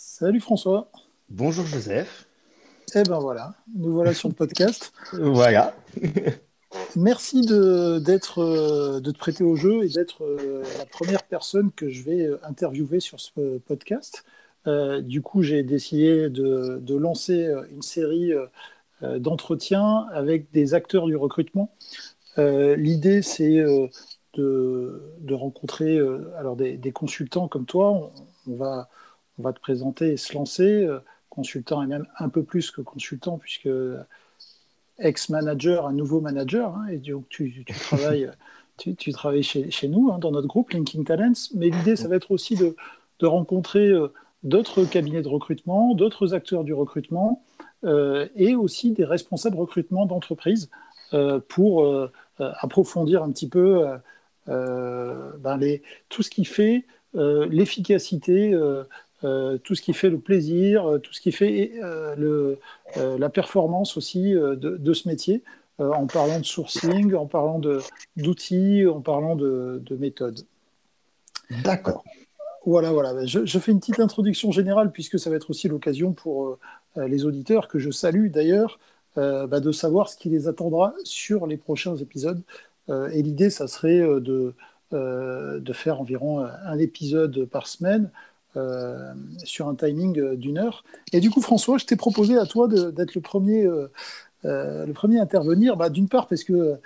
Salut 0.00 0.38
François. 0.38 0.92
Bonjour 1.28 1.66
Joseph. 1.66 2.28
Eh 2.94 3.02
ben 3.02 3.18
voilà, 3.18 3.54
nous 3.74 3.92
voilà 3.92 4.14
sur 4.14 4.28
le 4.28 4.34
podcast. 4.34 4.92
voilà. 5.12 5.74
Merci 6.94 7.40
de, 7.40 7.98
d'être, 7.98 8.38
euh, 8.38 9.00
de 9.00 9.10
te 9.10 9.18
prêter 9.18 9.42
au 9.42 9.56
jeu 9.56 9.82
et 9.82 9.88
d'être 9.88 10.22
euh, 10.22 10.62
la 10.78 10.86
première 10.86 11.24
personne 11.24 11.72
que 11.72 11.88
je 11.88 12.04
vais 12.04 12.26
euh, 12.26 12.38
interviewer 12.44 13.00
sur 13.00 13.18
ce 13.18 13.58
podcast. 13.58 14.24
du 15.02 15.20
coup, 15.20 15.42
j'ai 15.42 15.64
décidé 15.64 16.30
de, 16.30 16.78
de, 16.80 16.94
lancer 16.94 17.52
une 17.72 17.82
série 17.82 18.32
d'entretiens 19.02 20.06
avec 20.12 20.52
des 20.52 20.74
acteurs 20.74 21.06
du 21.06 21.16
recrutement. 21.16 21.74
l'idée, 22.36 23.22
c'est 23.22 23.64
de, 24.34 25.02
de, 25.20 25.34
rencontrer 25.34 25.98
alors 26.36 26.54
des, 26.54 26.76
des, 26.76 26.92
consultants 26.92 27.48
comme 27.48 27.64
toi. 27.64 27.90
On, 27.90 28.10
on, 28.46 28.56
va, 28.56 28.90
on 29.38 29.42
va 29.42 29.52
te 29.52 29.60
présenter 29.60 30.12
et 30.12 30.16
se 30.16 30.34
lancer. 30.34 30.88
Consultant 31.28 31.82
et 31.82 31.86
même 31.86 32.06
un 32.18 32.28
peu 32.28 32.42
plus 32.42 32.70
que 32.70 32.80
consultant, 32.80 33.38
puisque 33.38 33.68
ex-manager, 34.98 35.86
un 35.86 35.92
nouveau 35.92 36.20
manager, 36.20 36.74
hein, 36.74 36.86
et 36.88 36.96
donc 36.98 37.28
tu, 37.28 37.64
tu 37.64 37.72
travailles, 37.80 38.30
tu, 38.76 38.94
tu, 38.94 39.12
travailles 39.12 39.42
chez, 39.42 39.70
chez 39.70 39.88
nous, 39.88 40.10
hein, 40.10 40.18
dans 40.18 40.30
notre 40.30 40.48
groupe 40.48 40.70
Linking 40.70 41.04
Talents, 41.04 41.50
mais 41.54 41.70
l'idée, 41.70 41.96
ça 41.96 42.08
va 42.08 42.16
être 42.16 42.30
aussi 42.30 42.56
de, 42.56 42.76
de 43.20 43.26
rencontrer 43.26 43.88
euh, 43.88 44.08
d'autres 44.42 44.84
cabinets 44.84 45.22
de 45.22 45.28
recrutement, 45.28 45.94
d'autres 45.94 46.34
acteurs 46.34 46.64
du 46.64 46.74
recrutement, 46.74 47.42
euh, 47.84 48.28
et 48.34 48.56
aussi 48.56 48.92
des 48.92 49.04
responsables 49.04 49.56
recrutement 49.56 50.06
d'entreprises 50.06 50.68
euh, 51.14 51.40
pour 51.48 51.84
euh, 51.84 52.10
approfondir 52.38 53.22
un 53.22 53.30
petit 53.30 53.48
peu 53.48 53.86
euh, 54.48 55.30
ben 55.38 55.56
les, 55.56 55.82
tout 56.08 56.22
ce 56.22 56.30
qui 56.30 56.44
fait 56.44 56.84
l'efficacité 57.14 58.52
euh, 58.52 58.84
tout 59.20 59.74
ce 59.74 59.82
qui 59.82 59.92
fait 59.94 60.10
le 60.10 60.18
plaisir, 60.18 60.86
euh, 60.86 60.98
tout 60.98 61.12
ce 61.12 61.20
qui 61.20 61.32
fait 61.32 61.72
euh, 61.82 62.14
le, 62.16 62.58
la 63.18 63.28
performance 63.28 63.96
aussi 63.96 64.32
de, 64.32 64.54
de, 64.54 64.92
ce 64.92 65.08
métier, 65.08 65.42
en 65.78 66.06
parlant 66.06 66.40
de 66.40 66.44
sourcing, 66.44 67.14
en 67.14 67.26
parlant 67.26 67.60
d'outils, 68.16 68.86
en 68.86 69.00
parlant 69.00 69.36
de, 69.36 69.82
de 69.84 69.96
méthodes. 69.96 70.40
D'accord. 71.62 72.04
Voilà, 72.64 72.92
voilà. 72.92 73.24
Je, 73.26 73.46
je, 73.46 73.58
fais 73.58 73.72
une 73.72 73.80
petite 73.80 74.00
introduction 74.00 74.52
générale 74.52 74.92
puisque 74.92 75.18
ça 75.18 75.30
va 75.30 75.36
être 75.36 75.50
aussi 75.50 75.68
l'occasion 75.68 76.12
pour 76.12 76.58
les 76.96 77.24
auditeurs, 77.24 77.68
que 77.68 77.78
je 77.78 77.90
salue 77.90 78.28
d'ailleurs, 78.28 78.78
bah, 79.16 79.60
de 79.60 79.72
savoir 79.72 80.08
ce 80.08 80.16
qui 80.16 80.28
les 80.28 80.48
attendra 80.48 80.94
sur 81.04 81.46
les 81.46 81.56
prochains 81.56 81.96
épisodes. 81.96 82.42
et 82.88 83.22
l'idée, 83.22 83.50
ça 83.50 83.68
serait 83.68 84.00
de, 84.00 84.54
de 84.92 85.72
faire 85.72 86.00
environ 86.00 86.44
un 86.44 86.78
épisode 86.78 87.44
par 87.44 87.66
semaine 87.68 88.10
euh, 88.56 89.12
sur 89.44 89.68
un 89.68 89.74
timing 89.74 90.18
euh, 90.18 90.34
d'une 90.34 90.56
heure. 90.56 90.82
Et 91.12 91.20
du 91.20 91.28
coup, 91.28 91.42
François, 91.42 91.76
je 91.76 91.84
t'ai 91.84 91.96
proposé 91.96 92.38
à 92.38 92.46
toi 92.46 92.66
d'être 92.66 93.14
le 93.14 93.20
premier, 93.20 93.66
euh, 93.66 93.88
le 94.42 94.92
premier 94.92 95.18
à 95.18 95.22
intervenir. 95.22 95.76
Bah, 95.76 95.90
D'une 95.90 96.08
part, 96.08 96.26
parce 96.28 96.44
que 96.44 96.76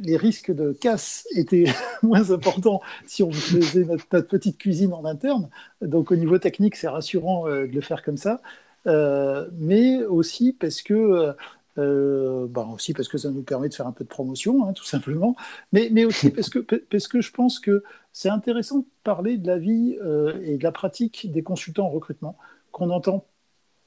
les 0.00 0.16
risques 0.16 0.50
de 0.50 0.72
casse 0.72 1.24
étaient 1.36 1.64
moins 2.02 2.30
importants 2.32 2.80
si 3.06 3.22
on 3.22 3.30
faisait 3.30 3.84
notre, 3.84 4.06
petite 4.20 4.58
cuisine 4.58 4.92
en 4.92 5.04
interne. 5.04 5.48
Donc 5.80 6.10
au 6.10 6.16
niveau 6.16 6.38
technique, 6.38 6.76
c'est 6.76 6.88
rassurant 6.88 7.46
de 7.46 7.70
le 7.72 7.80
faire 7.80 8.02
comme 8.02 8.16
ça. 8.16 8.40
mais 8.84 10.02
aussi 10.04 10.52
parce 10.52 10.82
que 10.82 11.32
euh, 11.80 12.46
bah 12.48 12.68
aussi 12.72 12.92
parce 12.92 13.08
que 13.08 13.18
ça 13.18 13.30
nous 13.30 13.42
permet 13.42 13.68
de 13.68 13.74
faire 13.74 13.86
un 13.86 13.92
peu 13.92 14.04
de 14.04 14.08
promotion, 14.08 14.66
hein, 14.66 14.72
tout 14.72 14.84
simplement, 14.84 15.34
mais, 15.72 15.88
mais 15.90 16.04
aussi 16.04 16.30
parce 16.30 16.50
que, 16.50 16.58
parce 16.58 17.08
que 17.08 17.20
je 17.20 17.32
pense 17.32 17.58
que 17.58 17.82
c'est 18.12 18.28
intéressant 18.28 18.78
de 18.78 18.86
parler 19.04 19.38
de 19.38 19.46
la 19.46 19.58
vie 19.58 19.96
euh, 20.02 20.40
et 20.44 20.58
de 20.58 20.62
la 20.62 20.72
pratique 20.72 21.30
des 21.30 21.42
consultants 21.42 21.86
en 21.86 21.90
recrutement, 21.90 22.36
qu'on 22.72 22.90
entend 22.90 23.26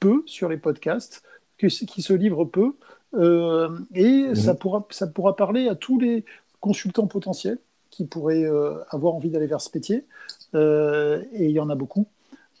peu 0.00 0.22
sur 0.26 0.48
les 0.48 0.56
podcasts, 0.56 1.22
que, 1.58 1.66
qui 1.66 2.02
se 2.02 2.12
livrent 2.12 2.44
peu, 2.44 2.76
euh, 3.14 3.78
et 3.94 4.28
mmh. 4.28 4.34
ça, 4.34 4.54
pourra, 4.54 4.86
ça 4.90 5.06
pourra 5.06 5.36
parler 5.36 5.68
à 5.68 5.74
tous 5.74 6.00
les 6.00 6.24
consultants 6.60 7.06
potentiels 7.06 7.58
qui 7.90 8.04
pourraient 8.04 8.44
euh, 8.44 8.82
avoir 8.90 9.14
envie 9.14 9.30
d'aller 9.30 9.46
vers 9.46 9.60
ce 9.60 9.70
métier, 9.74 10.04
et 10.54 11.46
il 11.46 11.50
y 11.50 11.60
en 11.60 11.68
a 11.68 11.74
beaucoup, 11.74 12.06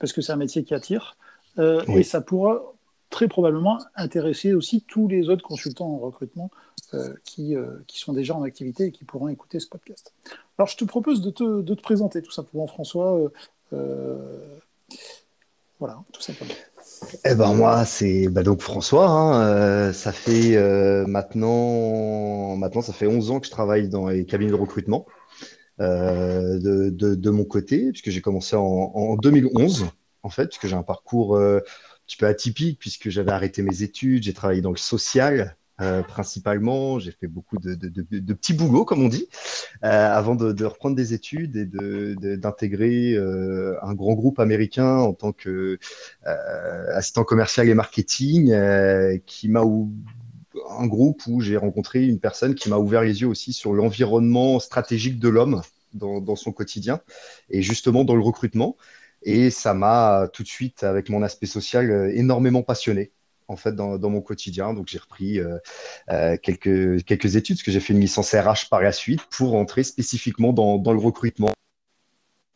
parce 0.00 0.12
que 0.12 0.20
c'est 0.20 0.32
un 0.32 0.36
métier 0.36 0.64
qui 0.64 0.74
attire, 0.74 1.16
oui. 1.58 1.84
et 1.88 2.02
ça 2.02 2.20
pourra 2.20 2.73
très 3.14 3.28
probablement 3.28 3.78
intéresser 3.94 4.54
aussi 4.54 4.82
tous 4.82 5.06
les 5.06 5.28
autres 5.28 5.44
consultants 5.44 5.86
en 5.86 5.98
recrutement 5.98 6.50
euh, 6.94 7.14
qui, 7.24 7.54
euh, 7.54 7.78
qui, 7.86 8.00
sont 8.00 8.12
déjà 8.12 8.34
en 8.34 8.42
activité 8.42 8.86
et 8.86 8.90
qui 8.90 9.04
pourront 9.04 9.28
écouter 9.28 9.60
ce 9.60 9.68
podcast. 9.68 10.12
Alors, 10.58 10.66
je 10.66 10.76
te 10.76 10.84
propose 10.84 11.20
de 11.20 11.30
te, 11.30 11.62
de 11.62 11.74
te 11.74 11.80
présenter 11.80 12.22
tout 12.22 12.32
simplement, 12.32 12.66
François. 12.66 13.30
Euh, 13.72 14.18
voilà, 15.78 16.02
tout 16.12 16.22
simplement. 16.22 16.54
Eh 17.24 17.36
ben 17.36 17.54
moi, 17.54 17.84
c'est 17.84 18.26
bah 18.28 18.42
donc 18.42 18.60
François. 18.60 19.06
Hein, 19.06 19.92
ça 19.92 20.10
fait 20.10 20.56
maintenant, 21.06 22.56
maintenant, 22.56 22.82
ça 22.82 22.92
fait 22.92 23.06
11 23.06 23.30
ans 23.30 23.38
que 23.38 23.46
je 23.46 23.52
travaille 23.52 23.88
dans 23.88 24.08
les 24.08 24.24
cabinets 24.24 24.50
de 24.50 24.56
recrutement 24.56 25.06
de, 25.78 26.90
de, 26.90 27.14
de, 27.14 27.30
mon 27.30 27.44
côté, 27.44 27.90
puisque 27.90 28.10
j'ai 28.10 28.20
commencé 28.20 28.56
en, 28.56 28.62
en, 28.62 29.16
2011, 29.16 29.86
en 30.22 30.30
fait, 30.30 30.46
puisque 30.46 30.66
j'ai 30.66 30.76
un 30.76 30.82
parcours 30.82 31.38
petit 32.06 32.16
peu 32.16 32.26
atypique 32.26 32.78
puisque 32.78 33.10
j'avais 33.10 33.32
arrêté 33.32 33.62
mes 33.62 33.82
études, 33.82 34.22
j'ai 34.24 34.34
travaillé 34.34 34.60
dans 34.60 34.70
le 34.70 34.76
social 34.76 35.56
euh, 35.80 36.02
principalement, 36.02 37.00
j'ai 37.00 37.10
fait 37.10 37.26
beaucoup 37.26 37.58
de, 37.58 37.74
petits 38.32 38.52
boulots, 38.52 38.84
comme 38.84 39.02
on 39.02 39.08
dit, 39.08 39.28
euh, 39.82 39.88
avant 39.88 40.36
de, 40.36 40.64
reprendre 40.64 40.94
des 40.94 41.14
études 41.14 41.56
et 41.56 41.66
d'intégrer 42.36 43.14
euh, 43.14 43.76
un 43.82 43.94
grand 43.94 44.14
groupe 44.14 44.38
américain 44.38 44.98
en 44.98 45.14
tant 45.14 45.32
que 45.32 45.78
assistant 46.24 47.24
commercial 47.24 47.68
et 47.68 47.74
marketing, 47.74 48.54
qui 49.26 49.48
m'a 49.48 49.62
un 50.78 50.86
groupe 50.86 51.22
où 51.26 51.40
j'ai 51.40 51.56
rencontré 51.56 52.04
une 52.04 52.20
personne 52.20 52.54
qui 52.54 52.70
m'a 52.70 52.78
ouvert 52.78 53.02
les 53.02 53.22
yeux 53.22 53.28
aussi 53.28 53.52
sur 53.52 53.72
l'environnement 53.72 54.60
stratégique 54.60 55.18
de 55.18 55.28
l'homme 55.28 55.62
dans 55.92 56.36
son 56.36 56.52
quotidien 56.52 57.00
et 57.50 57.62
justement 57.62 58.04
dans 58.04 58.16
le 58.16 58.22
recrutement. 58.22 58.76
Et 59.24 59.50
ça 59.50 59.74
m'a 59.74 60.28
tout 60.32 60.42
de 60.42 60.48
suite, 60.48 60.84
avec 60.84 61.08
mon 61.08 61.22
aspect 61.22 61.46
social, 61.46 61.90
euh, 61.90 62.10
énormément 62.14 62.62
passionné 62.62 63.12
en 63.48 63.56
fait 63.56 63.74
dans, 63.74 63.98
mon 63.98 64.20
quotidien. 64.20 64.74
Donc 64.74 64.88
j'ai 64.88 64.98
repris 64.98 65.38
euh, 65.38 65.58
euh, 66.10 66.36
quelques, 66.42 67.04
quelques 67.04 67.36
études, 67.36 67.56
parce 67.56 67.62
que 67.62 67.72
j'ai 67.72 67.80
fait 67.80 67.92
une 67.92 68.00
licence 68.00 68.32
RH 68.32 68.68
par 68.70 68.82
la 68.82 68.92
suite 68.92 69.22
pour 69.30 69.54
entrer 69.54 69.82
spécifiquement 69.82 70.52
dans, 70.52 70.92
le 70.92 70.98
recrutement 70.98 71.50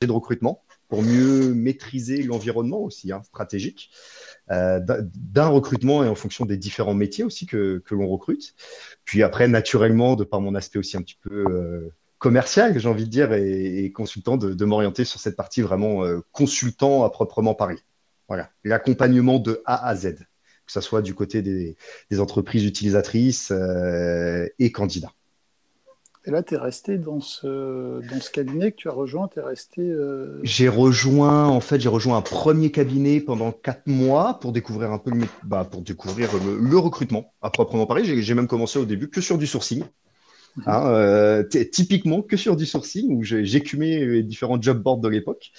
de 0.00 0.12
recrutement 0.12 0.62
pour 0.88 1.02
mieux 1.02 1.52
maîtriser 1.52 2.22
l'environnement 2.22 2.78
aussi 2.78 3.12
hein, 3.12 3.22
stratégique 3.24 3.90
euh, 4.50 4.80
d'un 4.80 5.48
recrutement 5.48 6.02
et 6.04 6.08
en 6.08 6.14
fonction 6.14 6.46
des 6.46 6.56
différents 6.56 6.94
métiers 6.94 7.24
aussi 7.24 7.46
que, 7.46 7.82
que 7.84 7.94
l'on 7.94 8.08
recrute. 8.08 8.54
Puis 9.04 9.22
après, 9.22 9.48
naturellement, 9.48 10.16
de 10.16 10.24
par 10.24 10.40
mon 10.40 10.54
aspect 10.54 10.78
aussi 10.78 10.96
un 10.96 11.02
petit 11.02 11.18
peu 11.20 11.44
euh, 11.50 11.92
commercial, 12.18 12.78
j'ai 12.78 12.88
envie 12.88 13.04
de 13.04 13.10
dire, 13.10 13.32
et, 13.32 13.84
et 13.84 13.92
consultant, 13.92 14.36
de, 14.36 14.52
de 14.52 14.64
m'orienter 14.64 15.04
sur 15.04 15.20
cette 15.20 15.36
partie 15.36 15.62
vraiment 15.62 16.04
euh, 16.04 16.20
consultant 16.32 17.04
à 17.04 17.10
proprement 17.10 17.54
parler. 17.54 17.78
Voilà, 18.28 18.50
l'accompagnement 18.64 19.38
de 19.38 19.62
A 19.64 19.88
à 19.88 19.94
Z, 19.96 20.16
que 20.66 20.72
ce 20.72 20.80
soit 20.80 21.00
du 21.00 21.14
côté 21.14 21.40
des, 21.42 21.76
des 22.10 22.20
entreprises 22.20 22.64
utilisatrices 22.64 23.50
euh, 23.52 24.46
et 24.58 24.70
candidats. 24.70 25.12
Et 26.26 26.30
là, 26.30 26.42
tu 26.42 26.54
es 26.54 26.58
resté 26.58 26.98
dans 26.98 27.20
ce, 27.20 28.06
dans 28.06 28.20
ce 28.20 28.30
cabinet 28.30 28.72
que 28.72 28.76
tu 28.76 28.88
as 28.88 28.92
rejoint, 28.92 29.28
tu 29.28 29.38
es 29.38 29.42
resté... 29.42 29.80
Euh... 29.80 30.40
J'ai 30.42 30.68
rejoint, 30.68 31.46
en 31.46 31.60
fait, 31.60 31.80
j'ai 31.80 31.88
rejoint 31.88 32.18
un 32.18 32.22
premier 32.22 32.70
cabinet 32.70 33.20
pendant 33.20 33.50
quatre 33.50 33.86
mois 33.86 34.38
pour 34.38 34.52
découvrir 34.52 34.92
un 34.92 34.98
peu 34.98 35.10
le, 35.10 35.24
bah, 35.44 35.64
pour 35.64 35.80
découvrir 35.80 36.28
le, 36.44 36.58
le 36.58 36.78
recrutement 36.78 37.32
à 37.40 37.48
proprement 37.48 37.86
parler. 37.86 38.04
J'ai 38.20 38.34
même 38.34 38.48
commencé 38.48 38.78
au 38.78 38.84
début 38.84 39.08
que 39.08 39.22
sur 39.22 39.38
du 39.38 39.46
sourcing. 39.46 39.84
Hein, 40.66 40.86
euh, 40.86 41.44
typiquement 41.44 42.22
que 42.22 42.36
sur 42.36 42.56
du 42.56 42.66
sourcing 42.66 43.16
où 43.16 43.22
j'écumais 43.22 44.04
les 44.04 44.22
différents 44.22 44.60
job 44.60 44.82
boards 44.82 44.98
de 44.98 45.08
l'époque. 45.08 45.52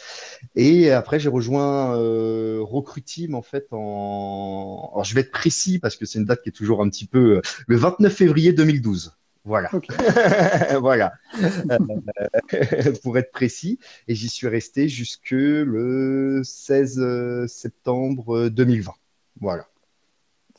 Et 0.56 0.92
après, 0.92 1.20
j'ai 1.20 1.30
rejoint 1.30 1.98
euh, 1.98 2.60
Recruiteam 2.62 3.36
en 3.36 3.42
fait 3.42 3.68
en. 3.72 4.92
Alors, 4.94 5.04
je 5.04 5.16
vais 5.16 5.22
être 5.22 5.32
précis 5.32 5.80
parce 5.80 5.96
que 5.96 6.06
c'est 6.06 6.20
une 6.20 6.26
date 6.26 6.42
qui 6.42 6.50
est 6.50 6.54
toujours 6.54 6.82
un 6.82 6.90
petit 6.90 7.08
peu 7.08 7.38
euh, 7.38 7.42
le 7.68 7.78
29 7.78 8.14
février 8.14 8.54
2012. 8.54 9.16
Voilà. 9.46 9.74
Okay. 9.74 9.94
voilà. 10.80 11.14
Euh, 11.42 12.94
pour 13.02 13.18
être 13.18 13.32
précis. 13.32 13.80
Et 14.08 14.16
j'y 14.16 14.28
suis 14.28 14.48
resté 14.48 14.90
jusque 14.90 15.32
le 15.32 16.42
16 16.44 17.48
septembre 17.48 18.50
2020. 18.50 18.92
Voilà. 19.40 19.68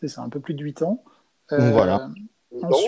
C'est 0.00 0.09
ça, 0.09 0.23
un 0.23 0.31
peu 0.31 0.41
plus 0.41 0.55
de 0.55 0.65
8 0.65 0.83
ans. 0.83 1.05
Voilà. 1.50 2.09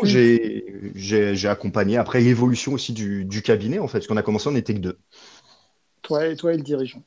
J'ai 0.04 1.48
accompagné 1.48 1.96
après 1.96 2.20
l'évolution 2.20 2.72
aussi 2.72 2.92
du, 2.92 3.24
du, 3.24 3.42
cabinet, 3.42 3.78
en 3.78 3.88
fait, 3.88 3.98
parce 3.98 4.06
qu'on 4.08 4.16
a 4.16 4.22
commencé, 4.22 4.48
on 4.48 4.52
n'était 4.52 4.74
que 4.74 4.80
deux. 4.80 4.98
Toi 6.02 6.26
et, 6.26 6.36
toi 6.36 6.52
et 6.52 6.56
le 6.56 6.62
dirigeant. 6.62 7.02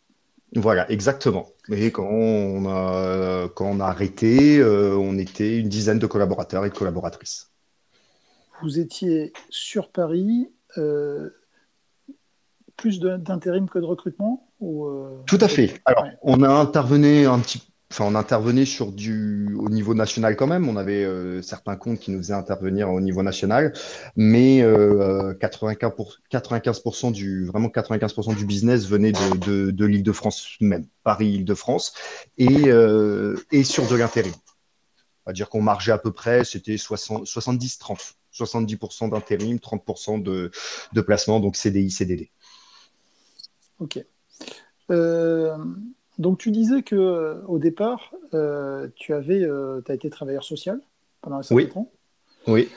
Voilà, 0.56 0.90
exactement. 0.90 1.50
Et 1.70 1.92
quand 1.92 2.08
on 2.10 2.66
a, 2.68 3.50
quand 3.50 3.66
on 3.66 3.80
a 3.82 3.86
arrêté, 3.86 4.60
euh, 4.60 4.96
on 4.96 5.18
était 5.18 5.58
une 5.58 5.68
dizaine 5.68 6.00
de 6.00 6.08
collaborateurs 6.08 6.66
et 6.66 6.70
de 6.70 6.76
collaboratrices. 6.76 7.52
Vous 8.62 8.80
étiez 8.80 9.34
sur 9.50 9.92
Paris, 9.92 10.50
euh, 10.78 11.30
plus 12.78 13.00
d'intérim 13.00 13.70
que 13.70 13.80
de 13.80 13.86
recrutement 13.86 14.50
ou 14.60 14.86
euh... 14.86 15.22
Tout 15.26 15.40
à 15.42 15.50
fait. 15.50 15.82
Alors, 15.86 16.06
on 16.22 16.42
a 16.42 16.50
intervenu 16.50 17.28
un 17.28 17.40
petit 17.40 17.62
On 18.00 18.16
intervenait 18.16 18.66
sur 18.66 18.92
du 18.92 19.56
au 19.56 19.70
niveau 19.70 19.94
national 19.94 20.36
quand 20.36 20.48
même. 20.48 20.68
On 20.68 20.76
avait 20.76 21.04
euh, 21.04 21.42
certains 21.42 21.76
comptes 21.76 22.00
qui 22.00 22.12
nous 22.12 22.20
faisaient 22.20 22.34
intervenir 22.34 22.90
au 22.90 23.00
niveau 23.00 23.24
national, 23.24 23.74
mais 24.16 24.62
euh, 24.62 25.34
95%, 25.36 25.96
pour, 25.96 26.18
95 26.30 27.12
du 27.12 27.46
vraiment 27.46 27.70
95% 27.70 28.36
du 28.36 28.46
business 28.46 28.86
venait 28.88 29.12
de, 29.12 29.38
de, 29.38 29.72
de 29.72 29.86
l'Île-de-France 29.86 30.58
même, 30.62 30.88
Paris-Île-de-France, 31.04 31.94
et, 32.38 32.68
euh, 32.68 33.38
et 33.52 33.64
sur 33.64 33.88
de 33.88 33.96
l'intérim. 33.96 34.34
On 35.26 35.32
va 35.32 35.34
dire 35.34 35.50
qu'on 35.50 35.62
margeait 35.62 35.92
à 35.92 35.98
peu 35.98 36.12
près, 36.12 36.44
c'était 36.44 36.76
70-30. 36.76 38.16
70% 38.34 39.10
d'intérim, 39.12 39.58
30% 39.58 40.22
de, 40.22 40.52
de 40.92 41.02
placement, 41.02 41.40
donc 41.40 41.56
CDI, 41.56 41.90
CDD. 41.90 42.32
Ok. 43.80 44.04
Euh, 44.92 45.58
donc 46.18 46.38
tu 46.38 46.52
disais 46.52 46.82
que 46.82 46.96
euh, 46.96 47.42
au 47.48 47.60
départ, 47.60 48.14
euh, 48.34 48.88
tu 48.96 49.14
avais, 49.14 49.42
euh, 49.42 49.82
as 49.88 49.94
été 49.94 50.10
travailleur 50.10 50.44
social 50.44 50.80
pendant 51.22 51.38
un 51.38 51.44
certain 51.44 51.56
oui. 51.56 51.70
temps. 51.70 51.90
Oui, 52.48 52.70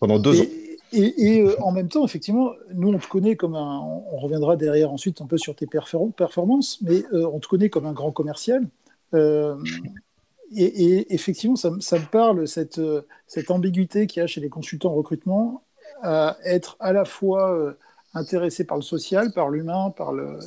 pendant 0.00 0.18
deux 0.18 0.34
et, 0.36 0.40
ans. 0.40 0.46
Et, 0.92 1.38
et 1.38 1.60
en 1.60 1.72
même 1.72 1.88
temps, 1.88 2.04
effectivement, 2.04 2.52
nous 2.74 2.88
on 2.88 2.98
te 2.98 3.08
connaît 3.08 3.36
comme 3.36 3.54
un, 3.54 3.80
on 3.80 4.18
reviendra 4.18 4.56
derrière 4.56 4.92
ensuite 4.92 5.22
un 5.22 5.26
peu 5.26 5.38
sur 5.38 5.54
tes 5.54 5.66
performances, 5.66 6.80
mais 6.82 7.02
on 7.12 7.38
te 7.40 7.48
connaît 7.48 7.70
comme 7.70 7.86
un 7.86 7.92
grand 7.92 8.12
commercial. 8.12 8.66
Et, 9.14 10.66
et, 10.66 11.14
effectivement, 11.14 11.56
ça, 11.56 11.70
ça, 11.80 11.98
me 11.98 12.04
parle, 12.04 12.46
cette, 12.46 12.78
cette 13.26 13.50
ambiguïté 13.50 14.06
qu'il 14.06 14.20
y 14.20 14.22
a 14.22 14.26
chez 14.26 14.42
les 14.42 14.50
consultants 14.50 14.90
en 14.90 14.94
recrutement, 14.94 15.62
à 16.02 16.36
être 16.44 16.76
à 16.78 16.92
la 16.92 17.06
fois 17.06 17.74
intéressé 18.12 18.64
par 18.64 18.76
le 18.76 18.82
social, 18.82 19.32
par 19.32 19.48
l'humain, 19.48 19.94
par 19.96 20.12
le, 20.12 20.38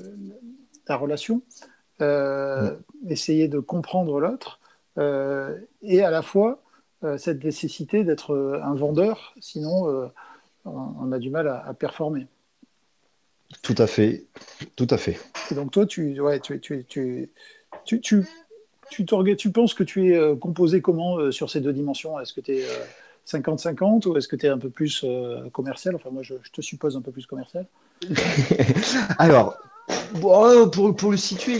la 0.87 0.95
relation, 0.95 1.41
euh, 2.01 2.75
essayer 3.07 3.47
de 3.47 3.59
comprendre 3.59 4.19
l'autre, 4.19 4.59
euh, 4.97 5.57
et 5.81 6.03
à 6.03 6.11
la 6.11 6.21
fois 6.21 6.61
euh, 7.05 7.17
cette 7.17 7.41
nécessité 7.43 8.03
d'être 8.03 8.59
un 8.61 8.73
vendeur, 8.73 9.33
sinon 9.39 10.11
on 10.65 11.11
a 11.11 11.19
du 11.19 11.29
mal 11.29 11.47
à, 11.47 11.65
à, 11.65 11.73
performer. 11.73 12.27
Tout 13.61 13.75
à 13.77 13.87
fait, 13.87 14.25
tout 14.75 14.87
à 14.89 14.97
fait. 14.97 15.17
Et 15.51 15.55
donc 15.55 15.71
toi, 15.71 15.85
tu, 15.85 16.19
ouais, 16.19 16.41
tu, 16.41 16.59
tu, 16.59 16.83
tu, 16.85 17.29
tu, 17.85 18.01
tu, 18.01 18.25
tu, 18.89 19.05
tu 19.37 19.51
penses 19.51 19.73
que 19.73 19.83
tu 19.83 20.13
es 20.13 20.37
composé 20.37 20.81
comment 20.81 21.31
sur 21.31 21.49
ces 21.49 21.61
deux 21.61 21.73
dimensions? 21.73 22.19
Est-ce 22.19 22.33
que 22.33 22.41
tu 22.41 22.57
es 22.57 22.65
50-50 23.25 24.07
ou 24.07 24.17
est-ce 24.17 24.27
que 24.27 24.35
tu 24.35 24.47
es 24.47 24.49
un 24.49 24.57
peu 24.57 24.69
plus 24.69 25.05
commercial? 25.53 25.95
Enfin, 25.95 26.09
moi, 26.09 26.23
je, 26.23 26.33
je, 26.41 26.51
te 26.51 26.61
suppose 26.61 26.97
un 26.97 27.01
peu 27.01 27.11
plus 27.11 27.25
commercial. 27.25 27.65
Alors, 29.17 29.55
Bon, 30.15 30.69
pour, 30.69 31.11
le 31.11 31.17
situer, 31.17 31.59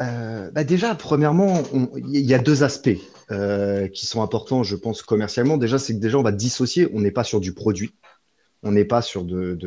euh, 0.00 0.50
bah 0.50 0.64
déjà, 0.64 0.94
premièrement, 0.94 1.62
il 1.96 2.20
y 2.20 2.34
a 2.34 2.38
deux 2.38 2.62
aspects 2.62 2.90
euh, 3.30 3.88
qui 3.88 4.06
sont 4.06 4.22
importants, 4.22 4.62
je 4.62 4.76
pense, 4.76 5.02
commercialement. 5.02 5.56
Déjà, 5.56 5.78
c'est 5.78 5.94
que 5.94 6.00
déjà, 6.00 6.18
on 6.18 6.22
va 6.22 6.32
dissocier. 6.32 6.88
On 6.92 7.00
n'est 7.00 7.10
pas 7.10 7.24
sur 7.24 7.40
du 7.40 7.52
produit. 7.52 7.94
On 8.62 8.72
n'est 8.72 8.84
pas 8.84 9.02
sur 9.02 9.24
de, 9.24 9.58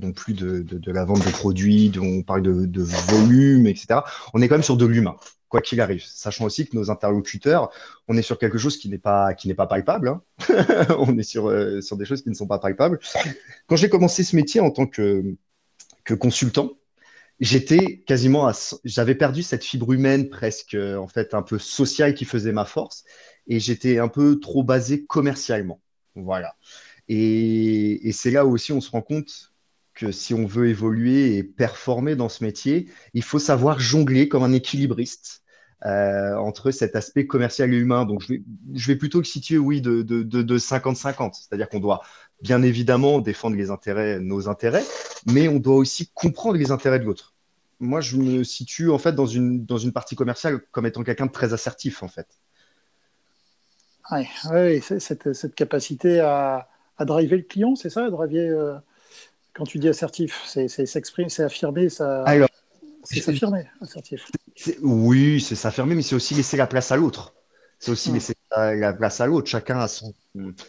non 0.00 0.12
plus 0.12 0.34
de, 0.34 0.90
la 0.90 1.04
vente 1.04 1.24
de 1.24 1.30
produits, 1.30 1.92
on 2.00 2.22
parle 2.22 2.42
de, 2.42 2.82
volume, 2.82 3.66
etc. 3.66 4.00
On 4.34 4.42
est 4.42 4.48
quand 4.48 4.56
même 4.56 4.64
sur 4.64 4.76
de 4.76 4.86
l'humain, 4.86 5.16
quoi 5.48 5.60
qu'il 5.60 5.80
arrive. 5.80 6.02
Sachant 6.04 6.46
aussi 6.46 6.66
que 6.66 6.76
nos 6.76 6.90
interlocuteurs, 6.90 7.70
on 8.08 8.16
est 8.16 8.22
sur 8.22 8.38
quelque 8.38 8.58
chose 8.58 8.78
qui 8.78 8.88
n'est 8.88 8.98
pas, 8.98 9.34
qui 9.34 9.48
n'est 9.48 9.54
pas 9.54 9.66
palpable. 9.66 10.08
Hein. 10.08 10.22
on 10.98 11.16
est 11.18 11.22
sur, 11.22 11.48
euh, 11.48 11.80
sur 11.82 11.96
des 11.96 12.04
choses 12.04 12.22
qui 12.22 12.30
ne 12.30 12.34
sont 12.34 12.48
pas 12.48 12.58
palpables. 12.58 12.98
Quand 13.68 13.76
j'ai 13.76 13.88
commencé 13.88 14.24
ce 14.24 14.34
métier 14.34 14.60
en 14.60 14.70
tant 14.70 14.86
que 14.86 15.36
que 16.04 16.14
consultant, 16.14 16.78
j'étais 17.40 18.02
quasiment 18.06 18.46
à, 18.48 18.52
j'avais 18.84 19.14
perdu 19.14 19.42
cette 19.42 19.64
fibre 19.64 19.92
humaine 19.92 20.28
presque 20.28 20.74
en 20.76 21.08
fait 21.08 21.34
un 21.34 21.42
peu 21.42 21.58
sociale 21.58 22.14
qui 22.14 22.24
faisait 22.24 22.52
ma 22.52 22.64
force 22.64 23.04
et 23.46 23.60
j'étais 23.60 23.98
un 23.98 24.08
peu 24.08 24.40
trop 24.40 24.62
basé 24.62 25.04
commercialement. 25.06 25.80
Voilà. 26.14 26.56
Et, 27.08 28.08
et 28.08 28.12
c'est 28.12 28.30
là 28.30 28.46
où 28.46 28.52
aussi 28.52 28.72
on 28.72 28.80
se 28.80 28.90
rend 28.90 29.02
compte 29.02 29.52
que 29.94 30.12
si 30.12 30.34
on 30.34 30.46
veut 30.46 30.68
évoluer 30.68 31.36
et 31.36 31.42
performer 31.44 32.16
dans 32.16 32.28
ce 32.28 32.44
métier, 32.44 32.88
il 33.14 33.22
faut 33.22 33.38
savoir 33.38 33.80
jongler 33.80 34.28
comme 34.28 34.42
un 34.42 34.52
équilibriste 34.52 35.42
euh, 35.86 36.36
entre 36.36 36.70
cet 36.70 36.94
aspect 36.94 37.26
commercial 37.26 37.72
et 37.72 37.76
humain. 37.76 38.04
Donc, 38.04 38.20
je 38.22 38.34
vais, 38.34 38.42
je 38.74 38.86
vais 38.86 38.96
plutôt 38.96 39.18
le 39.18 39.24
situer, 39.24 39.58
oui, 39.58 39.80
de 39.80 40.02
50-50. 40.02 40.30
De, 40.30 40.42
de, 40.42 40.58
C'est-à-dire 40.58 41.68
qu'on 41.68 41.80
doit 41.80 42.02
bien 42.42 42.62
évidemment 42.62 43.20
défendre 43.20 43.56
les 43.56 43.70
intérêts, 43.70 44.20
nos 44.20 44.48
intérêts, 44.48 44.84
mais 45.26 45.48
on 45.48 45.58
doit 45.58 45.76
aussi 45.76 46.10
comprendre 46.14 46.56
les 46.56 46.70
intérêts 46.70 46.98
de 46.98 47.04
l'autre. 47.04 47.34
Moi, 47.80 48.00
je 48.00 48.16
me 48.16 48.44
situe 48.44 48.90
en 48.90 48.98
fait 48.98 49.12
dans 49.14 49.26
une, 49.26 49.64
dans 49.64 49.78
une 49.78 49.92
partie 49.92 50.16
commerciale 50.16 50.60
comme 50.70 50.86
étant 50.86 51.02
quelqu'un 51.02 51.26
de 51.26 51.32
très 51.32 51.54
assertif, 51.54 52.02
en 52.02 52.08
fait. 52.08 52.26
Oui, 54.12 54.26
ouais, 54.50 54.80
cette, 54.80 55.32
cette, 55.32 55.54
capacité 55.54 56.20
à, 56.20 56.68
à, 56.98 57.04
driver 57.04 57.36
le 57.36 57.44
client, 57.44 57.76
c'est 57.76 57.90
ça, 57.90 58.04
à 58.04 58.10
driver, 58.10 58.50
euh, 58.50 58.74
quand 59.54 59.64
tu 59.64 59.78
dis 59.78 59.88
assertif, 59.88 60.42
c'est 60.46 60.68
s'exprimer, 60.68 61.28
c'est 61.28 61.44
affirmer, 61.44 61.88
ça. 61.88 62.24
Alors, 62.24 62.48
c'est 63.12 63.20
s'affirmer, 63.20 63.66
assertif. 63.80 64.30
Oui, 64.82 65.40
c'est 65.40 65.56
s'affirmer, 65.56 65.94
mais 65.94 66.02
c'est 66.02 66.14
aussi 66.14 66.34
laisser 66.34 66.56
la 66.56 66.66
place 66.66 66.92
à 66.92 66.96
l'autre. 66.96 67.34
C'est 67.80 67.90
aussi 67.90 68.12
laisser 68.12 68.34
la 68.54 68.92
place 68.92 69.20
à 69.20 69.26
l'autre. 69.26 69.48
Chacun 69.48 69.80
a 69.80 69.88
son, 69.88 70.14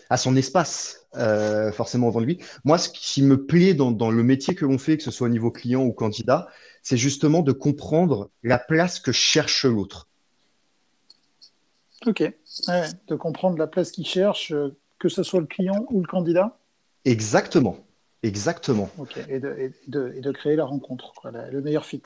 a 0.09 0.17
son 0.17 0.35
espace, 0.35 1.07
euh, 1.15 1.71
forcément, 1.71 2.07
devant 2.07 2.21
lui. 2.21 2.39
Moi, 2.63 2.77
ce 2.77 2.89
qui 2.89 3.21
me 3.21 3.45
plaît 3.45 3.73
dans, 3.73 3.91
dans 3.91 4.09
le 4.11 4.23
métier 4.23 4.55
que 4.55 4.65
l'on 4.65 4.77
fait, 4.77 4.97
que 4.97 5.03
ce 5.03 5.11
soit 5.11 5.27
au 5.27 5.31
niveau 5.31 5.51
client 5.51 5.83
ou 5.83 5.91
candidat, 5.91 6.47
c'est 6.83 6.97
justement 6.97 7.41
de 7.41 7.51
comprendre 7.51 8.31
la 8.43 8.57
place 8.57 8.99
que 8.99 9.11
cherche 9.11 9.65
l'autre. 9.65 10.07
Ok. 12.07 12.21
Ouais, 12.21 12.85
de 13.07 13.15
comprendre 13.15 13.57
la 13.57 13.67
place 13.67 13.91
qu'il 13.91 14.07
cherche, 14.07 14.51
euh, 14.51 14.75
que 14.97 15.09
ce 15.09 15.21
soit 15.21 15.41
le 15.41 15.47
client 15.47 15.85
ou 15.89 16.01
le 16.01 16.07
candidat 16.07 16.57
Exactement. 17.05 17.77
Exactement. 18.23 18.89
Et, 19.29 19.39
de, 19.39 19.56
et, 19.57 19.71
de, 19.88 20.13
et, 20.15 20.21
de, 20.21 20.31
créer 20.31 20.56
la 20.56 20.65
rencontre, 20.65 21.13
quoi, 21.19 21.31
la, 21.31 21.50
le 21.50 21.62
meilleur 21.62 21.85
fit. 21.85 22.03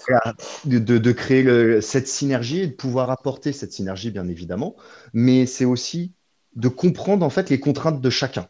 De, 0.64 0.80
de 0.80 1.12
créer 1.12 1.44
le, 1.44 1.82
cette 1.82 2.08
synergie 2.08 2.62
et 2.62 2.68
de 2.68 2.74
pouvoir 2.74 3.10
apporter 3.12 3.52
cette 3.52 3.74
synergie, 3.74 4.12
bien 4.12 4.28
évidemment, 4.30 4.76
mais 5.14 5.46
c'est 5.46 5.66
aussi 5.66 6.14
de 6.56 6.70
comprendre 6.70 7.26
en 7.26 7.30
fait 7.30 7.50
les 7.50 7.60
contraintes 7.60 8.00
de 8.00 8.10
chacun. 8.10 8.48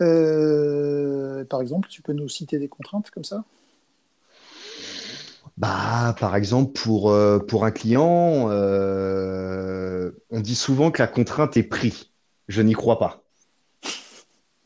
Euh, 0.00 1.44
par 1.44 1.60
exemple, 1.60 1.88
tu 1.88 2.02
peux 2.02 2.12
nous 2.12 2.28
citer 2.28 2.58
des 2.58 2.68
contraintes 2.68 3.10
comme 3.10 3.24
ça? 3.24 3.44
Bah, 5.56 6.14
par 6.20 6.36
exemple, 6.36 6.72
pour, 6.72 7.10
euh, 7.10 7.40
pour 7.40 7.64
un 7.64 7.72
client, 7.72 8.48
euh, 8.50 10.12
on 10.30 10.40
dit 10.40 10.54
souvent 10.54 10.90
que 10.92 11.02
la 11.02 11.08
contrainte 11.08 11.56
est 11.56 11.64
prix. 11.64 12.12
Je 12.46 12.62
n'y 12.62 12.74
crois 12.74 12.98
pas. 12.98 13.24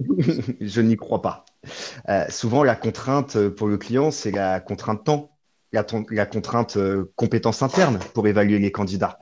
je 0.61 0.81
n'y 0.81 0.97
crois 0.97 1.23
pas. 1.23 1.45
Euh, 2.09 2.25
souvent, 2.29 2.63
la 2.63 2.75
contrainte 2.75 3.37
euh, 3.37 3.51
pour 3.51 3.69
le 3.69 3.79
client, 3.79 4.11
c'est 4.11 4.31
la 4.31 4.61
contrainte 4.61 5.05
temps, 5.05 5.37
la, 5.73 5.85
la 6.11 6.27
contrainte 6.27 6.77
euh, 6.77 7.13
compétence 7.17 7.63
interne 7.63 7.99
pour 8.15 8.27
évaluer 8.27 8.59
les 8.59 8.73
candidats. 8.73 9.19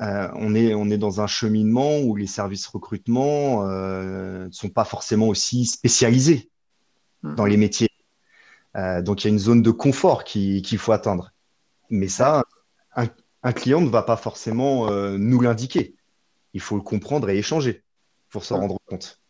Euh, 0.00 0.28
on, 0.34 0.54
est, 0.54 0.74
on 0.74 0.90
est 0.90 0.98
dans 0.98 1.20
un 1.20 1.26
cheminement 1.26 2.00
où 2.00 2.16
les 2.16 2.26
services 2.26 2.66
recrutement 2.66 3.64
ne 3.64 4.48
sont 4.50 4.70
pas 4.70 4.84
forcément 4.84 5.28
aussi 5.28 5.66
spécialisés 5.66 6.50
mmh. 7.22 7.34
dans 7.34 7.44
les 7.44 7.56
métiers. 7.56 7.88
Donc, 8.74 9.22
il 9.22 9.26
y 9.26 9.30
a 9.30 9.32
une 9.34 9.38
zone 9.38 9.60
de 9.60 9.70
confort 9.70 10.24
qu'il 10.24 10.62
qui 10.62 10.78
faut 10.78 10.92
atteindre. 10.92 11.32
Mais 11.90 12.08
ça, 12.08 12.42
un, 12.96 13.06
un, 13.42 13.52
client 13.52 13.82
ne 13.82 13.90
va 13.90 14.02
pas 14.02 14.16
forcément 14.16 14.90
nous 15.18 15.40
l'indiquer. 15.42 15.94
Il 16.54 16.62
faut 16.62 16.76
le 16.76 16.82
comprendre 16.82 17.28
et 17.28 17.36
échanger 17.36 17.84
pour 18.32 18.44
s'en 18.44 18.58
rendre 18.58 18.78
compte. 18.86 19.20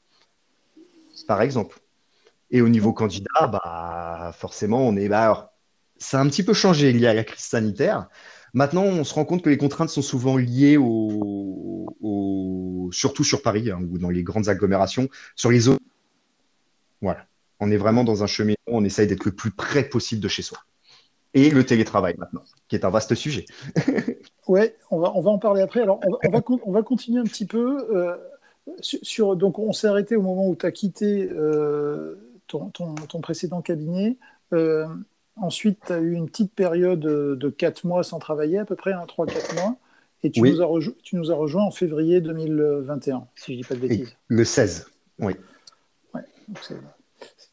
Par 1.28 1.42
exemple. 1.42 1.80
Et 2.50 2.62
au 2.62 2.68
niveau 2.68 2.92
candidat, 2.92 3.46
bah, 3.48 4.32
forcément, 4.34 4.86
on 4.86 4.96
est. 4.96 5.08
Bah, 5.08 5.54
ça 5.98 6.18
a 6.18 6.22
un 6.22 6.28
petit 6.28 6.42
peu 6.42 6.54
changé 6.54 6.92
lié 6.92 7.06
à 7.06 7.14
la 7.14 7.24
crise 7.24 7.44
sanitaire. 7.44 8.08
Maintenant, 8.54 8.82
on 8.82 9.04
se 9.04 9.14
rend 9.14 9.24
compte 9.24 9.42
que 9.42 9.50
les 9.50 9.56
contraintes 9.56 9.88
sont 9.88 10.02
souvent 10.02 10.36
liées 10.36 10.76
au, 10.76 11.86
au 12.00 12.90
surtout 12.92 13.24
sur 13.24 13.42
Paris 13.42 13.70
hein, 13.70 13.80
ou 13.90 13.98
dans 13.98 14.10
les 14.10 14.22
grandes 14.22 14.48
agglomérations, 14.48 15.08
sur 15.36 15.50
les 15.50 15.60
zones. 15.60 15.78
Voilà. 17.00 17.26
On 17.60 17.70
est 17.70 17.76
vraiment 17.76 18.04
dans 18.04 18.22
un 18.22 18.26
chemin 18.26 18.54
où 18.66 18.76
on 18.76 18.84
essaye 18.84 19.06
d'être 19.06 19.24
le 19.24 19.32
plus 19.32 19.50
près 19.50 19.84
possible 19.84 20.20
de 20.20 20.28
chez 20.28 20.42
soi. 20.42 20.58
Et 21.34 21.48
le 21.48 21.64
télétravail 21.64 22.14
maintenant, 22.18 22.42
qui 22.68 22.76
est 22.76 22.84
un 22.84 22.90
vaste 22.90 23.14
sujet. 23.14 23.46
ouais, 24.48 24.76
on 24.90 24.98
va, 24.98 25.12
on 25.14 25.22
va 25.22 25.30
en 25.30 25.38
parler 25.38 25.62
après. 25.62 25.80
Alors, 25.80 26.00
on 26.04 26.10
va, 26.10 26.18
on 26.24 26.30
va, 26.30 26.42
on 26.66 26.72
va 26.72 26.82
continuer 26.82 27.20
un 27.20 27.24
petit 27.24 27.46
peu. 27.46 27.86
Euh, 27.96 28.16
sur, 28.80 29.36
donc, 29.36 29.58
on 29.58 29.72
s'est 29.72 29.86
arrêté 29.86 30.16
au 30.16 30.22
moment 30.22 30.48
où 30.48 30.56
tu 30.56 30.66
as 30.66 30.72
quitté 30.72 31.28
euh, 31.32 32.16
ton, 32.46 32.70
ton, 32.70 32.94
ton, 32.94 33.20
précédent 33.20 33.62
cabinet. 33.62 34.16
Euh, 34.52 34.86
ensuite, 35.36 35.78
tu 35.86 35.92
as 35.92 35.98
eu 35.98 36.12
une 36.12 36.28
petite 36.28 36.52
période 36.52 37.00
de 37.00 37.48
4 37.48 37.84
mois 37.84 38.02
sans 38.02 38.18
travailler, 38.18 38.58
à 38.58 38.64
peu 38.64 38.76
près, 38.76 38.92
hein, 38.92 39.04
3-4 39.06 39.54
mois. 39.56 39.76
Et 40.24 40.30
tu, 40.30 40.40
oui. 40.40 40.52
nous 40.52 40.62
as 40.62 40.92
tu 41.02 41.16
nous 41.16 41.32
as 41.32 41.34
rejoint 41.34 41.64
en 41.64 41.72
février 41.72 42.20
2021, 42.20 43.26
si 43.34 43.46
je 43.46 43.52
ne 43.52 43.62
dis 43.62 43.68
pas 43.68 43.74
de 43.74 43.80
bêtises. 43.80 44.14
Le 44.28 44.44
16, 44.44 44.86
oui. 45.18 45.32
Ouais, 46.14 46.22
c'est 46.62 46.76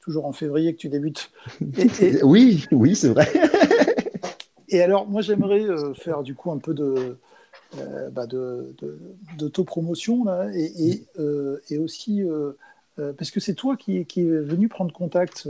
toujours 0.02 0.28
en 0.28 0.34
février 0.34 0.76
que 0.76 0.80
tu 0.80 0.88
débutes. 0.88 1.32
oui, 2.24 2.66
oui, 2.72 2.96
c'est 2.96 3.10
vrai. 3.10 3.28
et 4.70 4.84
alors, 4.84 5.08
moi, 5.08 5.24
j'aimerais 5.24 5.66
faire 5.96 6.22
du 6.22 6.36
coup 6.36 6.52
un 6.52 6.60
peu 6.60 6.76
de, 6.76 7.18
bah, 8.12 8.26
d'autopromotion 9.38 10.24
là, 10.24 10.50
et, 10.54 11.06
et, 11.70 11.78
aussi 11.78 12.24
parce 12.96 13.32
que 13.32 13.40
c'est 13.40 13.54
toi 13.54 13.78
qui, 13.78 14.06
qui 14.06 14.22
est 14.22 14.40
venu 14.42 14.68
prendre 14.68 14.94
contact 14.94 15.48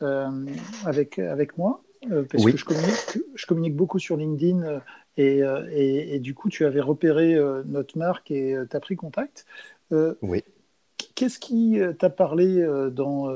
avec, 0.00 1.18
avec 1.18 1.58
moi. 1.58 1.82
parce 2.30 2.44
que 2.44 2.56
je 2.56 2.64
communique, 2.64 3.18
je 3.34 3.46
communique, 3.46 3.76
beaucoup 3.76 3.98
sur 3.98 4.16
LinkedIn 4.16 4.80
et, 5.16 5.42
et, 5.72 6.18
du 6.20 6.34
coup, 6.34 6.48
tu 6.48 6.64
avais 6.64 6.80
repéré 6.80 7.36
notre 7.66 7.98
marque 7.98 8.30
et 8.30 8.56
tu 8.70 8.76
as 8.76 8.80
pris 8.80 8.96
contact. 8.96 9.44
oui. 10.22 10.42
Qu'est-ce 11.18 11.40
qui 11.40 11.80
euh, 11.80 11.92
t'a 11.92 12.10
parlé 12.10 12.60
euh, 12.60 12.90
dans. 12.90 13.28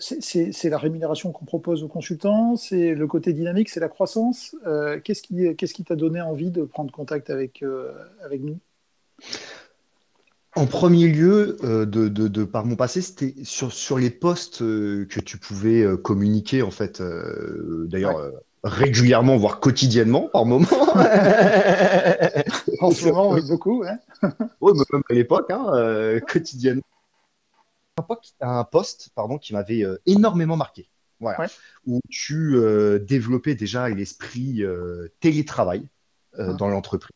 Euh, 0.00 0.16
c'est 0.20 0.68
la 0.68 0.78
rémunération 0.78 1.32
qu'on 1.32 1.44
propose 1.44 1.82
aux 1.82 1.88
consultants, 1.88 2.56
c'est 2.56 2.94
le 2.94 3.06
côté 3.06 3.32
dynamique, 3.32 3.68
c'est 3.68 3.80
la 3.80 3.88
croissance. 3.88 4.56
Qu'est-ce 5.04 5.22
qui 5.22 5.54
qu'est-ce 5.56 5.74
qui 5.74 5.84
t'a 5.84 5.96
donné 5.96 6.20
envie 6.20 6.50
de 6.50 6.62
prendre 6.62 6.92
contact 6.92 7.30
avec, 7.30 7.64
avec 8.24 8.42
nous? 8.42 8.58
En 10.56 10.66
premier 10.66 11.06
lieu, 11.06 11.56
de, 11.62 12.08
de, 12.08 12.44
par 12.44 12.64
mon 12.64 12.76
passé, 12.76 13.02
c'était 13.02 13.34
sur, 13.44 13.72
sur 13.72 13.98
les 13.98 14.10
postes 14.10 14.58
que 14.58 15.20
tu 15.20 15.38
pouvais 15.38 15.84
communiquer, 16.02 16.62
en 16.62 16.70
fait. 16.70 17.02
D'ailleurs, 17.86 18.32
régulièrement, 18.64 19.36
voire 19.36 19.60
quotidiennement 19.60 20.28
par 20.32 20.44
moment. 20.44 20.66
en 22.80 22.90
ce 22.90 23.04
moment, 23.06 23.32
oui, 23.32 23.42
beaucoup. 23.48 23.84
Hein 23.86 23.98
oui, 24.60 24.72
même 24.92 25.02
à 25.08 25.14
l'époque, 25.14 25.50
hein, 25.50 25.66
euh, 25.74 26.20
quotidiennement. 26.20 26.82
Un 28.40 28.64
poste 28.64 29.10
pardon, 29.14 29.38
qui 29.38 29.52
m'avait 29.52 29.82
euh, 29.82 30.00
énormément 30.06 30.56
marqué. 30.56 30.90
Voilà. 31.20 31.48
Où 31.86 32.00
tu 32.08 32.56
euh, 32.56 32.98
développais 32.98 33.54
déjà 33.54 33.88
l'esprit 33.88 34.62
télétravail. 35.20 35.88
Ah. 36.38 36.52
dans 36.52 36.68
l'entreprise. 36.68 37.10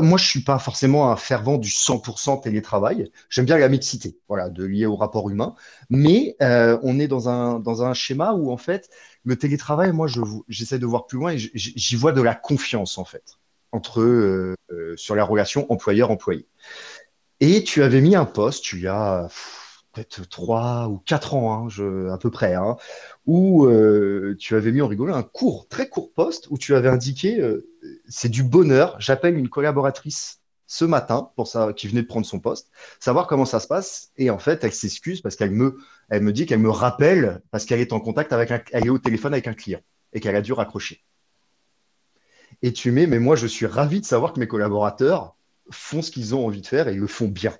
moi, 0.00 0.18
je 0.18 0.24
suis 0.24 0.42
pas 0.42 0.58
forcément 0.58 1.12
un 1.12 1.16
fervent 1.16 1.58
du 1.58 1.68
100% 1.68 2.42
télétravail. 2.42 3.12
J'aime 3.30 3.44
bien 3.44 3.56
la 3.56 3.68
mixité, 3.68 4.18
voilà, 4.26 4.50
de 4.50 4.64
lier 4.64 4.84
au 4.84 4.96
rapport 4.96 5.30
humain. 5.30 5.54
Mais 5.90 6.34
on 6.40 6.98
est 6.98 7.06
dans 7.06 7.28
un, 7.28 7.60
dans 7.60 7.84
un 7.84 7.94
schéma 7.94 8.32
où, 8.32 8.50
en 8.50 8.56
fait, 8.56 8.90
le 9.24 9.36
télétravail, 9.36 9.92
moi, 9.92 10.08
j'essaie 10.48 10.78
de 10.78 10.86
voir 10.86 11.06
plus 11.06 11.18
loin 11.18 11.32
et 11.32 11.38
j'y 11.38 11.96
vois 11.96 12.12
de 12.12 12.20
la 12.20 12.34
confiance, 12.34 12.98
en 12.98 13.04
fait, 13.04 13.38
entre 13.70 14.00
euh, 14.00 14.54
euh, 14.70 14.96
sur 14.96 15.14
la 15.14 15.24
relation 15.24 15.70
employeur-employé. 15.72 16.46
Et 17.40 17.64
tu 17.64 17.82
avais 17.82 18.00
mis 18.00 18.16
un 18.16 18.24
poste, 18.24 18.64
tu 18.64 18.80
y 18.80 18.86
as 18.86 19.28
peut-être 19.92 20.28
trois 20.28 20.88
ou 20.88 20.98
quatre 20.98 21.34
ans, 21.34 21.68
hein, 21.68 22.12
à 22.12 22.18
peu 22.18 22.30
près, 22.30 22.54
hein, 22.54 22.76
où 23.26 23.66
euh, 23.66 24.36
tu 24.38 24.56
avais 24.56 24.72
mis 24.72 24.80
en 24.80 24.88
rigolant 24.88 25.14
un 25.14 25.22
court, 25.22 25.68
très 25.68 25.88
court 25.88 26.12
poste 26.12 26.48
où 26.50 26.58
tu 26.58 26.74
avais 26.74 26.88
indiqué 26.88 27.40
c'est 28.08 28.28
du 28.28 28.42
bonheur, 28.42 28.96
j'appelle 29.00 29.36
une 29.36 29.48
collaboratrice 29.48 30.40
ce 30.66 30.84
matin 30.84 31.30
pour 31.36 31.48
ça, 31.48 31.72
qui 31.74 31.86
venait 31.86 32.02
de 32.02 32.06
prendre 32.06 32.24
son 32.24 32.40
poste, 32.40 32.70
savoir 32.98 33.26
comment 33.26 33.44
ça 33.44 33.60
se 33.60 33.66
passe. 33.66 34.10
Et 34.16 34.30
en 34.30 34.38
fait, 34.38 34.64
elle 34.64 34.72
s'excuse 34.72 35.20
parce 35.20 35.36
qu'elle 35.36 35.50
me, 35.50 35.78
elle 36.08 36.22
me 36.22 36.32
dit 36.32 36.46
qu'elle 36.46 36.60
me 36.60 36.70
rappelle 36.70 37.42
parce 37.50 37.66
qu'elle 37.66 37.80
est 37.80 37.92
en 37.92 38.00
contact 38.00 38.32
avec 38.32 38.50
un, 38.50 38.62
elle 38.72 38.86
est 38.86 38.90
au 38.90 38.98
téléphone 38.98 39.34
avec 39.34 39.46
un 39.48 39.54
client 39.54 39.80
et 40.12 40.20
qu'elle 40.20 40.36
a 40.36 40.40
dû 40.40 40.52
raccrocher. 40.52 41.02
Et 42.62 42.72
tu 42.72 42.90
mets, 42.90 43.06
mais 43.06 43.18
moi, 43.18 43.36
je 43.36 43.46
suis 43.46 43.66
ravi 43.66 44.00
de 44.00 44.06
savoir 44.06 44.32
que 44.32 44.40
mes 44.40 44.46
collaborateurs 44.46 45.36
font 45.70 46.00
ce 46.00 46.10
qu'ils 46.10 46.34
ont 46.34 46.46
envie 46.46 46.62
de 46.62 46.66
faire 46.66 46.88
et 46.88 46.94
ils 46.94 47.00
le 47.00 47.06
font 47.06 47.28
bien. 47.28 47.54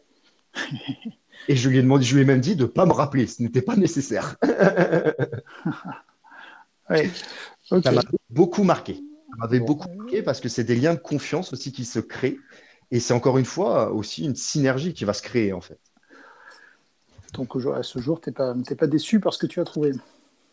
et 1.49 1.56
je 1.56 1.68
lui 1.68 1.78
ai 1.78 1.82
demandé, 1.82 2.04
je 2.04 2.14
lui 2.14 2.22
ai 2.22 2.25
même 2.25 2.40
dit 2.40 2.56
de 2.56 2.62
ne 2.62 2.68
pas 2.68 2.87
me 2.87 2.92
rappeler, 2.92 3.26
ce 3.26 3.42
n'était 3.42 3.62
pas 3.62 3.76
nécessaire. 3.76 4.37
Ça 7.68 7.92
m'a 7.92 8.02
beaucoup 8.28 8.64
marqué. 8.64 8.94
Ça 8.94 9.37
m'avait 9.38 9.61
beaucoup 9.61 9.88
marqué 9.96 10.22
parce 10.22 10.40
que 10.40 10.49
c'est 10.49 10.64
des 10.64 10.76
liens 10.76 10.92
de 10.94 10.99
confiance 10.99 11.52
aussi 11.54 11.72
qui 11.72 11.87
se 11.87 11.99
créent 12.00 12.38
et 12.90 13.00
c'est 13.00 13.14
encore 13.14 13.38
une 13.38 13.46
fois 13.46 13.92
aussi 13.92 14.25
une 14.26 14.37
synergie 14.37 14.92
qui 14.92 15.06
va 15.06 15.14
se 15.14 15.22
créer 15.22 15.52
en 15.54 15.62
fait. 15.62 15.78
Donc 17.32 17.56
à 17.75 17.82
ce 17.82 17.99
jour, 17.99 18.20
tu 18.20 18.28
n'es 18.28 18.34
pas, 18.34 18.54
pas 18.78 18.87
déçu 18.87 19.20
parce 19.20 19.38
que 19.38 19.46
tu 19.46 19.61
as 19.61 19.64
trouvé? 19.64 19.92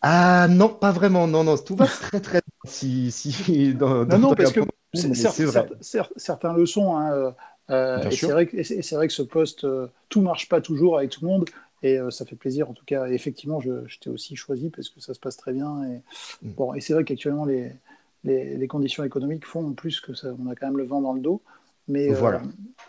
Ah 0.01 0.47
non, 0.49 0.69
pas 0.69 0.91
vraiment. 0.91 1.27
Non, 1.27 1.43
non, 1.43 1.57
tout 1.57 1.75
va 1.75 1.85
très 2.01 2.21
très 2.21 2.41
bien. 2.41 2.71
Si, 2.71 3.11
si, 3.11 3.75
non, 3.75 4.05
non, 4.05 4.33
parce 4.33 4.53
que 4.53 4.61
certains 6.15 6.53
le 6.53 6.65
sont. 6.65 6.95
Hein, 6.95 7.11
euh, 7.11 7.31
et 7.69 8.11
c'est 8.11 8.31
vrai, 8.31 8.47
que, 8.47 8.95
vrai 8.95 9.07
que 9.07 9.13
ce 9.13 9.21
poste, 9.21 9.63
euh, 9.63 9.87
tout 10.09 10.21
marche 10.21 10.49
pas 10.49 10.61
toujours 10.61 10.97
avec 10.97 11.11
tout 11.11 11.21
le 11.21 11.27
monde. 11.27 11.45
Et 11.81 11.97
ça 12.09 12.25
fait 12.25 12.35
plaisir, 12.35 12.69
en 12.69 12.73
tout 12.73 12.83
cas. 12.83 13.07
effectivement, 13.07 13.61
je, 13.61 13.71
t'ai 14.01 14.09
aussi 14.09 14.35
choisi 14.35 14.69
parce 14.69 14.89
que 14.89 14.99
ça 14.99 15.13
se 15.13 15.19
passe 15.19 15.37
très 15.37 15.53
bien. 15.53 15.81
Et, 15.85 16.01
mm. 16.45 16.51
bon, 16.51 16.73
et 16.73 16.81
c'est 16.81 16.93
vrai 16.93 17.05
qu'actuellement, 17.05 17.45
les, 17.45 17.71
les, 18.25 18.57
les, 18.57 18.67
conditions 18.67 19.05
économiques 19.05 19.45
font 19.45 19.65
en 19.65 19.71
plus 19.71 20.01
que 20.01 20.13
ça, 20.13 20.27
on 20.43 20.49
a 20.49 20.55
quand 20.55 20.67
même 20.67 20.77
le 20.77 20.83
vent 20.83 20.99
dans 20.99 21.13
le 21.13 21.21
dos. 21.21 21.41
Mais 21.87 22.09
voilà. 22.09 22.41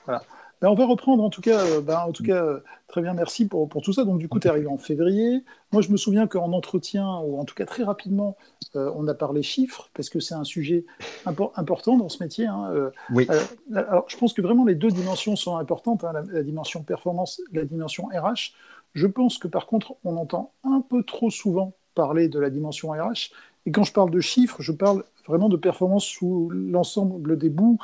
voilà. 0.07 0.23
Ben, 0.61 0.69
on 0.69 0.75
va 0.75 0.85
reprendre 0.85 1.25
en 1.25 1.31
tout 1.31 1.40
cas, 1.40 1.59
euh, 1.61 1.81
ben, 1.81 2.00
en 2.00 2.12
tout 2.12 2.23
cas 2.23 2.45
euh, 2.45 2.61
très 2.87 3.00
bien, 3.00 3.14
merci 3.14 3.49
pour, 3.49 3.69
pour, 3.69 3.81
tout 3.81 3.95
ça. 3.95 4.05
Donc 4.05 4.19
du 4.19 4.29
coup, 4.29 4.38
tu 4.38 4.47
es 4.47 4.50
arrivé 4.50 4.67
en 4.67 4.76
février. 4.76 5.43
Moi, 5.73 5.81
je 5.81 5.90
me 5.90 5.97
souviens 5.97 6.26
qu'en 6.26 6.52
entretien, 6.52 7.19
ou 7.21 7.38
en 7.38 7.45
tout 7.45 7.55
cas 7.55 7.64
très 7.64 7.83
rapidement, 7.83 8.37
euh, 8.76 8.93
on 8.95 9.09
a 9.09 9.14
parlé 9.14 9.43
chiffres, 9.43 9.88
parce 9.95 10.11
que 10.11 10.21
c'est 10.21 10.35
un 10.35 10.45
sujet 10.45 10.85
important 11.25 11.97
dans 11.97 12.11
ce 12.11 12.23
métier. 12.23 12.47
Hein, 12.47 12.90
oui. 13.11 13.26
alors, 13.75 14.05
je 14.09 14.17
pense 14.19 14.35
que 14.35 14.43
vraiment 14.43 14.67
les 14.67 14.75
deux 14.75 14.90
dimensions 14.90 15.35
sont 15.35 15.57
importantes, 15.57 16.05
hein, 16.05 16.12
la, 16.31 16.43
dimension 16.43 16.83
performance, 16.83 17.40
la 17.52 17.64
dimension 17.64 18.09
RH. 18.09 18.52
Je 18.93 19.07
pense 19.07 19.38
que 19.38 19.49
par 19.49 19.67
contre, 19.67 19.95
on 20.05 20.17
entend 20.17 20.52
un 20.64 20.83
peu 20.83 21.02
trop 21.05 21.31
souvent 21.31 21.73
parler 21.95 22.29
de 22.29 22.38
la 22.38 22.50
dimension 22.50 22.90
RH. 22.90 23.31
Et 23.67 23.73
quand 23.73 23.85
je 23.85 23.93
parle 23.93 24.11
de 24.11 24.21
chiffres, 24.21 24.61
je 24.61 24.73
parle 24.73 25.05
vraiment 25.31 25.49
de 25.49 25.57
performance 25.57 26.05
sous 26.05 26.51
l'ensemble 26.51 27.39
des 27.39 27.49
bouts 27.49 27.79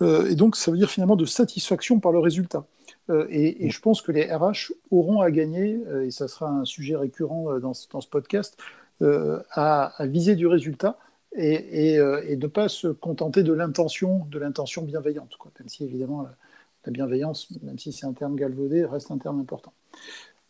euh, 0.00 0.28
et 0.28 0.34
donc, 0.34 0.56
ça 0.56 0.70
veut 0.70 0.78
dire 0.78 0.90
finalement 0.90 1.16
de 1.16 1.24
satisfaction 1.24 2.00
par 2.00 2.12
le 2.12 2.18
résultat. 2.18 2.64
Euh, 3.10 3.26
et, 3.30 3.70
je 3.70 3.80
pense 3.80 4.02
que 4.02 4.12
les 4.12 4.24
RH 4.32 4.72
auront 4.90 5.20
à 5.20 5.30
gagner, 5.30 5.80
euh, 5.88 6.06
et 6.06 6.10
ça 6.10 6.28
sera 6.28 6.48
un 6.48 6.64
sujet 6.64 6.96
récurrent 6.96 7.58
dans, 7.58 7.74
ce 7.74 8.08
podcast, 8.08 8.56
à, 9.00 9.92
viser 10.00 10.34
du 10.34 10.46
résultat 10.46 10.98
et, 11.36 11.94
et, 11.94 12.36
ne 12.36 12.46
pas 12.46 12.68
se 12.68 12.88
contenter 12.88 13.42
de 13.42 13.52
l'intention, 13.52 14.26
de 14.30 14.38
l'intention 14.38 14.82
bienveillante. 14.82 15.36
Quoi. 15.36 15.50
Même 15.58 15.68
si 15.68 15.84
évidemment 15.84 16.22
la, 16.22 16.92
bienveillance, 16.92 17.48
même 17.62 17.78
si 17.78 17.92
c'est 17.92 18.06
un 18.06 18.14
terme 18.14 18.34
galvaudé, 18.34 18.84
reste 18.86 19.10
un 19.10 19.18
terme 19.18 19.40
important. 19.40 19.74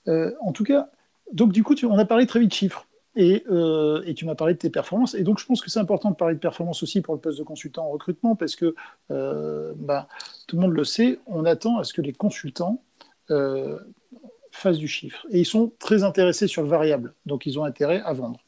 en 0.06 0.52
tout 0.52 0.64
cas, 0.64 0.88
donc 1.32 1.52
du 1.52 1.64
coup, 1.64 1.74
on 1.82 1.98
a 1.98 2.04
parlé 2.04 2.26
très 2.26 2.38
vite 2.40 2.50
de 2.50 2.54
chiffres. 3.16 3.44
Euh, 3.50 4.02
et, 4.04 4.14
tu 4.14 4.24
m'as 4.24 4.34
parlé 4.34 4.54
de 4.54 4.58
tes 4.58 4.70
performances. 4.70 5.14
Et 5.14 5.22
donc, 5.22 5.38
je 5.38 5.46
pense 5.46 5.60
que 5.60 5.70
c'est 5.70 5.80
important 5.80 6.10
de 6.10 6.16
parler 6.16 6.34
de 6.34 6.40
performance 6.40 6.82
aussi 6.82 7.00
pour 7.00 7.14
le 7.14 7.20
poste 7.20 7.38
de 7.38 7.44
consultant 7.44 7.86
en 7.86 7.90
recrutement, 7.90 8.36
parce 8.36 8.56
que 8.56 8.74
euh, 9.10 9.72
bah, 9.76 10.08
tout 10.46 10.56
le 10.56 10.62
monde 10.62 10.72
le 10.72 10.84
sait, 10.84 11.18
on 11.26 11.44
attend 11.44 11.78
à 11.78 11.84
ce 11.84 11.92
que 11.92 12.02
les 12.02 12.12
consultants 12.12 12.82
euh, 13.30 13.78
fassent 14.50 14.78
du 14.78 14.88
chiffre. 14.88 15.26
Et 15.30 15.40
ils 15.40 15.46
sont 15.46 15.72
très 15.78 16.02
intéressés 16.02 16.46
sur 16.46 16.62
le 16.62 16.68
variable, 16.68 17.14
donc 17.26 17.46
ils 17.46 17.58
ont 17.58 17.64
intérêt 17.64 18.00
à 18.04 18.12
vendre. 18.12 18.40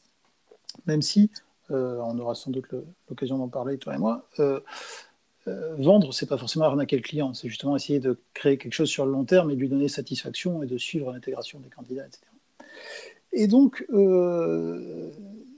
Même 0.85 1.01
si, 1.01 1.31
on 1.69 2.19
aura 2.19 2.35
sans 2.35 2.51
doute 2.51 2.65
l'occasion 3.09 3.37
d'en 3.37 3.47
parler, 3.47 3.77
toi 3.77 3.95
et 3.95 3.97
moi, 3.97 4.27
vendre, 5.45 6.13
c'est 6.13 6.25
pas 6.25 6.37
forcément 6.37 6.65
arnaquer 6.65 6.97
le 6.97 7.01
client, 7.01 7.33
c'est 7.33 7.47
justement 7.47 7.77
essayer 7.77 8.01
de 8.01 8.19
créer 8.33 8.57
quelque 8.57 8.73
chose 8.73 8.89
sur 8.89 9.05
le 9.05 9.11
long 9.13 9.23
terme 9.23 9.51
et 9.51 9.55
lui 9.55 9.69
donner 9.69 9.87
satisfaction 9.87 10.63
et 10.63 10.65
de 10.65 10.77
suivre 10.77 11.13
l'intégration 11.13 11.59
des 11.59 11.69
candidats, 11.69 12.05
etc. 12.05 12.30
Et 13.33 13.47
donc, 13.47 13.85
euh, 13.93 15.09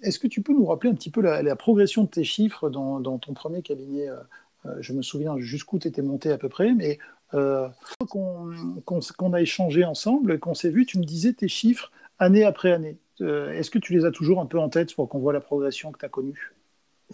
est-ce 0.01 0.20
que 0.20 0.27
tu 0.27 0.42
peux 0.42 0.53
nous 0.53 0.65
rappeler 0.65 0.92
un 0.92 0.96
petit 0.96 1.10
peu 1.10 1.22
la, 1.22 1.56
progression 1.56 2.03
de 2.03 2.10
tes 2.10 2.24
chiffres 2.24 2.70
dans, 2.70 3.18
ton 3.18 3.34
premier 3.34 3.62
cabinet 3.62 4.10
euh, 4.10 4.18
euh, 4.65 4.75
Je 4.80 4.94
me 4.94 5.01
souviens 5.01 5.38
jusqu'où 5.39 5.80
tu 5.80 5.88
étais 5.88 6.01
monté 6.01 6.32
à 6.32 6.38
peu 6.38 6.50
près, 6.50 6.74
mais 6.74 7.00
qu'on 8.08 9.34
a 9.34 9.42
échangé 9.42 9.84
ensemble, 9.86 10.39
qu'on 10.39 10.53
s'est 10.53 10.70
vu, 10.70 10.86
tu 10.86 11.00
me 11.00 11.03
disais 11.03 11.34
tes 11.34 11.48
chiffres 11.48 11.92
année 12.20 12.44
après 12.44 12.72
année. 12.72 12.98
Est-ce 13.20 13.72
que 13.72 13.80
tu 13.80 13.94
les 13.94 14.06
as 14.06 14.12
toujours 14.12 14.39
un 14.39 14.46
peu 14.46 14.60
en 14.60 14.70
tête 14.70 14.94
pour 14.94 15.10
qu'on 15.10 15.20
voit 15.20 15.34
la 15.34 15.39
progression 15.39 15.92
que 15.92 15.98
tu 15.98 16.06
as 16.06 16.10
connue? 16.10 16.53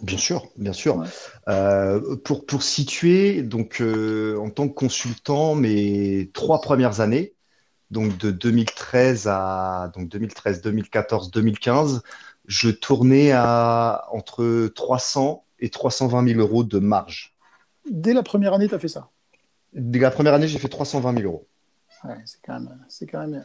Bien 0.02 0.18
sûr, 0.18 0.46
bien 0.56 0.74
sûr. 0.74 1.02
pour, 2.24 2.44
pour 2.44 2.62
situer, 2.62 3.42
donc 3.42 3.80
en 3.80 4.50
tant 4.50 4.68
que 4.68 4.74
consultant, 4.74 5.54
mes 5.54 6.28
trois 6.34 6.60
premières 6.60 7.00
années, 7.00 7.32
donc 7.90 8.16
de 8.18 8.30
2013 8.30 9.26
à 9.28 9.90
donc 9.94 10.08
2013, 10.08 10.62
2014, 10.62 11.30
2015, 11.30 12.02
je 12.46 12.70
tournais 12.70 13.32
à 13.32 14.06
entre 14.12 14.68
300 14.68 15.44
et 15.58 15.70
320 15.70 16.28
000 16.28 16.40
euros 16.40 16.64
de 16.64 16.78
marge. 16.78 17.34
Dès 17.88 18.12
la 18.12 18.22
première 18.22 18.54
année, 18.54 18.68
tu 18.68 18.74
as 18.74 18.78
fait 18.78 18.88
ça? 18.88 19.08
Dès 19.72 19.98
la 19.98 20.10
première 20.10 20.34
année, 20.34 20.48
j'ai 20.48 20.58
fait 20.58 20.68
320 20.68 21.18
000 21.18 21.24
euros. 21.24 21.46
c'est 22.24 22.40
quand, 22.44 22.60
même, 22.60 22.86
quand 23.10 23.26
même 23.26 23.44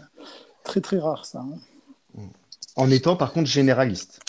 très 0.63 0.81
très 0.81 0.99
rare 0.99 1.25
ça. 1.25 1.39
Hein. 1.39 2.21
En 2.75 2.89
étant 2.91 3.15
par 3.15 3.33
contre 3.33 3.49
généraliste. 3.49 4.21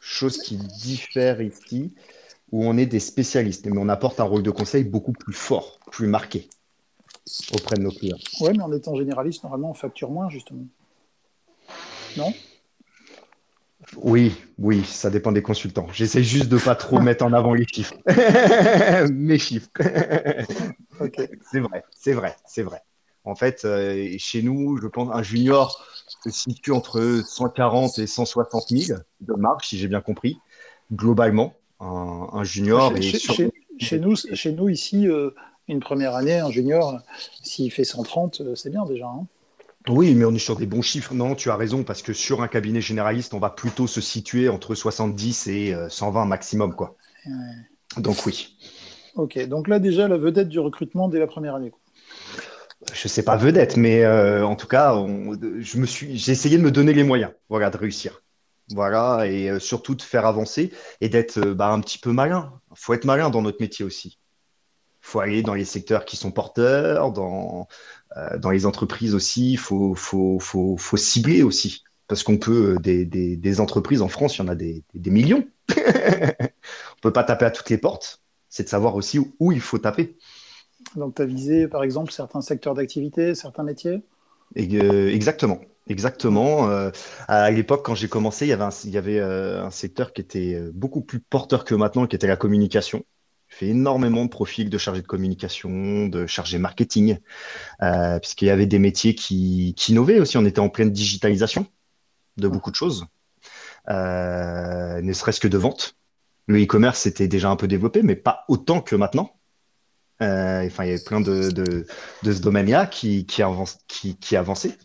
Chose 0.00 0.38
qui 0.38 0.56
diffère 0.56 1.40
ici, 1.40 1.94
où 2.50 2.64
on 2.64 2.76
est 2.76 2.86
des 2.86 3.00
spécialistes, 3.00 3.66
mais 3.66 3.78
on 3.78 3.88
apporte 3.88 4.18
un 4.20 4.24
rôle 4.24 4.42
de 4.42 4.50
conseil 4.50 4.82
beaucoup 4.84 5.12
plus 5.12 5.32
fort, 5.32 5.78
plus 5.90 6.08
marqué 6.08 6.50
auprès 7.54 7.76
de 7.76 7.82
nos 7.82 7.90
clients. 7.90 8.18
Oui, 8.40 8.50
mais 8.56 8.62
en 8.62 8.72
étant 8.72 8.94
généraliste, 8.96 9.42
normalement, 9.44 9.70
on 9.70 9.74
facture 9.74 10.10
moins, 10.10 10.28
justement. 10.28 10.64
non? 12.16 12.32
Oui, 13.96 14.32
oui, 14.58 14.84
ça 14.84 15.10
dépend 15.10 15.32
des 15.32 15.42
consultants. 15.42 15.86
J'essaie 15.92 16.22
juste 16.22 16.48
de 16.48 16.56
pas 16.56 16.74
trop 16.74 16.98
mettre 17.00 17.24
en 17.24 17.32
avant 17.32 17.54
les 17.54 17.66
chiffres. 17.66 17.94
Mes 19.12 19.38
chiffres. 19.38 19.68
C'est 21.50 21.58
vrai, 21.58 21.82
c'est 21.90 22.12
vrai, 22.12 22.36
c'est 22.46 22.62
vrai. 22.62 22.80
En 23.24 23.34
fait, 23.34 23.64
euh, 23.64 24.14
chez 24.18 24.42
nous, 24.42 24.76
je 24.76 24.86
pense 24.86 25.08
un 25.12 25.22
junior 25.22 25.84
se 26.22 26.30
situe 26.30 26.70
entre 26.70 27.22
140 27.26 27.98
et 27.98 28.06
160 28.06 28.68
000 28.68 29.00
de 29.20 29.32
marge, 29.34 29.66
si 29.66 29.78
j'ai 29.78 29.88
bien 29.88 30.00
compris, 30.00 30.38
globalement. 30.92 31.54
Un, 31.80 32.44
junior. 32.44 32.94
Chez, 33.00 33.98
nous, 33.98 34.14
chez 34.14 34.52
nous, 34.52 34.68
ici, 34.68 35.08
euh, 35.08 35.30
une 35.68 35.80
première 35.80 36.14
année, 36.14 36.38
un 36.38 36.50
junior, 36.50 37.00
s'il 37.42 37.70
fait 37.72 37.84
130, 37.84 38.40
euh, 38.40 38.54
c'est 38.54 38.70
bien 38.70 38.84
déjà. 38.84 39.06
Hein. 39.06 39.26
Oui, 39.88 40.14
mais 40.14 40.24
on 40.24 40.34
est 40.34 40.38
sur 40.38 40.56
des 40.56 40.66
bons 40.66 40.82
chiffres. 40.82 41.14
Non, 41.14 41.34
tu 41.34 41.50
as 41.50 41.56
raison, 41.56 41.82
parce 41.82 42.02
que 42.02 42.12
sur 42.12 42.42
un 42.42 42.48
cabinet 42.48 42.80
généraliste, 42.80 43.34
on 43.34 43.40
va 43.40 43.50
plutôt 43.50 43.86
se 43.86 44.00
situer 44.00 44.48
entre 44.48 44.74
70 44.74 45.48
et 45.48 45.74
120 45.88 46.24
maximum. 46.26 46.76
Quoi. 46.76 46.94
Donc 47.96 48.24
oui. 48.24 48.56
Ok, 49.16 49.44
donc 49.48 49.66
là 49.66 49.80
déjà, 49.80 50.06
la 50.06 50.16
vedette 50.16 50.48
du 50.48 50.60
recrutement 50.60 51.08
dès 51.08 51.18
la 51.18 51.26
première 51.26 51.56
année. 51.56 51.72
Je 52.92 53.08
sais 53.08 53.22
pas 53.22 53.36
vedette, 53.36 53.76
mais 53.76 54.04
euh, 54.04 54.44
en 54.44 54.56
tout 54.56 54.66
cas, 54.66 54.94
je 55.60 55.78
me 55.78 55.86
suis, 55.86 56.16
j'ai 56.18 56.32
essayé 56.32 56.58
de 56.58 56.62
me 56.62 56.70
donner 56.70 56.92
les 56.92 57.04
moyens, 57.04 57.32
voilà, 57.48 57.70
de 57.70 57.76
réussir, 57.76 58.22
voilà, 58.74 59.26
et 59.26 59.50
euh, 59.50 59.58
surtout 59.60 59.94
de 59.94 60.02
faire 60.02 60.26
avancer 60.26 60.72
et 61.00 61.08
d'être 61.08 61.38
euh, 61.38 61.54
bah, 61.54 61.68
un 61.68 61.80
petit 61.80 61.98
peu 61.98 62.12
malin. 62.12 62.52
Faut 62.74 62.94
être 62.94 63.04
malin 63.04 63.30
dans 63.30 63.42
notre 63.42 63.60
métier 63.60 63.84
aussi. 63.84 64.18
Faut 65.02 65.20
aller 65.20 65.42
dans 65.42 65.54
les 65.54 65.64
secteurs 65.64 66.04
qui 66.04 66.16
sont 66.16 66.30
porteurs, 66.30 67.12
dans 67.12 67.68
dans 68.38 68.50
les 68.50 68.66
entreprises 68.66 69.14
aussi. 69.14 69.56
Faut 69.56 69.94
faut 69.94 70.38
faut, 70.38 70.76
faut 70.78 70.96
cibler 70.96 71.42
aussi, 71.42 71.82
parce 72.08 72.22
qu'on 72.22 72.38
peut 72.38 72.76
des, 72.80 73.04
des, 73.04 73.36
des, 73.36 73.60
entreprises 73.60 74.02
en 74.02 74.08
France, 74.08 74.36
il 74.36 74.40
y 74.40 74.44
en 74.44 74.48
a 74.48 74.54
des, 74.54 74.84
des 74.94 75.10
millions. 75.10 75.46
on 75.70 77.00
peut 77.00 77.12
pas 77.12 77.24
taper 77.24 77.46
à 77.46 77.50
toutes 77.50 77.70
les 77.70 77.78
portes. 77.78 78.20
C'est 78.48 78.64
de 78.64 78.68
savoir 78.68 78.96
aussi 78.96 79.18
où 79.40 79.50
il 79.50 79.60
faut 79.60 79.78
taper. 79.78 80.16
Donc, 80.96 81.14
tu 81.14 81.22
as 81.22 81.24
visé, 81.24 81.68
par 81.68 81.82
exemple, 81.82 82.12
certains 82.12 82.42
secteurs 82.42 82.74
d'activité, 82.74 83.34
certains 83.34 83.62
métiers? 83.62 84.02
Euh, 84.58 85.08
Exactement. 85.08 85.60
Exactement. 85.88 86.68
Euh, 86.68 86.90
à 87.28 87.50
l'époque, 87.50 87.84
quand 87.84 87.94
j'ai 87.94 88.08
commencé, 88.08 88.44
il 88.44 88.50
y 88.50 88.52
avait, 88.52 88.64
un, 88.64 88.70
il 88.84 88.90
y 88.90 88.98
avait 88.98 89.18
euh, 89.18 89.64
un 89.64 89.70
secteur 89.70 90.12
qui 90.12 90.20
était 90.20 90.60
beaucoup 90.74 91.00
plus 91.00 91.18
porteur 91.18 91.64
que 91.64 91.74
maintenant, 91.74 92.06
qui 92.06 92.14
était 92.14 92.26
la 92.26 92.36
communication. 92.36 93.04
J'ai 93.52 93.66
fait 93.66 93.68
énormément 93.68 94.24
de 94.24 94.30
profils 94.30 94.70
de 94.70 94.78
chargé 94.78 95.02
de 95.02 95.06
communication, 95.06 96.06
de 96.06 96.26
chargé 96.26 96.58
marketing, 96.58 97.18
puisqu'il 98.20 98.46
y 98.46 98.50
avait 98.50 98.66
des 98.66 98.78
métiers 98.78 99.14
qui, 99.14 99.74
qui, 99.76 99.92
innovaient 99.92 100.20
aussi. 100.20 100.36
On 100.38 100.44
était 100.46 100.60
en 100.60 100.68
pleine 100.68 100.90
digitalisation 100.90 101.66
de 102.38 102.48
beaucoup 102.48 102.70
de 102.70 102.76
choses, 102.76 103.06
ne 103.88 105.12
serait-ce 105.12 105.40
que 105.40 105.48
de 105.48 105.58
vente. 105.58 105.96
Le 106.46 106.62
e-commerce 106.62 107.06
était 107.06 107.28
déjà 107.28 107.50
un 107.50 107.56
peu 107.56 107.68
développé, 107.68 108.02
mais 108.02 108.16
pas 108.16 108.44
autant 108.48 108.80
que 108.80 108.96
maintenant. 108.96 109.30
Euh, 110.22 110.66
enfin, 110.66 110.84
il 110.84 110.88
y 110.88 110.92
avait 110.92 111.02
plein 111.02 111.20
de, 111.20 111.50
de, 111.50 111.84
ce 112.24 112.40
domaine-là 112.40 112.86
qui, 112.86 113.26
qui, 113.26 113.42
avance, 113.42 113.78
qui, 113.88 114.16
qui 114.16 114.36
avançait. 114.36 114.76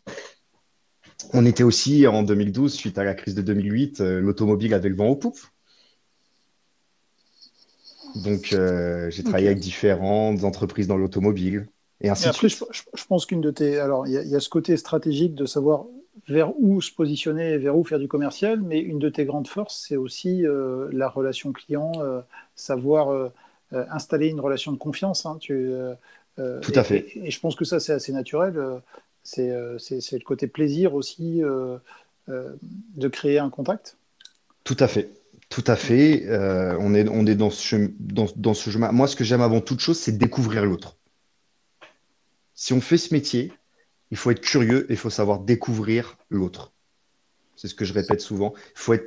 On 1.33 1.45
était 1.45 1.63
aussi 1.63 2.07
en 2.07 2.24
2012, 2.24 2.74
suite 2.74 2.97
à 2.97 3.03
la 3.03 3.13
crise 3.13 3.36
de 3.36 3.41
2008, 3.41 4.01
euh, 4.01 4.19
l'automobile 4.19 4.74
avait 4.74 4.89
le 4.89 4.95
vent 4.95 5.07
au 5.07 5.15
poupe. 5.15 5.39
Donc, 8.24 8.53
euh, 8.53 9.09
j'ai 9.09 9.24
travaillé 9.24 9.47
avec 9.47 9.59
différentes 9.59 10.43
entreprises 10.43 10.88
dans 10.88 10.97
l'automobile 10.97 11.67
et 12.01 12.09
ainsi 12.09 12.27
après, 12.27 12.50
Je, 12.50 13.05
pense 13.07 13.25
qu'une 13.25 13.41
de 13.41 13.50
tes. 13.50 13.79
Alors, 13.79 14.05
il 14.05 14.13
y, 14.13 14.36
a 14.36 14.39
ce 14.39 14.50
côté 14.50 14.77
stratégique 14.77 15.33
de 15.33 15.45
savoir 15.47 15.86
vers 16.27 16.51
où 16.59 16.79
se 16.79 16.91
positionner 16.91 17.53
et 17.53 17.57
vers 17.57 17.75
où 17.75 17.83
faire 17.83 17.97
du 17.97 18.07
commercial, 18.07 18.62
mais 18.62 18.79
une 18.79 19.00
de 19.00 19.09
tes 19.09 19.25
grandes 19.25 19.47
forces, 19.47 19.86
c'est 19.88 19.95
aussi 19.95 20.43
la 20.91 21.10
relation 21.10 21.53
client, 21.53 21.93
savoir 22.56 23.32
euh, 23.73 23.84
installer 23.89 24.27
une 24.27 24.39
relation 24.39 24.71
de 24.71 24.77
confiance. 24.77 25.25
Hein, 25.25 25.38
tu, 25.41 25.51
euh, 25.51 25.93
euh, 26.39 26.62
Tout 26.62 26.71
à 26.75 26.86
fait. 26.86 27.06
Et, 27.15 27.32
je 27.32 27.39
pense 27.39 27.56
que 27.56 27.65
ça, 27.65 27.82
c'est 27.82 27.91
assez 27.91 28.13
naturel. 28.13 28.56
c'est 29.23 29.49
le 29.49 30.23
côté 30.23 30.47
plaisir 30.47 30.93
aussi 30.93 31.41
de 32.30 33.08
créer 33.10 33.39
un 33.39 33.49
contact. 33.49 33.97
Tout 34.63 34.77
à 34.80 34.88
fait. 34.88 35.10
Tout 35.49 35.63
à 35.67 35.75
fait. 35.75 36.25
on, 36.79 36.93
est, 36.93 37.07
on 37.10 37.25
est 37.25 37.36
dans 37.36 37.49
ce, 37.49 37.65
chemin. 38.69 38.91
Moi, 38.91 39.07
ce 39.07 39.15
que 39.15 39.23
j'aime 39.23 39.41
avant 39.41 39.62
toute 39.62 39.79
chose, 39.79 39.99
c'est 39.99 40.17
découvrir 40.17 40.65
l'autre. 40.65 40.97
Si 42.53 42.73
on 42.73 42.81
fait 42.81 42.97
ce 42.97 43.13
métier, 43.13 43.53
il 44.12 44.17
faut 44.17 44.31
être 44.31 44.41
curieux 44.41 44.89
et 44.89 44.93
il 44.93 44.97
faut 44.97 45.10
savoir 45.10 45.39
découvrir 45.39 46.17
l'autre. 46.29 46.73
C'est 47.55 47.67
ce 47.67 47.75
que 47.75 47.86
je 47.86 47.93
répète 47.93 48.21
souvent. 48.21 48.53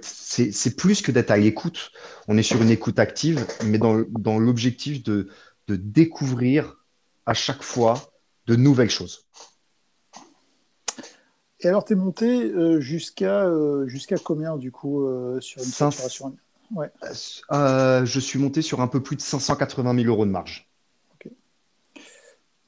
C'est, 0.03 0.77
plus 0.77 1.03
que 1.03 1.13
d'être 1.13 1.31
à 1.31 1.37
l'écoute. 1.37 1.93
On 2.27 2.37
est 2.37 2.43
sur 2.43 2.61
une 2.63 2.71
écoute 2.71 2.99
active, 2.99 3.47
mais 3.65 3.79
dans, 3.79 4.39
l'objectif 4.39 5.03
de 5.03 5.29
découvrir 5.69 6.77
à 7.27 7.35
chaque 7.35 7.63
fois 7.63 8.13
de 8.47 8.57
nouvelles 8.57 8.91
choses. 8.91 9.29
Et 11.63 11.69
alors, 11.69 11.85
tu 11.85 11.93
es 11.93 11.97
monté 11.97 12.27
euh, 12.27 12.81
jusqu'à 12.81 13.45
euh, 13.45 13.87
jusqu'à 13.87 14.17
combien, 14.17 14.57
du 14.57 14.73
coup, 14.73 15.05
euh, 15.05 15.41
sur 15.41 15.63
une 15.63 15.69
facturation 15.69 16.37
ouais. 16.75 16.91
Je 17.51 18.21
suis 18.21 18.39
monté 18.39 18.63
sur 18.63 18.81
un 18.81 18.89
peu 18.89 19.03
plus 19.03 19.17
de 19.17 19.21
580 19.21 19.95
000 19.95 20.07
euros 20.09 20.25
de 20.25 20.31
marge. 20.31 20.69
Ok. 21.15 21.31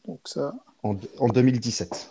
Donc, 0.06 0.20
ça. 0.26 0.54
En, 0.82 0.96
en 1.18 1.28
2017. 1.28 2.10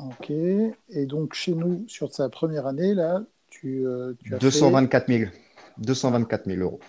Ok. 0.00 0.30
Et 0.30 1.06
donc, 1.06 1.34
chez 1.34 1.52
nous, 1.52 1.84
sur 1.88 2.12
sa 2.14 2.28
première 2.28 2.66
année, 2.66 2.94
là, 2.94 3.22
tu, 3.50 3.86
euh, 3.86 4.14
as 4.30 4.38
224 4.38 5.08
000. 5.08 5.30
224 5.78 6.46
000 6.46 6.60
euros. 6.60 6.80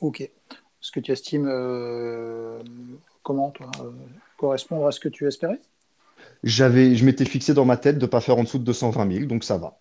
Ok. 0.00 0.20
Est-ce 0.20 0.92
que 0.92 1.00
tu 1.00 1.12
estimes, 1.12 1.48
euh, 1.48 2.62
comment, 3.22 3.50
toi, 3.50 3.70
euh, 3.80 3.90
correspondre 4.36 4.86
à 4.86 4.92
ce 4.92 5.00
que 5.00 5.08
tu 5.08 5.26
espérais? 5.26 5.60
J'avais, 6.44 6.94
je 6.94 7.04
m'étais 7.04 7.24
fixé 7.24 7.54
dans 7.54 7.64
ma 7.64 7.76
tête 7.76 7.98
de 7.98 8.06
ne 8.06 8.10
pas 8.10 8.20
faire 8.20 8.38
en 8.38 8.44
dessous 8.44 8.58
de 8.58 8.64
220 8.64 9.12
000, 9.12 9.26
donc 9.26 9.44
ça 9.44 9.58
va. 9.58 9.78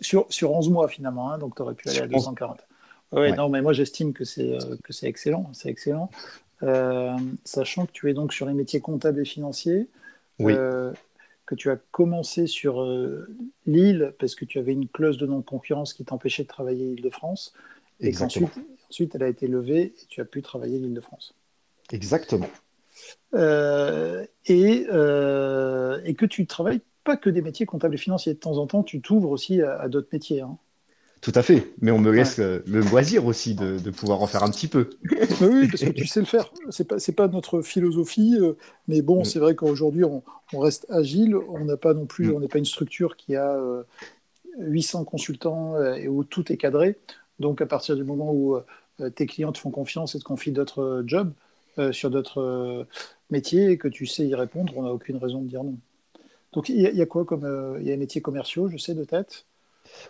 sur, 0.00 0.26
sur, 0.30 0.52
11 0.52 0.70
mois 0.70 0.88
finalement, 0.88 1.32
hein, 1.32 1.38
donc 1.38 1.56
tu 1.56 1.62
aurais 1.62 1.74
pu 1.74 1.88
aller 1.88 2.00
à 2.00 2.06
240. 2.06 2.60
Ouais, 3.12 3.32
non, 3.32 3.50
mais 3.50 3.60
moi 3.60 3.74
j'estime 3.74 4.14
que 4.14 4.24
c'est, 4.24 4.56
que 4.82 4.92
c'est 4.92 5.06
excellent, 5.06 5.50
c'est 5.52 5.68
excellent. 5.68 6.10
sachant 7.44 7.86
que 7.86 7.92
tu 7.92 8.10
es 8.10 8.14
donc 8.14 8.32
sur 8.32 8.46
les 8.46 8.54
métiers 8.54 8.80
comptables 8.80 9.20
et 9.20 9.26
financiers, 9.26 9.88
euh, 10.40 10.92
que 11.46 11.54
tu 11.54 11.70
as 11.70 11.76
commencé 11.90 12.46
sur 12.46 12.82
euh, 12.82 13.28
l'île 13.66 14.14
parce 14.18 14.34
que 14.34 14.44
tu 14.44 14.58
avais 14.58 14.72
une 14.72 14.88
clause 14.88 15.18
de 15.18 15.26
non-concurrence 15.26 15.92
qui 15.92 16.04
t'empêchait 16.04 16.44
de 16.44 16.48
travailler 16.48 16.86
l'Île-de-France, 16.86 17.52
et 18.00 18.12
qu'ensuite 18.12 18.48
ensuite, 18.88 19.14
elle 19.14 19.22
a 19.22 19.28
été 19.28 19.46
levée 19.46 19.94
et 20.02 20.06
tu 20.08 20.20
as 20.20 20.26
pu 20.26 20.42
travailler 20.42 20.78
l'Île-de-France. 20.78 21.34
Exactement. 21.92 22.48
Euh, 23.34 24.24
et, 24.46 24.82
et, 24.82 26.14
que 26.14 26.26
tu 26.26 26.46
travailles 26.46 26.80
pas 27.04 27.16
que 27.16 27.30
des 27.30 27.42
métiers 27.42 27.66
comptables 27.66 27.94
et 27.94 27.98
financiers. 27.98 28.34
De 28.34 28.38
temps 28.38 28.58
en 28.58 28.66
temps, 28.66 28.82
tu 28.82 29.00
t'ouvres 29.00 29.30
aussi 29.30 29.62
à, 29.62 29.88
d'autres 29.88 30.08
métiers. 30.12 30.40
Hein. 30.40 30.58
Tout 31.22 31.32
à 31.36 31.42
fait, 31.42 31.72
mais 31.80 31.92
on 31.92 32.00
me 32.00 32.10
laisse 32.10 32.38
le, 32.38 32.64
loisir 32.66 33.26
aussi 33.26 33.54
de, 33.54 33.90
pouvoir 33.90 34.22
en 34.22 34.26
faire 34.26 34.42
un 34.42 34.50
petit 34.50 34.66
peu. 34.66 34.90
oui, 35.40 35.68
parce 35.68 35.84
que 35.84 35.90
tu 35.90 36.04
sais 36.04 36.18
le 36.18 36.26
faire. 36.26 36.52
C'est 36.68 36.84
pas 36.84 36.96
pas 37.16 37.28
notre 37.28 37.62
philosophie, 37.62 38.36
euh, 38.40 38.54
mais 38.88 39.02
bon, 39.02 39.20
mm. 39.20 39.24
c'est 39.24 39.38
vrai 39.38 39.54
qu'aujourd'hui 39.54 40.02
on, 40.04 40.24
reste 40.52 40.84
agile. 40.90 41.36
On 41.36 41.64
n'a 41.64 41.76
pas 41.76 41.94
non 41.94 42.06
plus, 42.06 42.26
mm. 42.26 42.34
on 42.34 42.40
n'est 42.40 42.48
pas 42.48 42.58
une 42.58 42.64
structure 42.64 43.16
qui 43.16 43.36
a 43.36 43.56
800 44.58 45.02
euh, 45.02 45.04
consultants 45.04 45.76
euh, 45.76 45.94
et 45.94 46.08
où 46.08 46.24
tout 46.24 46.50
est 46.50 46.56
cadré. 46.56 46.98
Donc 47.38 47.60
à 47.60 47.66
partir 47.66 47.94
du 47.94 48.02
moment 48.02 48.32
où 48.32 48.58
tes 49.14 49.26
clients 49.26 49.52
te 49.52 49.58
font 49.58 49.70
confiance 49.70 50.16
et 50.16 50.18
te 50.18 50.24
confient 50.24 50.52
d'autres 50.52 51.04
jobs 51.06 51.32
sur 51.92 52.10
d'autres 52.10 52.86
métiers 53.30 53.70
et 53.70 53.78
que 53.78 53.88
tu 53.88 54.06
sais 54.06 54.26
y 54.26 54.34
répondre, 54.34 54.72
on 54.76 54.82
n'a 54.82 54.90
aucune 54.90 55.16
raison 55.16 55.42
de 55.42 55.48
dire 55.48 55.64
non. 55.64 55.78
Donc 56.52 56.68
il 56.68 56.80
y, 56.80 57.02
a 57.02 57.06
quoi 57.06 57.24
comme 57.24 57.78
il 57.80 57.86
y 57.86 57.88
a 57.88 57.92
les 57.92 57.96
métiers 57.96 58.20
commerciaux, 58.20 58.68
je 58.68 58.76
sais 58.76 58.94
de 58.94 59.04
tête? 59.04 59.46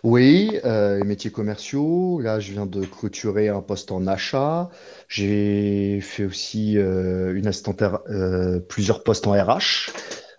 Oui, 0.03 0.59
euh, 0.65 0.97
les 0.97 1.03
métiers 1.03 1.31
commerciaux. 1.31 2.19
Là, 2.19 2.39
je 2.39 2.51
viens 2.51 2.65
de 2.65 2.85
clôturer 2.85 3.49
un 3.49 3.61
poste 3.61 3.91
en 3.91 4.07
achat. 4.07 4.69
J'ai 5.07 5.99
fait 6.01 6.25
aussi 6.25 6.77
euh, 6.77 7.33
une 7.35 7.47
assistante, 7.47 7.81
euh, 7.81 8.59
plusieurs 8.59 9.03
postes 9.03 9.27
en 9.27 9.31
RH, 9.31 9.91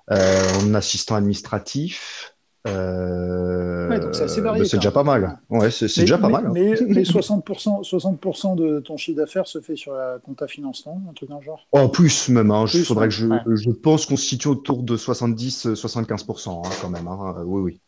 en 0.09 0.75
assistant 0.75 1.15
administratif. 1.15 2.34
Ouais, 2.67 4.01
donc 4.01 4.15
c'est 4.15 4.25
assez 4.25 4.41
varié. 4.41 4.65
c'est 4.65 4.79
déjà 4.79 4.91
pas 4.91 5.05
mal. 5.05 5.39
Ouais, 5.51 5.71
c'est 5.71 5.87
déjà 6.01 6.19
pas 6.19 6.29
mal. 6.29 6.47
Hein. 6.47 6.53
Mais, 6.55 6.73
60%, 6.75 7.83
60 7.85 8.57
de 8.57 8.81
ton 8.81 8.97
chiffre 8.97 9.19
d'affaires 9.19 9.47
se 9.47 9.61
fait 9.61 9.77
sur 9.77 9.93
la 9.93 10.19
compta 10.19 10.47
financement, 10.47 11.03
un 11.09 11.13
truc 11.13 11.29
le 11.31 11.41
genre? 11.43 11.67
En 11.73 11.89
plus 11.89 12.29
même, 12.31 12.51
hein. 12.51 12.65
faudrait 12.67 13.09
que 13.09 13.15
je, 13.15 13.27
je 13.55 13.71
pense 13.71 14.07
qu'on 14.07 14.17
se 14.17 14.25
situe 14.27 14.49
autour 14.49 14.83
de 14.83 14.97
70-75% 14.97 16.67
hein, 16.67 16.71
quand 16.81 16.89
même. 16.91 17.07
hein. 17.07 17.37
Oui, 17.45 17.61
oui. 17.63 17.81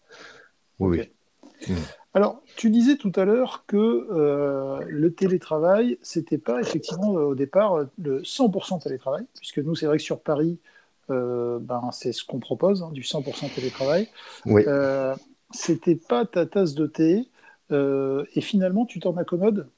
Oui, 0.79 1.01
oui. 1.69 1.75
Alors, 2.13 2.43
tu 2.57 2.71
disais 2.71 2.97
tout 2.97 3.13
à 3.17 3.25
l'heure 3.25 3.65
que 3.67 3.77
euh, 4.11 4.81
le 4.89 5.13
télétravail, 5.13 5.99
c'était 6.03 6.39
pas 6.39 6.61
effectivement 6.61 7.17
euh, 7.19 7.25
au 7.25 7.35
départ 7.35 7.87
le 7.99 8.23
100% 8.23 8.83
télétravail, 8.83 9.25
puisque 9.39 9.59
nous, 9.59 9.75
c'est 9.75 9.87
vrai 9.87 9.99
que 9.99 10.03
sur 10.03 10.21
Paris, 10.21 10.59
ben, 11.09 11.91
c'est 11.93 12.13
ce 12.13 12.25
qu'on 12.25 12.39
propose, 12.39 12.83
hein, 12.83 12.91
du 12.93 13.03
100% 13.03 13.55
télétravail. 13.55 14.09
Oui. 14.45 14.65
C'était 15.53 15.97
pas 15.97 16.27
ta 16.27 16.45
tasse 16.45 16.75
de 16.75 16.87
thé, 16.87 17.29
et 17.71 18.41
finalement, 18.41 18.87
tu 18.87 19.01
t'en 19.01 19.17
accommodes? 19.17 19.69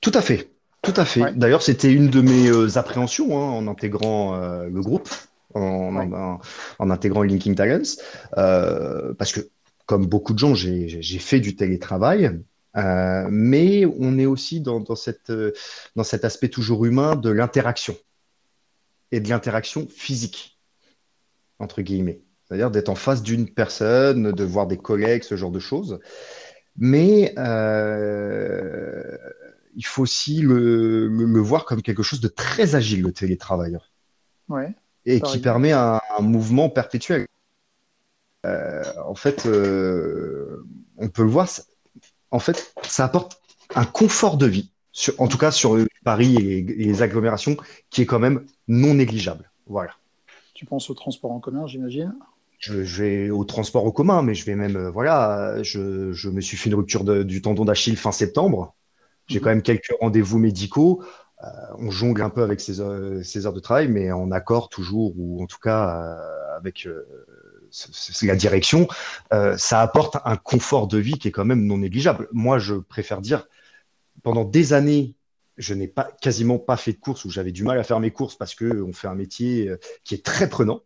Tout 0.00 0.12
à 0.14 0.20
fait. 0.20 0.50
Tout 0.82 0.94
à 0.96 1.04
fait. 1.04 1.32
D'ailleurs, 1.36 1.62
c'était 1.62 1.92
une 1.92 2.08
de 2.08 2.20
mes 2.20 2.76
appréhensions 2.76 3.38
hein, 3.38 3.50
en 3.50 3.66
intégrant 3.68 4.36
le 4.36 4.80
groupe 4.80 5.08
en, 5.54 6.90
intégrant 6.90 7.22
Linking 7.22 7.54
Talents. 7.54 7.96
Euh, 8.36 9.14
parce 9.14 9.32
que, 9.32 9.40
comme 9.86 10.06
beaucoup 10.06 10.32
de 10.32 10.38
gens, 10.38 10.54
j'ai 10.54 11.18
fait 11.18 11.40
du 11.40 11.56
télétravail. 11.56 12.40
Euh, 12.76 13.28
mais 13.30 13.84
on 14.00 14.18
est 14.18 14.26
aussi 14.26 14.60
dans, 14.60 14.82
cette, 14.96 15.32
dans 15.94 16.02
cet 16.02 16.24
aspect 16.24 16.48
toujours 16.48 16.84
humain 16.84 17.14
de 17.14 17.30
l'interaction 17.30 17.94
et 19.14 19.20
de 19.20 19.28
l'interaction 19.28 19.86
physique, 19.88 20.58
entre 21.58 21.82
guillemets. 21.82 22.22
C'est-à-dire 22.44 22.70
d'être 22.70 22.88
en 22.88 22.94
face 22.94 23.22
d'une 23.22 23.48
personne, 23.48 24.32
de 24.32 24.44
voir 24.44 24.66
des 24.66 24.76
collègues, 24.76 25.22
ce 25.22 25.36
genre 25.36 25.50
de 25.50 25.60
choses. 25.60 25.98
Mais 26.76 27.34
euh, 27.38 29.16
il 29.76 29.86
faut 29.86 30.02
aussi 30.02 30.40
le, 30.40 31.08
le, 31.08 31.40
voir 31.40 31.64
comme 31.64 31.82
quelque 31.82 32.02
chose 32.02 32.20
de 32.20 32.28
très 32.28 32.74
agile, 32.74 33.02
le 33.02 33.12
télétravail. 33.12 33.78
Ouais 34.48 34.74
et 35.06 35.20
qui 35.20 35.38
permet 35.38 35.72
un, 35.72 36.00
mouvement 36.20 36.70
perpétuel. 36.70 37.26
Euh, 38.46 38.82
en 39.04 39.14
fait, 39.14 39.46
euh, 39.46 40.66
on 40.98 41.08
peut 41.08 41.22
le 41.22 41.30
voir, 41.30 41.48
en 42.30 42.38
fait, 42.38 42.74
ça 42.82 43.04
apporte 43.04 43.40
un 43.74 43.84
confort 43.84 44.36
de 44.36 44.46
vie, 44.46 44.70
en 45.18 45.28
tout 45.28 45.38
cas 45.38 45.50
sur 45.50 45.76
Paris 46.04 46.36
et, 46.36 46.62
les 46.62 47.02
agglomérations, 47.02 47.56
qui 47.90 48.02
est 48.02 48.06
quand 48.06 48.18
même 48.18 48.44
non 48.68 48.94
négligeable. 48.94 49.50
Voilà. 49.66 49.92
Tu 50.54 50.66
penses 50.66 50.90
au 50.90 50.94
transport 50.94 51.32
en 51.32 51.40
commun, 51.40 51.66
j'imagine? 51.66 52.14
Je, 52.58 52.74
vais 52.74 53.30
au 53.30 53.44
transport 53.44 53.84
en 53.84 53.90
commun, 53.90 54.22
mais 54.22 54.34
je 54.34 54.46
vais 54.46 54.54
même, 54.54 54.76
euh, 54.76 54.90
voilà, 54.90 55.62
je, 55.62 56.28
me 56.30 56.40
suis 56.40 56.56
fait 56.56 56.70
une 56.70 56.76
rupture 56.76 57.04
du 57.24 57.42
tendon 57.42 57.64
d'Achille 57.64 57.96
fin 57.96 58.12
septembre. 58.12 58.74
J'ai 59.26 59.38
mhm. 59.38 59.44
quand 59.44 59.50
même 59.50 59.62
quelques 59.62 59.92
rendez-vous 60.00 60.38
médicaux. 60.38 61.02
Euh, 61.42 61.48
on 61.78 61.90
jongle 61.90 62.22
un 62.22 62.30
peu 62.30 62.42
avec 62.42 62.60
ses 62.60 62.80
heures, 62.80 63.52
de 63.52 63.60
travail, 63.60 63.88
mais 63.88 64.12
en 64.12 64.30
accord 64.30 64.68
toujours, 64.68 65.12
ou 65.16 65.42
en 65.42 65.46
tout 65.46 65.58
cas 65.58 65.88
euh, 65.90 66.56
avec 66.56 66.86
euh, 66.86 67.06
la 68.22 68.36
direction, 68.36 68.86
ça 69.56 69.80
apporte 69.80 70.16
un 70.24 70.36
confort 70.36 70.86
de 70.86 70.98
vie 70.98 71.18
qui 71.18 71.28
est 71.28 71.32
quand 71.32 71.44
même 71.44 71.66
non 71.66 71.78
négligeable. 71.78 72.28
Moi, 72.32 72.58
je 72.58 72.74
préfère 72.74 73.20
dire, 73.20 73.48
pendant 74.24 74.44
des 74.44 74.72
années, 74.72 75.14
je 75.56 75.72
n'ai 75.72 75.86
pas 75.86 76.10
quasiment 76.20 76.58
pas 76.58 76.76
fait 76.76 76.94
de 76.94 76.98
courses 76.98 77.24
ou 77.24 77.30
j'avais 77.30 77.52
du 77.52 77.62
mal 77.62 77.78
à 77.78 77.84
faire 77.84 78.00
mes 78.00 78.10
courses 78.10 78.34
parce 78.34 78.56
qu'on 78.56 78.92
fait 78.92 79.06
un 79.06 79.14
métier 79.14 79.72
qui 80.02 80.14
est 80.14 80.24
très 80.24 80.48
prenant. 80.48 80.82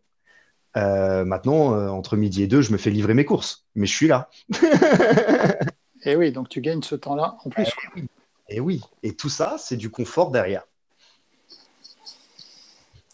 maintenant, 0.75 1.89
entre 1.89 2.15
midi 2.15 2.43
et 2.43 2.47
deux, 2.47 2.61
je 2.61 2.71
me 2.71 2.77
fais 2.77 2.91
livrer 2.91 3.15
mes 3.15 3.25
courses, 3.25 3.65
mais 3.73 3.87
je 3.87 3.95
suis 3.95 4.07
là. 4.07 4.29
et 4.51 4.59
eh 6.05 6.15
oui, 6.15 6.31
donc 6.31 6.49
tu 6.49 6.61
gagnes 6.61 6.83
ce 6.83 6.93
temps-là 6.93 7.37
en 7.43 7.49
plus. 7.49 7.65
Eh 7.95 8.03
et 8.49 8.59
oui, 8.59 8.81
et 9.01 9.15
tout 9.15 9.29
ça, 9.29 9.55
c'est 9.57 9.77
du 9.77 9.89
confort 9.89 10.29
derrière. 10.29 10.68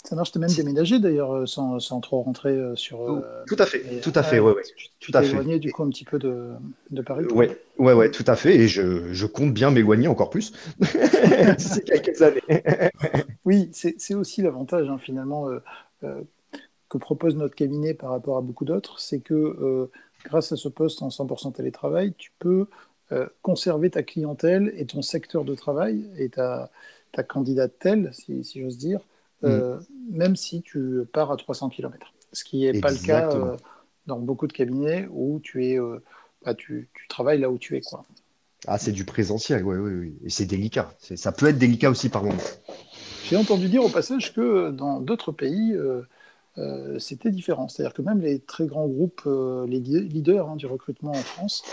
Ça 0.05 0.15
marche, 0.15 0.31
t'es 0.31 0.37
même 0.37 0.51
déménagé 0.51 0.99
d'ailleurs 0.99 1.33
euh, 1.33 1.45
sans, 1.47 1.79
sans, 1.79 1.99
trop 1.99 2.21
rentrer 2.21 2.51
euh, 2.51 2.75
sur. 2.75 3.09
Euh, 3.09 3.21
tout 3.47 3.55
à 3.57 3.65
fait, 3.65 3.81
tout 4.01 4.11
à 4.13 4.21
fait, 4.21 4.39
ouais, 4.39 4.53
ouais. 4.53 4.61
Tu 4.99 5.11
t'es 5.11 5.25
éloigné 5.25 5.57
du 5.57 5.71
coup 5.71 5.81
un 5.81 5.89
petit 5.89 6.03
peu 6.05 6.19
de, 6.19 6.51
de 6.91 7.01
Paris 7.01 7.25
Oui, 7.33 7.47
ouais, 7.79 7.93
ouais, 7.93 8.11
tout 8.11 8.23
à 8.27 8.35
fait, 8.35 8.55
et 8.55 8.67
je, 8.67 9.11
je 9.13 9.25
compte 9.25 9.51
bien 9.51 9.71
m'éloigner 9.71 10.07
encore 10.07 10.29
plus 10.29 10.53
d'ici 11.57 11.81
quelques 11.83 12.21
années. 12.21 12.43
oui, 13.45 13.71
c'est 13.73 14.13
aussi 14.13 14.43
l'avantage 14.43 14.87
hein, 14.89 14.99
finalement 14.99 15.49
que 16.01 16.97
propose 16.99 17.35
notre 17.35 17.55
cabinet 17.55 17.95
par 17.95 18.11
rapport 18.11 18.37
à 18.37 18.41
beaucoup 18.41 18.65
d'autres, 18.65 18.99
c'est 18.99 19.19
que 19.19 19.89
grâce 20.23 20.51
à 20.51 20.55
ce 20.55 20.69
poste 20.69 21.01
en 21.01 21.09
100% 21.09 21.53
télétravail, 21.53 22.13
tu 22.15 22.31
peux 22.37 22.67
conserver 23.41 23.89
ta 23.89 24.03
clientèle 24.03 24.71
et 24.77 24.85
ton 24.85 25.01
secteur 25.01 25.45
de 25.45 25.55
travail 25.55 26.07
et 26.19 26.29
ta, 26.29 26.69
ta 27.11 27.23
candidatelle, 27.23 28.11
si, 28.13 28.43
si 28.43 28.61
j'ose 28.61 28.77
dire, 28.77 28.99
euh, 29.43 29.77
mm. 29.77 29.83
même 30.09 30.35
si 30.35 30.61
tu 30.61 31.01
pars 31.11 31.31
à 31.31 31.37
300 31.37 31.69
km. 31.69 32.13
Ce 32.33 32.43
qui 32.43 32.61
n'est 32.61 32.79
pas 32.79 32.91
le 32.91 32.97
cas 32.97 33.31
euh, 33.31 33.55
dans 34.07 34.19
beaucoup 34.19 34.47
de 34.47 34.53
cabinets 34.53 35.07
où 35.11 35.39
tu, 35.41 35.65
es, 35.65 35.77
bah, 36.43 36.53
tu, 36.53 36.89
tu, 36.93 37.07
travailles 37.07 37.39
là 37.39 37.49
où 37.49 37.57
tu 37.57 37.77
es. 37.77 37.81
Quoi. 37.81 38.05
Ah, 38.67 38.77
c'est 38.77 38.91
du 38.91 39.05
présentiel, 39.05 39.63
oui, 39.63 39.77
oui, 39.77 39.93
oui. 39.93 40.15
Et 40.23 40.29
c'est 40.29 40.45
délicat. 40.45 40.91
Ça 40.99 41.31
peut 41.31 41.47
être 41.47 41.57
délicat 41.57 41.89
aussi 41.89 42.09
par 42.09 42.23
moment. 42.23 42.37
J'ai 43.23 43.37
entendu 43.37 43.69
dire 43.69 43.83
au 43.83 43.89
passage 43.89 44.33
que 44.33 44.71
dans 44.71 44.99
d'autres 44.99 45.31
pays, 45.31 45.77
c'était 46.99 47.31
différent. 47.31 47.67
C'est-à-dire 47.67 47.93
que 47.93 48.01
même 48.01 48.21
les 48.21 48.39
très 48.39 48.65
grands 48.65 48.87
groupes, 48.87 49.23
les 49.67 49.79
leaders 49.79 50.49
hein, 50.49 50.55
du 50.57 50.65
recrutement 50.65 51.11
en 51.11 51.15
France, 51.15 51.63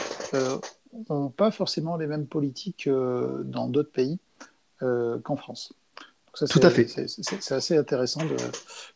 n'ont 1.09 1.31
pas 1.31 1.51
forcément 1.51 1.97
les 1.97 2.07
mêmes 2.07 2.27
politiques 2.27 2.87
euh, 2.87 3.43
dans 3.45 3.69
d'autres 3.69 3.93
pays 3.93 4.19
euh, 4.83 5.19
qu'en 5.21 5.37
France. 5.37 5.75
Tout 6.33 6.61
à 6.63 6.71
fait. 6.71 6.87
C'est 6.87 7.55
assez 7.55 7.77
intéressant. 7.77 8.25
De... 8.25 8.37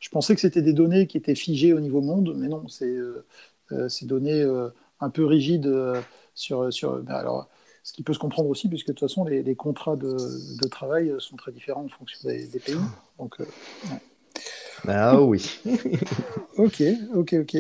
Je 0.01 0.09
pensais 0.09 0.35
que 0.35 0.41
c'était 0.41 0.63
des 0.63 0.73
données 0.73 1.07
qui 1.07 1.19
étaient 1.19 1.35
figées 1.35 1.73
au 1.73 1.81
niveau 1.81 2.01
monde, 2.01 2.35
mais 2.37 2.49
non, 2.49 2.67
c'est 2.69 2.97
euh, 2.97 3.89
ces 3.89 4.07
données 4.07 4.45
un 5.01 5.11
peu 5.11 5.25
rigides 5.25 5.71
sur. 6.35 6.73
sur 6.73 7.03
ben 7.03 7.15
alors, 7.15 7.49
ce 7.83 7.93
qui 7.93 8.03
peut 8.03 8.15
se 8.15 8.19
comprendre 8.19 8.49
aussi, 8.49 8.69
puisque 8.69 8.89
de 8.89 8.93
toute 8.93 9.01
façon, 9.01 9.25
les, 9.25 9.55
contrats 9.55 9.97
de, 9.97 10.17
de, 10.61 10.69
travail 10.69 11.15
sont 11.19 11.37
très 11.37 11.53
différents 11.53 11.85
en 11.85 11.89
fonction 11.89 12.29
des, 12.29 12.49
pays. 12.59 12.75
Donc, 13.19 13.37
Ah 14.89 15.21
oui. 15.21 15.61
ok, 16.57 16.83
ok, 17.15 17.35
ok. 17.35 17.57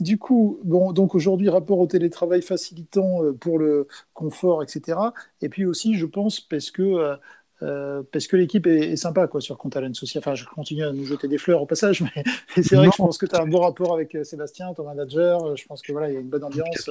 Du 0.00 0.18
coup, 0.18 0.58
bon, 0.64 0.92
donc 0.92 1.14
aujourd'hui, 1.14 1.50
rapport 1.50 1.78
au 1.78 1.86
télétravail 1.86 2.40
facilitant 2.40 3.22
euh, 3.22 3.32
pour 3.32 3.58
le 3.58 3.86
confort, 4.14 4.62
etc. 4.62 4.98
Et 5.42 5.48
puis 5.50 5.66
aussi, 5.66 5.94
je 5.94 6.06
pense, 6.06 6.40
parce 6.40 6.70
que, 6.70 7.16
euh, 7.62 7.82
euh, 7.82 8.02
parce 8.12 8.26
que 8.26 8.36
l'équipe 8.36 8.66
est, 8.66 8.96
sympa 8.96 9.26
quoi, 9.26 9.40
sur 9.40 9.58
Contalent 9.58 9.94
Social. 9.94 10.22
Enfin, 10.24 10.34
je 10.34 10.44
continue 10.44 10.84
à 10.84 10.92
nous 10.92 11.04
jeter 11.04 11.28
des 11.28 11.38
fleurs 11.38 11.62
au 11.62 11.66
passage, 11.66 12.02
mais, 12.02 12.24
c'est 12.62 12.74
vrai 12.74 12.88
que 12.88 12.92
je 12.92 12.98
pense 12.98 13.18
que 13.18 13.26
tu 13.26 13.34
as 13.34 13.42
un 13.42 13.46
bon 13.46 13.60
rapport 13.60 13.94
avec 13.94 14.16
Sébastien, 14.24 14.72
ton 14.74 14.84
manager. 14.84 15.56
Je 15.56 15.64
pense 15.66 15.82
que 15.82 15.92
voilà, 15.92 16.08
il 16.10 16.14
y 16.14 16.16
a 16.16 16.20
une 16.20 16.28
bonne 16.28 16.44
ambiance. 16.44 16.90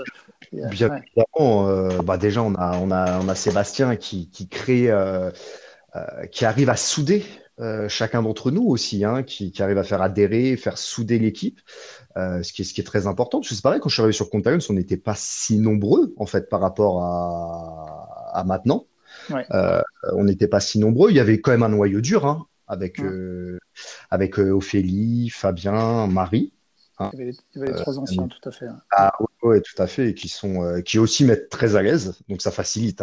Bien, 0.52 0.70
évidemment, 0.70 2.02
bah 2.04 2.18
déjà, 2.18 2.42
on 2.44 2.56
a, 2.56 2.78
on, 2.78 2.92
a, 2.92 3.20
on 3.20 3.28
a 3.28 3.36
Sébastien 3.36 3.96
qui, 3.96 4.30
qui 4.30 4.48
crée, 4.48 4.90
qui 6.32 6.46
arrive 6.46 6.70
à 6.70 6.76
souder 6.76 7.24
chacun 7.88 8.24
d'entre 8.24 8.50
nous 8.50 8.68
aussi, 8.68 9.06
hein, 9.06 9.22
qui, 9.22 9.52
qui, 9.52 9.62
arrive 9.62 9.78
à 9.78 9.84
faire 9.84 10.02
adhérer, 10.02 10.58
faire 10.58 10.78
souder 10.78 11.20
l'équipe. 11.20 11.60
Euh, 12.18 12.44
ce, 12.44 12.52
qui 12.52 12.64
est, 12.64 12.66
ce 12.66 12.74
qui 12.74 12.82
est 12.82 12.86
très 12.86 13.08
important. 13.08 13.40
Parce 13.40 13.50
que 13.50 13.56
c'est 13.56 13.62
pareil, 13.62 13.80
quand 13.80 13.88
je 13.88 13.96
suis 13.96 14.02
arrivé 14.02 14.14
sur 14.14 14.30
Contagions, 14.30 14.60
on 14.70 14.74
n'était 14.74 14.98
pas 14.98 15.16
si 15.16 15.60
nombreux, 15.60 16.14
en 16.18 16.26
fait, 16.26 16.50
par 16.50 16.60
rapport 16.60 17.04
à, 17.04 18.32
à 18.34 18.44
maintenant. 18.44 18.86
Euh, 19.52 19.82
on 20.14 20.24
n'était 20.24 20.48
pas 20.48 20.60
si 20.60 20.80
nombreux. 20.80 21.10
Il 21.12 21.16
y 21.16 21.20
avait 21.20 21.40
quand 21.40 21.52
même 21.52 21.64
un 21.64 21.70
noyau 21.70 22.02
dur, 22.02 22.26
hein, 22.26 22.46
avec, 22.68 23.00
euh, 23.00 23.58
avec 24.10 24.38
Ophélie, 24.38 25.30
Fabien, 25.30 26.08
Marie. 26.08 26.54
Hein. 27.00 27.10
Il, 27.14 27.20
y 27.20 27.22
avait, 27.24 27.72
les 27.72 27.74
trois 27.74 27.98
anciens, 27.98 28.28
tout 28.28 28.50
à 28.50 28.52
fait. 28.52 28.68
Hein. 28.68 28.80
Ah 28.92 29.14
oui, 29.42 29.62
tout 29.62 29.82
à 29.82 29.88
fait, 29.88 30.10
et 30.10 30.14
qui 30.14 30.30
sont 30.30 30.82
qui 30.86 31.00
aussi 31.00 31.26
mettent 31.26 31.50
très 31.50 31.76
à 31.76 31.82
l'aise, 31.82 32.20
donc 32.30 32.42
ça 32.42 32.52
facilite 32.52 33.02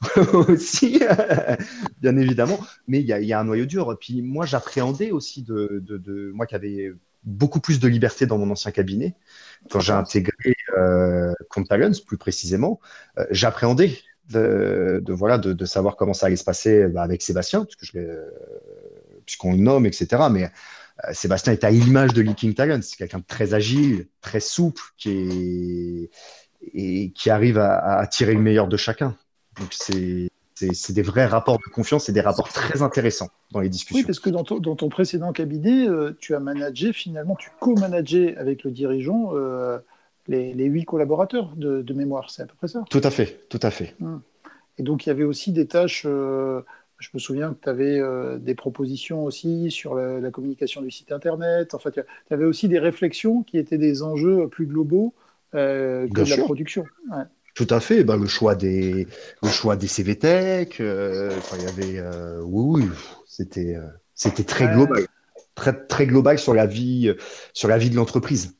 aussi, 0.48 1.00
bien 2.00 2.16
évidemment. 2.16 2.58
Mais 2.88 3.00
il 3.00 3.06
y, 3.06 3.12
a, 3.12 3.20
il 3.20 3.26
y, 3.26 3.32
a, 3.32 3.40
un 3.40 3.44
noyau 3.44 3.66
dur. 3.66 3.96
Puis 4.00 4.22
moi, 4.22 4.44
j'appréhendais 4.44 5.12
aussi 5.12 5.42
de, 5.42 5.82
de, 5.84 5.98
de, 5.98 6.32
moi 6.34 6.46
qui 6.46 6.56
avais 6.56 6.92
beaucoup 7.24 7.60
plus 7.60 7.78
de 7.80 7.88
liberté 7.88 8.26
dans 8.26 8.38
mon 8.38 8.50
ancien 8.50 8.70
cabinet. 8.70 9.14
Quand 9.70 9.80
j'ai 9.80 9.92
intégré 9.92 10.54
euh, 10.76 11.32
plus 12.06 12.18
précisément, 12.18 12.80
euh, 13.18 13.26
j'appréhendais 13.30 13.98
de, 14.28 15.02
voilà 15.08 15.38
de, 15.38 15.64
savoir 15.64 15.96
comment 15.96 16.12
ça 16.12 16.26
allait 16.26 16.36
se 16.36 16.44
passer 16.44 16.86
bah, 16.88 17.02
avec 17.02 17.22
Sébastien, 17.22 17.66
euh, 17.96 18.30
puisqu'on 19.24 19.52
le 19.52 19.58
nomme, 19.58 19.86
etc. 19.86 20.24
Mais 20.30 20.44
euh, 20.44 21.12
Sébastien 21.12 21.52
est 21.52 21.64
à 21.64 21.70
l'image 21.70 22.12
de 22.12 22.20
Leaking 22.20 22.54
Talents. 22.54 22.80
C'est 22.82 22.96
quelqu'un 22.96 23.18
de 23.18 23.26
très 23.26 23.54
agile, 23.54 24.08
très 24.20 24.40
souple, 24.40 24.82
qui 24.96 25.10
est 25.10 26.10
et 26.74 27.12
qui 27.12 27.30
arrive 27.30 27.58
à, 27.58 28.04
tirer 28.08 28.34
le 28.34 28.40
meilleur 28.40 28.66
de 28.66 28.76
chacun. 28.76 29.16
Donc 29.60 29.72
c'est 29.72 30.92
des 30.92 31.02
vrais 31.02 31.26
rapports 31.26 31.58
de 31.58 31.72
confiance 31.72 32.08
et 32.08 32.12
des 32.12 32.20
rapports 32.20 32.48
très 32.48 32.82
intéressants 32.82 33.28
dans 33.52 33.60
les 33.60 33.68
discussions. 33.68 34.00
Oui, 34.00 34.04
parce 34.04 34.18
que 34.18 34.28
dans 34.28 34.42
ton, 34.42 34.88
précédent 34.88 35.32
cabinet, 35.32 35.88
euh, 35.88 36.16
tu 36.20 36.34
as 36.34 36.40
managé, 36.40 36.92
finalement, 36.92 37.36
tu 37.36 37.50
co-manageais 37.60 38.36
avec 38.36 38.64
le 38.64 38.72
dirigeant 38.72 39.32
euh, 40.30 40.52
les, 40.54 40.64
huit 40.64 40.84
collaborateurs 40.84 41.54
de, 41.56 41.92
mémoire. 41.92 42.30
C'est 42.30 42.42
à 42.42 42.46
peu 42.46 42.54
près 42.56 42.68
ça 42.68 42.84
Tout 42.90 43.00
à 43.02 43.10
fait, 43.10 43.40
tout 43.48 43.60
à 43.62 43.70
fait. 43.70 43.94
Hum. 44.00 44.20
Et 44.78 44.82
donc, 44.82 45.06
il 45.06 45.08
y 45.08 45.12
avait 45.12 45.24
aussi 45.24 45.52
des 45.52 45.66
tâches. 45.66 46.04
Euh, 46.06 46.62
je 46.98 47.08
me 47.14 47.18
souviens 47.18 47.54
que 47.54 47.62
tu 47.62 47.68
avais 47.68 48.00
des 48.40 48.56
propositions 48.56 49.24
aussi 49.24 49.70
sur 49.70 49.94
la, 49.94 50.30
communication 50.30 50.82
du 50.82 50.90
site 50.90 51.12
Internet. 51.12 51.74
En 51.74 51.78
fait, 51.78 51.92
tu 51.92 52.34
avais 52.34 52.44
aussi 52.44 52.68
des 52.68 52.80
réflexions 52.80 53.44
qui 53.44 53.56
étaient 53.56 53.78
des 53.78 54.02
enjeux 54.02 54.48
plus 54.48 54.66
globaux 54.66 55.14
que 55.52 56.08
de 56.08 56.30
la 56.30 56.42
production. 56.42 56.84
Tout 57.58 57.66
à 57.70 57.80
fait. 57.80 58.04
Ben, 58.04 58.16
le 58.16 58.28
choix 58.28 58.54
des, 58.54 59.08
le 59.42 59.48
choix 59.48 59.74
des 59.74 59.88
CVTech. 59.88 60.80
Euh, 60.80 61.32
il 61.56 61.64
y 61.64 61.66
avait, 61.66 61.98
euh, 61.98 62.40
oui, 62.44 62.84
oui, 62.84 62.90
c'était, 63.26 63.74
euh, 63.74 63.82
c'était 64.14 64.44
très 64.44 64.68
global. 64.68 65.08
très, 65.56 65.72
très 65.72 66.06
global 66.06 66.38
sur 66.38 66.54
la 66.54 66.66
vie, 66.66 67.12
sur 67.52 67.68
la 67.68 67.76
vie 67.76 67.90
de 67.90 67.96
l'entreprise. 67.96 68.57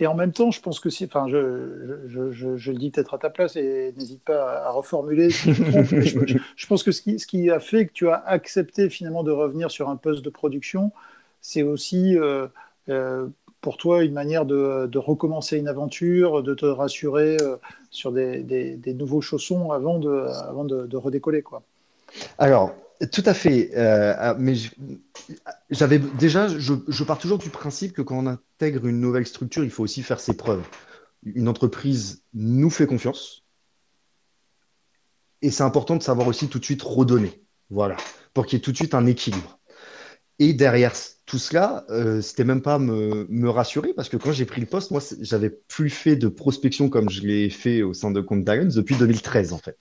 Et 0.00 0.06
en 0.06 0.14
même 0.14 0.32
temps, 0.32 0.50
je 0.50 0.60
pense 0.60 0.78
que 0.78 0.90
si, 0.90 1.04
enfin, 1.06 1.26
je, 1.28 2.04
je, 2.06 2.30
je, 2.30 2.56
je 2.56 2.72
le 2.72 2.78
dis 2.78 2.90
peut-être 2.90 3.14
à 3.14 3.18
ta 3.18 3.30
place 3.30 3.56
et 3.56 3.92
n'hésite 3.96 4.22
pas 4.22 4.62
à, 4.62 4.70
reformuler 4.70 5.30
si 5.30 5.52
je, 5.52 6.38
je, 6.56 6.66
pense 6.66 6.84
que 6.84 6.92
ce 6.92 7.02
qui, 7.02 7.18
ce 7.18 7.26
qui, 7.26 7.50
a 7.50 7.58
fait 7.58 7.86
que 7.86 7.92
tu 7.92 8.08
as 8.08 8.22
accepté 8.26 8.90
finalement 8.90 9.24
de 9.24 9.32
revenir 9.32 9.70
sur 9.70 9.88
un 9.88 9.96
poste 9.96 10.24
de 10.24 10.30
production, 10.30 10.92
c'est 11.40 11.62
aussi 11.62 12.16
euh, 12.16 12.46
euh, 12.88 13.26
pour 13.60 13.76
toi 13.76 14.04
une 14.04 14.12
manière 14.12 14.46
de, 14.46 14.86
de, 14.86 14.98
recommencer 14.98 15.58
une 15.58 15.66
aventure, 15.66 16.44
de 16.44 16.54
te 16.54 16.66
rassurer 16.66 17.36
euh, 17.40 17.56
sur 17.90 18.12
des, 18.12 18.44
des, 18.44 18.76
des, 18.76 18.94
nouveaux 18.94 19.20
chaussons 19.20 19.72
avant 19.72 19.98
de, 19.98 20.26
avant 20.48 20.64
de, 20.64 20.86
de 20.86 20.96
redécoller, 20.96 21.42
quoi. 21.42 21.62
Alors, 22.38 22.72
tout 23.06 23.22
à 23.26 23.34
fait. 23.34 23.70
Euh, 23.76 24.34
mais 24.38 24.54
j'avais 25.70 25.98
déjà, 25.98 26.48
je, 26.48 27.04
pars 27.04 27.18
toujours 27.18 27.38
du 27.38 27.50
principe 27.50 27.92
que 27.92 28.02
quand 28.02 28.18
on 28.18 28.26
intègre 28.26 28.86
une 28.86 29.00
nouvelle 29.00 29.26
structure, 29.26 29.64
il 29.64 29.70
faut 29.70 29.84
aussi 29.84 30.02
faire 30.02 30.20
ses 30.20 30.36
preuves. 30.36 30.66
Une 31.24 31.48
entreprise 31.48 32.22
nous 32.34 32.70
fait 32.70 32.86
confiance. 32.86 33.44
Et 35.42 35.50
c'est 35.50 35.62
important 35.62 35.96
de 35.96 36.02
savoir 36.02 36.26
aussi 36.26 36.48
tout 36.48 36.58
de 36.58 36.64
suite 36.64 36.82
redonner. 36.82 37.42
Voilà. 37.70 37.96
Pour 38.34 38.46
qu'il 38.46 38.58
y 38.58 38.60
ait 38.60 38.62
tout 38.62 38.72
de 38.72 38.76
suite 38.76 38.94
un 38.94 39.06
équilibre. 39.06 39.60
Et 40.40 40.52
derrière 40.52 40.94
tout 41.26 41.38
cela, 41.38 41.84
euh, 41.90 42.20
c'était 42.20 42.44
même 42.44 42.62
pas 42.62 42.78
me, 42.78 43.26
me, 43.28 43.50
rassurer 43.50 43.92
parce 43.92 44.08
que 44.08 44.16
quand 44.16 44.32
j'ai 44.32 44.44
pris 44.44 44.60
le 44.60 44.66
poste, 44.66 44.90
moi, 44.90 45.02
j'avais 45.20 45.50
plus 45.50 45.90
fait 45.90 46.16
de 46.16 46.28
prospection 46.28 46.88
comme 46.88 47.10
je 47.10 47.22
l'ai 47.22 47.50
fait 47.50 47.82
au 47.82 47.92
sein 47.92 48.10
de 48.10 48.20
Compte 48.20 48.44
depuis 48.44 48.96
2013, 48.96 49.52
en 49.52 49.58
fait. 49.58 49.78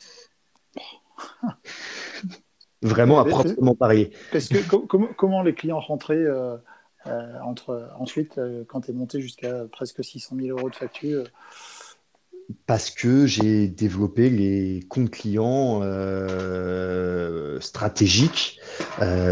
Vraiment 2.81 3.19
à 3.19 3.25
proprement 3.25 3.75
parier. 3.75 4.11
Parce 4.31 4.49
que 4.49 4.57
comment 5.15 5.41
les 5.41 5.53
clients 5.53 5.79
rentraient 5.79 6.15
euh, 6.15 6.57
euh, 7.07 7.39
entre, 7.43 7.89
ensuite 7.99 8.37
euh, 8.37 8.63
quand 8.67 8.81
tu 8.81 8.91
es 8.91 8.93
monté 8.93 9.19
jusqu'à 9.19 9.65
presque 9.71 10.03
600 10.03 10.35
000 10.39 10.57
euros 10.57 10.69
de 10.69 10.75
facture? 10.75 11.25
Parce 12.65 12.91
que 12.91 13.25
j'ai 13.25 13.67
développé 13.67 14.29
les 14.29 14.81
comptes 14.87 15.09
clients 15.09 15.81
stratégiques 17.59 18.61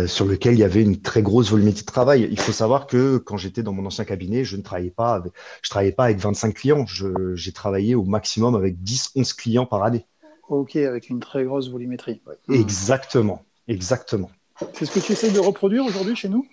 sur 0.08 0.26
lesquels 0.26 0.56
il 0.56 0.60
y 0.60 0.66
avait 0.66 0.82
une 0.82 1.00
très 1.02 1.22
grosse 1.22 1.50
volumétrie 1.52 1.84
de 1.84 1.92
travail. 1.92 2.28
Il 2.30 2.40
faut 2.40 2.52
savoir 2.52 2.88
que 2.88 3.18
quand 3.18 3.38
j'étais 3.38 3.64
dans 3.64 3.72
mon 3.72 3.86
ancien 3.86 4.04
cabinet, 4.04 4.44
je 4.44 4.58
ne 4.58 4.62
travaillais 4.64 4.90
pas 4.90 5.14
avec, 5.14 5.32
je 5.62 5.70
travaillais 5.70 5.94
pas 5.94 6.06
avec 6.06 6.18
25 6.18 6.56
clients. 6.56 6.86
J'ai 7.36 7.54
travaillé 7.54 7.96
au 7.96 8.04
maximum 8.04 8.54
avec 8.54 8.76
10-11 8.84 9.34
clients 9.34 9.66
par 9.66 9.84
année. 9.84 10.06
Ok, 10.50 10.76
avec 10.76 11.10
une 11.10 11.20
très 11.20 11.44
grosse 11.44 11.70
volumétrie. 11.70 12.22
Exactement, 12.50 13.44
exactement. 13.68 14.30
C'est 14.74 14.86
ce 14.86 14.92
que 14.92 15.00
tu 15.00 15.12
essayes 15.12 15.34
de 15.34 15.40
reproduire 15.40 15.86
aujourd'hui 15.86 16.16
chez 16.16 16.30
nous? 16.30 16.48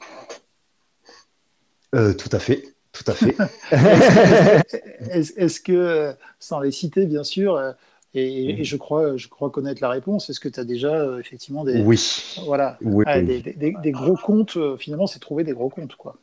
Euh, 1.94 2.14
Tout 2.14 2.30
à 2.32 2.38
fait, 2.38 2.74
tout 2.92 3.04
à 3.06 3.12
fait. 3.12 3.36
Est-ce 5.36 5.60
que, 5.60 6.14
sans 6.38 6.60
les 6.60 6.70
citer 6.70 7.06
bien 7.06 7.22
sûr, 7.22 7.56
euh, 7.56 7.72
et, 8.14 8.54
mhm. 8.54 8.64
je, 8.64 8.76
crois, 8.76 9.16
je 9.16 9.28
crois 9.28 9.50
connaître 9.50 9.80
la 9.80 9.88
réponse, 9.88 10.28
est-ce 10.28 10.40
que 10.40 10.48
tu 10.50 10.60
as 10.60 10.64
déjà 10.64 10.94
euh, 10.94 11.18
effectivement 11.18 11.64
des, 11.64 11.80
oui. 11.80 11.98
Voilà, 12.44 12.78
ah, 13.06 13.22
Des, 13.22 13.74
gros 13.86 14.16
comptes 14.16 14.58
Finalement, 14.78 15.06
c'est 15.06 15.18
trouver 15.18 15.44
des 15.44 15.52
gros 15.52 15.70
comptes, 15.70 15.96
quoi. 15.96 16.16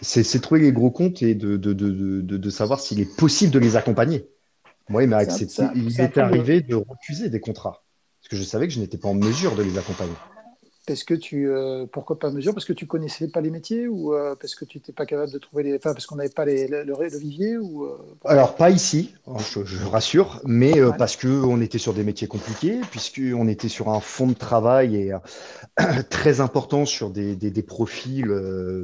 C'est 0.00 0.40
trouver 0.40 0.60
les 0.60 0.72
gros 0.72 0.90
comptes 0.90 1.22
et 1.22 1.34
de, 1.34 1.56
de, 1.56 1.72
de, 1.72 2.20
de 2.20 2.50
savoir 2.50 2.78
s'il 2.78 3.00
est 3.00 3.16
possible 3.16 3.52
de 3.52 3.58
les 3.58 3.76
accompagner. 3.76 4.28
Moi, 4.88 5.04
il 5.04 5.08
m'est 5.08 5.26
il 5.74 6.00
est 6.00 6.18
arrivé 6.18 6.60
de 6.60 6.74
refuser 6.74 7.30
des 7.30 7.40
contrats. 7.40 7.82
Parce 8.20 8.30
que 8.30 8.36
je 8.36 8.42
savais 8.42 8.66
que 8.66 8.72
je 8.72 8.80
n'étais 8.80 8.98
pas 8.98 9.08
en 9.08 9.14
mesure 9.14 9.54
de 9.54 9.62
les 9.62 9.76
accompagner. 9.76 10.14
Parce 10.86 11.02
que 11.02 11.14
tu, 11.14 11.48
euh, 11.48 11.86
pourquoi 11.90 12.18
pas 12.18 12.30
mesure? 12.30 12.52
Parce 12.52 12.66
que 12.66 12.74
tu 12.74 12.86
connaissais 12.86 13.28
pas 13.28 13.40
les 13.40 13.48
métiers 13.48 13.88
ou 13.88 14.12
euh, 14.12 14.34
parce 14.38 14.54
que 14.54 14.66
tu 14.66 14.76
n'étais 14.76 14.92
pas 14.92 15.06
capable 15.06 15.32
de 15.32 15.38
trouver 15.38 15.62
les, 15.62 15.76
enfin 15.76 15.94
parce 15.94 16.04
qu'on 16.04 16.16
n'avait 16.16 16.28
pas 16.28 16.44
les, 16.44 16.66
le, 16.66 16.84
le, 16.84 17.18
vivier 17.18 17.56
ou 17.56 17.84
euh, 17.84 17.96
Alors 18.26 18.54
pas 18.54 18.68
ici, 18.68 19.14
hein, 19.26 19.36
je, 19.38 19.64
je 19.64 19.86
rassure, 19.86 20.42
mais 20.44 20.74
parce 20.98 21.16
que 21.16 21.28
on 21.28 21.62
était 21.62 21.78
sur 21.78 21.94
des 21.94 22.02
métiers 22.02 22.28
compliqués, 22.28 22.80
puisque 22.90 23.22
on 23.34 23.48
était 23.48 23.70
sur 23.70 23.88
un 23.88 24.00
fond 24.00 24.26
de 24.26 24.34
travail 24.34 24.96
et 24.96 25.12
très 26.10 26.42
important 26.42 26.84
sur 26.84 27.08
des, 27.08 27.34
des, 27.34 27.50
des 27.50 27.62
profils 27.62 28.30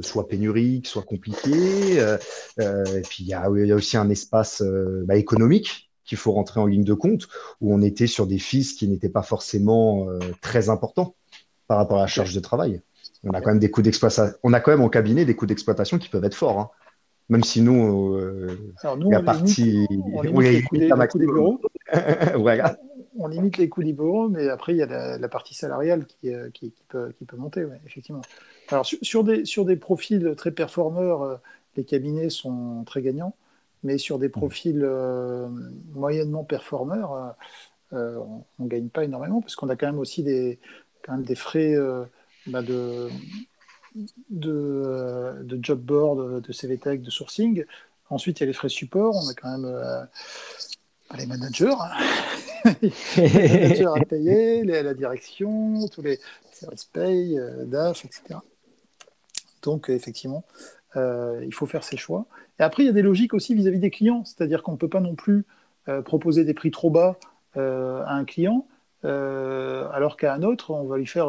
soit 0.01 0.27
pénuriques, 0.27 0.87
soit 0.87 1.03
compliqués. 1.03 1.97
et 1.97 3.01
puis 3.07 3.23
il 3.23 3.27
y 3.27 3.33
a, 3.35 3.47
y 3.47 3.71
a, 3.71 3.75
aussi 3.75 3.97
un 3.97 4.09
espace 4.09 4.63
bah, 5.05 5.17
économique 5.17 5.90
qu'il 6.03 6.17
faut 6.17 6.31
rentrer 6.31 6.59
en 6.59 6.65
ligne 6.65 6.83
de 6.83 6.93
compte, 6.93 7.27
où 7.59 7.73
on 7.73 7.81
était 7.81 8.07
sur 8.07 8.27
des 8.27 8.39
fils 8.39 8.73
qui 8.73 8.87
n'étaient 8.87 9.09
pas 9.09 9.21
forcément 9.21 10.09
euh, 10.09 10.19
très 10.41 10.69
importants 10.69 11.15
par 11.67 11.77
rapport 11.77 11.99
à 11.99 12.01
la 12.01 12.07
charge 12.07 12.33
de 12.33 12.39
travail. 12.39 12.81
On 13.23 13.31
a 13.31 13.41
quand 13.41 13.51
même 13.51 13.59
des 13.59 13.69
coûts 13.69 13.81
d'exploitation. 13.81 14.33
On 14.43 14.53
a 14.53 14.59
quand 14.59 14.71
même 14.71 14.81
en 14.81 14.89
cabinet 14.89 15.25
des 15.25 15.35
coûts 15.35 15.45
d'exploitation 15.45 15.99
qui 15.99 16.09
peuvent 16.09 16.25
être 16.25 16.35
forts. 16.35 16.59
Hein. 16.59 16.69
Même 17.29 17.43
si 17.43 17.61
nous, 17.61 18.15
euh, 18.15 18.73
la 18.83 19.21
partie, 19.21 19.85
on 20.13 20.21
limite, 20.21 20.47
les 20.47 20.63
coûts 20.63 21.17
des, 21.17 21.25
bureaux. 21.25 21.61
On 23.19 23.27
limite 23.27 23.57
les 23.57 23.67
coûts 23.67 23.83
des 23.83 23.91
bureaux, 23.93 24.29
mais 24.29 24.47
après 24.47 24.73
il 24.73 24.77
y 24.77 24.81
a 24.81 25.17
la, 25.17 25.29
partie 25.29 25.53
salariale 25.53 26.05
qui, 26.05 26.33
euh, 26.33 26.49
qui, 26.49 26.73
peut, 26.87 27.11
qui 27.17 27.25
peut, 27.25 27.35
monter, 27.35 27.65
effectivement. 27.85 28.21
Alors 28.69 28.85
sur, 28.85 29.23
des, 29.23 29.45
sur 29.45 29.65
des 29.65 29.75
profils 29.75 30.33
très 30.35 30.51
performeurs, 30.51 31.39
les 31.75 31.83
cabinets 31.83 32.29
sont 32.29 32.83
très 32.85 33.01
gagnants 33.01 33.35
mais 33.83 33.97
sur 33.97 34.19
des 34.19 34.27
mmh. 34.27 34.31
profils 34.31 34.81
euh, 34.83 35.47
moyennement 35.93 36.43
performeurs, 36.43 37.13
euh, 37.13 37.29
euh, 37.93 38.19
on 38.59 38.63
ne 38.63 38.69
gagne 38.69 38.89
pas 38.89 39.03
énormément 39.03 39.41
parce 39.41 39.55
qu'on 39.55 39.69
a 39.69 39.75
quand 39.75 39.87
même 39.87 39.99
aussi 39.99 40.23
des, 40.23 40.59
quand 41.03 41.13
même 41.13 41.23
des 41.23 41.35
frais 41.35 41.75
bah 42.47 42.61
de, 42.61 43.09
de, 44.29 45.33
de, 45.43 45.59
job 45.61 45.81
board, 45.81 46.41
de 46.41 46.53
CVTech, 46.53 47.01
de 47.01 47.09
sourcing. 47.09 47.65
Ensuite, 48.09 48.39
il 48.39 48.43
y 48.43 48.45
a 48.45 48.47
les 48.47 48.53
frais 48.53 48.69
support. 48.69 49.15
On 49.15 49.27
a 49.27 49.33
quand 49.33 49.57
même 49.57 50.07
les 51.17 51.25
managers, 51.25 51.73
hein. 51.73 52.73
les 53.17 53.49
managers 53.49 53.89
à 53.93 54.05
payer, 54.05 54.63
la 54.63 54.93
direction, 54.93 55.87
tous 55.89 56.01
les 56.01 56.19
services 56.53 56.85
paye, 56.85 57.37
DAF, 57.65 58.05
etc. 58.05 58.39
Donc, 59.63 59.89
effectivement, 59.89 60.45
il 60.95 61.53
faut 61.53 61.65
faire 61.65 61.83
ses 61.83 61.97
choix. 61.97 62.25
Et 62.59 62.63
après, 62.63 62.83
il 62.83 62.85
y 62.85 62.89
a 62.89 62.93
des 62.93 63.01
logiques 63.01 63.33
aussi 63.33 63.55
vis-à-vis 63.55 63.79
des 63.79 63.89
clients, 63.89 64.23
c'est-à-dire 64.25 64.61
qu'on 64.61 64.73
ne 64.73 64.77
peut 64.77 64.89
pas 64.89 64.99
non 64.99 65.15
plus 65.15 65.45
euh, 65.89 66.03
proposer 66.03 66.45
des 66.45 66.53
prix 66.53 66.69
trop 66.69 66.91
bas 66.91 67.17
euh, 67.57 68.03
à 68.05 68.13
un 68.13 68.23
client, 68.23 68.67
euh, 69.03 69.89
alors 69.91 70.15
qu'à 70.15 70.31
un 70.31 70.43
autre, 70.43 70.69
on 70.69 70.83
va 70.83 70.99
lui 70.99 71.07
faire 71.07 71.27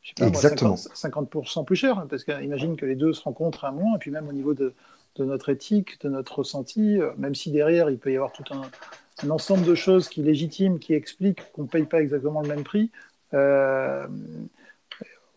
je 0.00 0.08
sais 0.08 0.30
pas, 0.30 0.30
50%, 0.30 1.66
plus 1.66 1.76
cher, 1.76 2.06
parce 2.08 2.24
qu'imagine 2.24 2.76
que 2.76 2.86
les 2.86 2.94
deux 2.96 3.12
se 3.12 3.22
rencontrent 3.22 3.66
à 3.66 3.68
un 3.68 3.72
moment, 3.72 3.96
et 3.96 3.98
puis 3.98 4.10
même 4.10 4.28
au 4.28 4.32
niveau 4.32 4.54
de, 4.54 4.72
notre 5.18 5.50
éthique, 5.50 6.00
de 6.00 6.08
notre 6.08 6.38
ressenti, 6.38 6.98
même 7.18 7.34
si 7.34 7.50
derrière, 7.50 7.90
il 7.90 7.98
peut 7.98 8.10
y 8.10 8.16
avoir 8.16 8.32
tout 8.32 8.44
un, 8.50 9.28
ensemble 9.28 9.66
de 9.66 9.74
choses 9.74 10.08
qui 10.08 10.22
légitiment, 10.22 10.78
qui 10.78 10.94
expliquent 10.94 11.52
qu'on 11.52 11.64
ne 11.64 11.68
paye 11.68 11.84
pas 11.84 12.00
exactement 12.00 12.40
le 12.40 12.48
même 12.48 12.64
prix. 12.64 12.90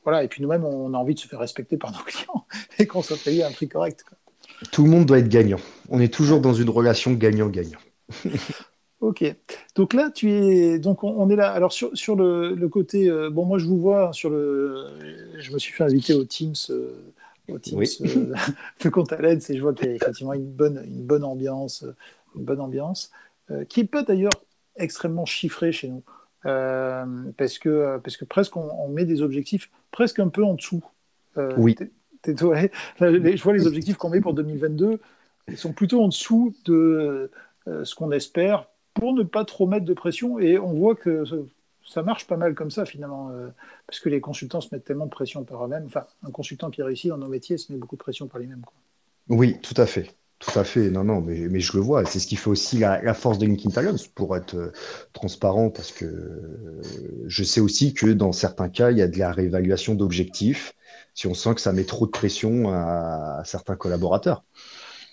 Voilà, 0.06 0.24
et 0.24 0.28
puis 0.30 0.42
nous-mêmes, 0.42 0.64
on 0.64 0.94
a 0.94 0.98
envie 0.98 1.16
de 1.16 1.20
se 1.20 1.28
faire 1.28 1.40
respecter 1.40 1.76
par 1.76 1.92
nos 1.92 2.04
clients 2.06 2.46
et 2.80 2.88
qu'on 2.88 3.02
soit 3.02 3.22
payé 3.22 3.44
un 3.44 3.52
prix 3.52 3.68
correct. 3.68 4.06
Quoi. 4.08 4.18
Tout 4.72 4.84
le 4.84 4.90
monde 4.90 5.06
doit 5.06 5.20
être 5.20 5.28
gagnant. 5.28 5.60
On 5.90 6.00
est 6.00 6.14
toujours 6.14 6.40
dans 6.40 6.54
une 6.54 6.70
relation 6.70 7.12
gagnant-gagnant. 7.12 7.80
ok. 9.02 9.36
Donc 9.76 9.94
là, 9.94 10.10
tu 10.12 10.32
es. 10.32 10.80
Donc 10.80 11.04
on, 11.04 11.30
est 11.30 11.36
là. 11.36 11.52
Alors 11.52 11.74
sur, 11.74 11.90
sur 11.98 12.16
le, 12.16 12.56
côté. 12.70 13.10
Euh, 13.10 13.30
bon, 13.30 13.46
moi 13.46 13.58
je 13.58 13.66
vous 13.66 13.80
vois 13.80 14.14
sur 14.14 14.30
le. 14.30 14.86
Je 15.38 15.52
me 15.52 15.60
suis 15.60 15.74
fait 15.74 15.84
inviter 15.84 16.14
au 16.14 16.24
Teams. 16.24 16.54
Euh, 16.70 17.14
au 17.50 17.60
Teams 17.60 17.78
oui. 17.80 17.98
euh, 18.02 18.36
de 18.84 18.90
Contalens 18.90 19.40
et 19.50 19.58
je 19.58 19.62
vois 19.62 19.74
qu'il 19.74 19.88
y 19.88 19.92
a 19.92 19.96
effectivement 19.96 20.34
une 20.34 20.52
bonne, 20.52 20.84
une 20.86 21.04
bonne 21.04 21.24
ambiance, 21.24 21.86
une 22.36 22.44
bonne 22.44 22.60
ambiance, 22.60 23.12
euh, 23.52 23.66
qui 23.66 23.82
n'est 23.82 23.88
pas 23.88 24.04
d'ailleurs 24.04 24.32
extrêmement 24.76 25.26
chiffrée 25.26 25.72
chez 25.72 25.88
nous, 25.88 26.04
parce 26.46 27.60
que 27.60 27.98
parce 27.98 28.18
que 28.18 28.26
presque 28.26 28.56
on, 28.56 28.70
on, 28.80 28.88
met 28.88 29.06
des 29.06 29.22
objectifs 29.22 29.70
presque 29.92 30.20
un 30.20 30.30
peu 30.30 30.44
en 30.44 30.54
dessous. 30.54 30.84
oui 31.58 31.76
je 32.34 33.44
vois 33.44 33.54
les 33.54 33.68
objectifs 33.68 33.98
qu'on 33.98 34.10
met 34.10 34.22
pour 34.22 34.34
2022, 34.34 35.00
ils 35.48 35.58
sont 35.58 35.74
plutôt 35.74 36.04
en 36.04 36.08
dessous 36.08 36.56
de 36.66 37.30
euh, 37.68 37.86
ce 37.86 37.96
qu'on 37.96 38.12
espère 38.12 38.68
pour 38.94 39.14
ne 39.14 39.24
pas 39.24 39.46
trop 39.46 39.68
mettre 39.68 39.86
de 39.86 39.94
pression. 39.94 40.40
Et 40.40 40.58
on 40.58 40.74
voit 40.74 40.96
que 40.96 41.24
ça 41.86 42.02
marche 42.02 42.26
pas 42.28 42.38
mal 42.38 42.56
comme 42.56 42.72
ça 42.72 42.86
finalement, 42.86 43.30
euh, 43.30 43.50
parce 43.88 44.00
que 44.00 44.10
les 44.10 44.22
consultants 44.22 44.62
se 44.62 44.74
mettent 44.74 44.86
tellement 44.86 45.06
de 45.06 45.12
pression 45.12 45.44
par 45.44 45.66
eux-mêmes. 45.66 45.86
Enfin, 45.86 46.06
un 46.24 46.32
consultant 46.32 46.70
qui 46.72 46.82
réussit 46.82 47.10
dans 47.10 47.18
nos 47.18 47.28
métiers 47.28 47.58
se 47.58 47.72
met 47.72 47.78
beaucoup 47.78 47.96
de 47.96 48.02
pression 48.02 48.28
par 48.28 48.40
lui-même. 48.40 48.64
Oui, 49.30 49.60
tout 49.62 49.80
à 49.80 49.86
fait. 49.86 50.16
Tout 50.46 50.60
à 50.60 50.64
fait, 50.64 50.92
non, 50.92 51.04
non, 51.04 51.22
mais, 51.22 51.48
mais 51.50 51.60
je 51.60 51.74
le 51.74 51.82
vois. 51.82 52.06
C'est 52.06 52.20
ce 52.20 52.28
qui 52.28 52.36
fait 52.36 52.50
aussi 52.50 52.78
la, 52.78 53.14
force 53.14 53.40
de 53.40 53.46
LinkedIn 53.46 53.72
Talents, 53.72 53.96
pour 54.14 54.38
être 54.38 54.56
euh, 54.56 54.72
transparent, 55.14 55.70
parce 55.70 55.92
que 55.92 56.06
je 57.28 57.44
sais 57.44 57.62
aussi 57.62 57.94
que 57.94 58.08
dans 58.08 58.32
certains 58.32 58.70
cas, 58.70 58.92
il 58.92 58.98
y 58.98 59.02
a 59.02 59.08
de 59.08 59.18
la 59.18 59.32
réévaluation 59.32 59.96
d'objectifs 59.96 60.74
si 61.16 61.28
on 61.28 61.34
sent 61.34 61.56
que 61.56 61.62
ça 61.62 61.72
met 61.72 61.86
trop 61.86 62.06
de 62.06 62.12
pression 62.12 62.70
à, 62.70 63.42
certains 63.46 63.76
collaborateurs. 63.76 64.44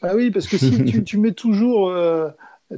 Ah 0.02 0.16
oui, 0.16 0.30
parce 0.32 0.48
que 0.48 0.58
si 0.58 1.04
tu, 1.04 1.16
mets 1.16 1.32
toujours, 1.32 1.90
euh, 1.90 2.28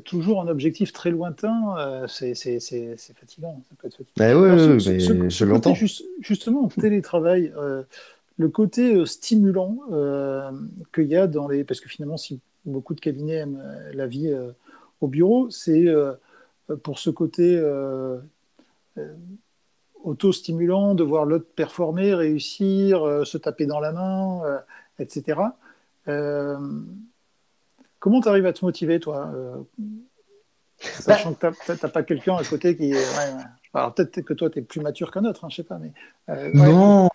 toujours 0.05 0.43
un 0.43 0.49
objectif 0.49 0.93
très 0.93 1.11
lointain, 1.11 1.75
euh, 1.79 2.07
c'est 2.07 2.35
fatigant. 2.35 3.63
Ça 3.69 3.77
peut 3.79 3.89
être 3.89 3.97
fatigant. 3.97 4.13
Eh 4.21 4.91
mais 4.91 5.31
je 5.31 5.45
l'entends. 5.45 5.75
justement, 6.21 6.69
télétravail, 6.69 7.51
le 8.37 8.49
côté 8.49 9.05
stimulant 9.07 9.79
qu'il 10.95 11.07
y 11.07 11.17
a 11.17 11.27
dans 11.27 11.49
les. 11.49 11.65
Parce 11.65 11.81
que 11.81 11.89
finalement, 11.89 12.17
si 12.17 12.41
beaucoup 12.65 12.95
de 12.95 13.01
cabinets 13.01 13.35
aiment 13.35 13.63
la 13.93 14.07
vie 14.07 14.35
au 15.01 15.09
bureau, 15.09 15.51
c'est 15.51 15.87
pour 16.83 16.99
ce 16.99 17.11
côté 17.11 17.63
auto-stimulant 20.03 20.95
de 20.95 21.05
voir 21.05 21.27
l'autre 21.27 21.47
performer, 21.55 22.15
réussir, 22.15 23.27
se 23.27 23.39
taper 23.39 23.67
dans 23.67 23.81
la 23.81 23.93
main, 23.93 24.43
etc. 24.99 25.41
comment 28.01 28.21
tu 28.21 28.29
arrives 28.29 28.47
à 28.47 28.53
te 28.53 28.65
motiver, 28.65 28.99
toi 28.99 29.33
Sachant 30.79 31.35
que 31.35 31.47
tu 31.49 31.71
n'as 31.71 31.89
pas 31.89 32.03
quelqu'un 32.03 32.37
à 32.37 32.45
côté 32.45 32.77
qui. 32.77 32.93
Alors 33.73 33.95
peut-être 33.95 34.21
que 34.21 34.35
toi, 34.35 34.51
tu 34.51 34.61
es 34.61 34.63
plus 34.63 34.81
mature 34.81 35.11
qu'un 35.11 35.25
autre, 35.25 35.45
hein, 35.45 35.49
je 35.51 35.57
sais 35.57 35.63
pas. 35.65 35.79
Mais, 35.79 35.93
euh, 36.29 36.51
non, 36.55 37.09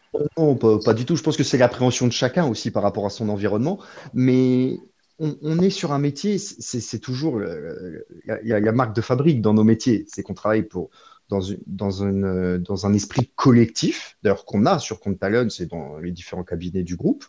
pas, 0.85 0.93
du 0.93 1.05
tout. 1.05 1.15
Je 1.15 1.23
pense 1.23 1.37
que 1.37 1.43
c'est 1.43 1.57
l'appréhension 1.57 2.07
de 2.07 2.11
chacun 2.11 2.45
aussi 2.47 2.71
par 2.71 2.83
rapport 2.83 3.05
à 3.05 3.09
son 3.09 3.29
environnement. 3.29 3.79
Mais 4.13 4.77
on, 5.19 5.59
est 5.59 5.69
sur 5.69 5.91
un 5.91 5.99
métier, 5.99 6.37
c'est 6.37 6.99
toujours. 6.99 7.41
Il 7.41 8.47
y, 8.47 8.53
a 8.53 8.59
la 8.59 8.71
marque 8.71 8.95
de 8.95 9.01
fabrique 9.01 9.41
dans 9.41 9.53
nos 9.53 9.63
métiers. 9.63 10.05
C'est 10.07 10.23
qu'on 10.23 10.33
travaille 10.33 10.63
pour, 10.63 10.89
dans, 11.29 11.41
une, 11.41 11.59
dans, 11.67 11.91
une, 11.91 12.57
dans, 12.57 12.85
un 12.85 12.93
esprit 12.93 13.31
collectif, 13.35 14.17
d'ailleurs 14.23 14.45
qu'on 14.45 14.65
a 14.65 14.79
sur 14.79 14.99
Compte 14.99 15.19
Talon, 15.19 15.49
c'est 15.49 15.67
dans 15.67 15.99
les 15.99 16.11
différents 16.11 16.43
cabinets 16.43 16.83
du 16.83 16.95
groupe. 16.95 17.25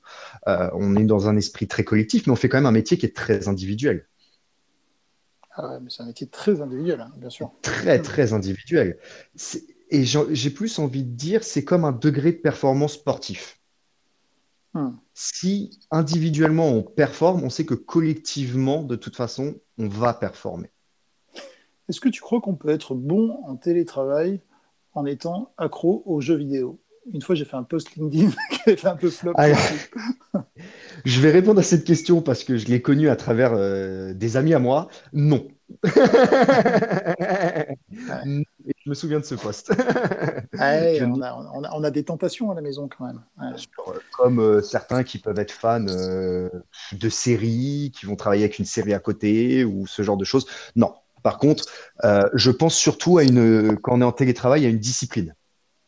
Euh, 0.48 0.70
on 0.74 0.96
est 0.96 1.04
dans 1.04 1.28
un 1.28 1.36
esprit 1.36 1.68
très 1.68 1.84
collectif, 1.84 2.26
mais 2.26 2.32
on 2.32 2.36
fait 2.36 2.48
quand 2.48 2.58
même 2.58 2.66
un 2.66 2.72
métier 2.72 2.96
qui 2.96 3.06
est 3.06 3.14
très 3.14 3.48
individuel. 3.48 4.06
Ah 5.52 5.78
mais 5.82 5.90
c'est 5.90 6.02
un 6.02 6.06
métier 6.06 6.28
très 6.28 6.60
individuel, 6.60 7.00
hein, 7.00 7.12
bien 7.16 7.28
sûr. 7.28 7.52
Très, 7.60 8.00
très 8.00 8.32
individuel. 8.32 8.98
Et 9.90 10.05
j'ai 10.05 10.50
plus 10.50 10.79
envie 10.79 11.03
de 11.03 11.11
dire, 11.11 11.42
c'est 11.42 11.64
comme 11.64 11.85
un 11.85 11.92
degré 11.92 12.33
de 12.33 12.38
performance 12.38 12.94
sportif. 12.94 13.61
Hmm. 14.72 14.90
Si 15.14 15.81
individuellement 15.90 16.68
on 16.68 16.83
performe, 16.83 17.42
on 17.42 17.50
sait 17.50 17.66
que 17.66 17.74
collectivement, 17.74 18.83
de 18.85 18.94
toute 18.94 19.16
façon, 19.16 19.57
on 19.79 19.88
va 19.88 20.14
performer. 20.14 20.70
Est-ce 21.88 22.00
que 22.00 22.09
tu 22.09 22.20
crois 22.20 22.40
qu'on 22.40 22.55
peut 22.55 22.68
être 22.68 22.94
bon 22.94 23.37
en 23.44 23.57
télétravail 23.57 24.40
en 24.92 25.07
étant 25.07 25.53
accro 25.59 26.05
aux 26.07 26.20
jeux 26.20 26.37
vidéo? 26.37 26.81
Une 27.12 27.20
fois, 27.20 27.35
j'ai 27.35 27.44
fait 27.44 27.57
un 27.57 27.64
post 27.64 27.96
LinkedIn 27.96 28.31
qui 28.50 28.70
a 28.70 28.76
fait 28.76 28.87
un 28.87 28.96
peu 28.96 29.11
flop. 29.11 29.33
Je 31.05 31.20
vais 31.20 31.33
répondre 31.33 31.59
à 31.59 31.64
cette 31.64 31.85
question 31.85 32.22
parce 32.22 32.44
que 32.44 32.57
je 32.59 32.66
l'ai 32.66 32.83
connue 32.83 33.09
à 33.09 33.16
travers 33.16 33.55
euh, 33.55 34.12
des 34.12 34.37
amis 34.37 34.55
à 34.55 34.59
moi. 34.59 34.88
Non. 35.12 35.48
je 35.85 35.90
me 38.87 38.94
souviens 38.94 39.20
de 39.20 39.24
ce 39.24 39.35
poste. 39.35 39.72
on, 40.54 41.85
a, 41.85 41.90
des 41.90 42.04
tentations 42.04 42.50
à 42.50 42.54
la 42.54 42.61
maison 42.61 42.88
quand 42.88 43.06
même. 43.06 43.22
Comme 44.12 44.40
euh, 44.40 44.62
certains 44.62 45.02
qui 45.02 45.18
peuvent 45.18 45.38
être 45.38 45.52
fans 45.52 45.87
euh, 45.88 46.48
de 46.92 47.09
séries, 47.09 47.92
qui 47.94 48.06
vont 48.06 48.16
travailler 48.16 48.44
avec 48.44 48.59
une 48.59 48.64
série 48.64 48.94
à 48.94 48.98
côté 48.98 49.64
ou 49.64 49.87
ce 49.87 50.02
genre 50.02 50.16
de 50.16 50.24
choses. 50.24 50.46
Non. 50.76 50.94
Par 51.22 51.37
contre, 51.37 51.66
je 52.33 52.50
pense 52.50 52.74
surtout 52.74 53.18
à 53.18 53.24
une, 53.24 53.76
quand 53.83 53.92
on 53.92 54.00
est 54.00 54.04
en 54.04 54.12
télétravail, 54.12 54.64
à 54.64 54.70
une 54.70 54.78
discipline. 54.78 55.35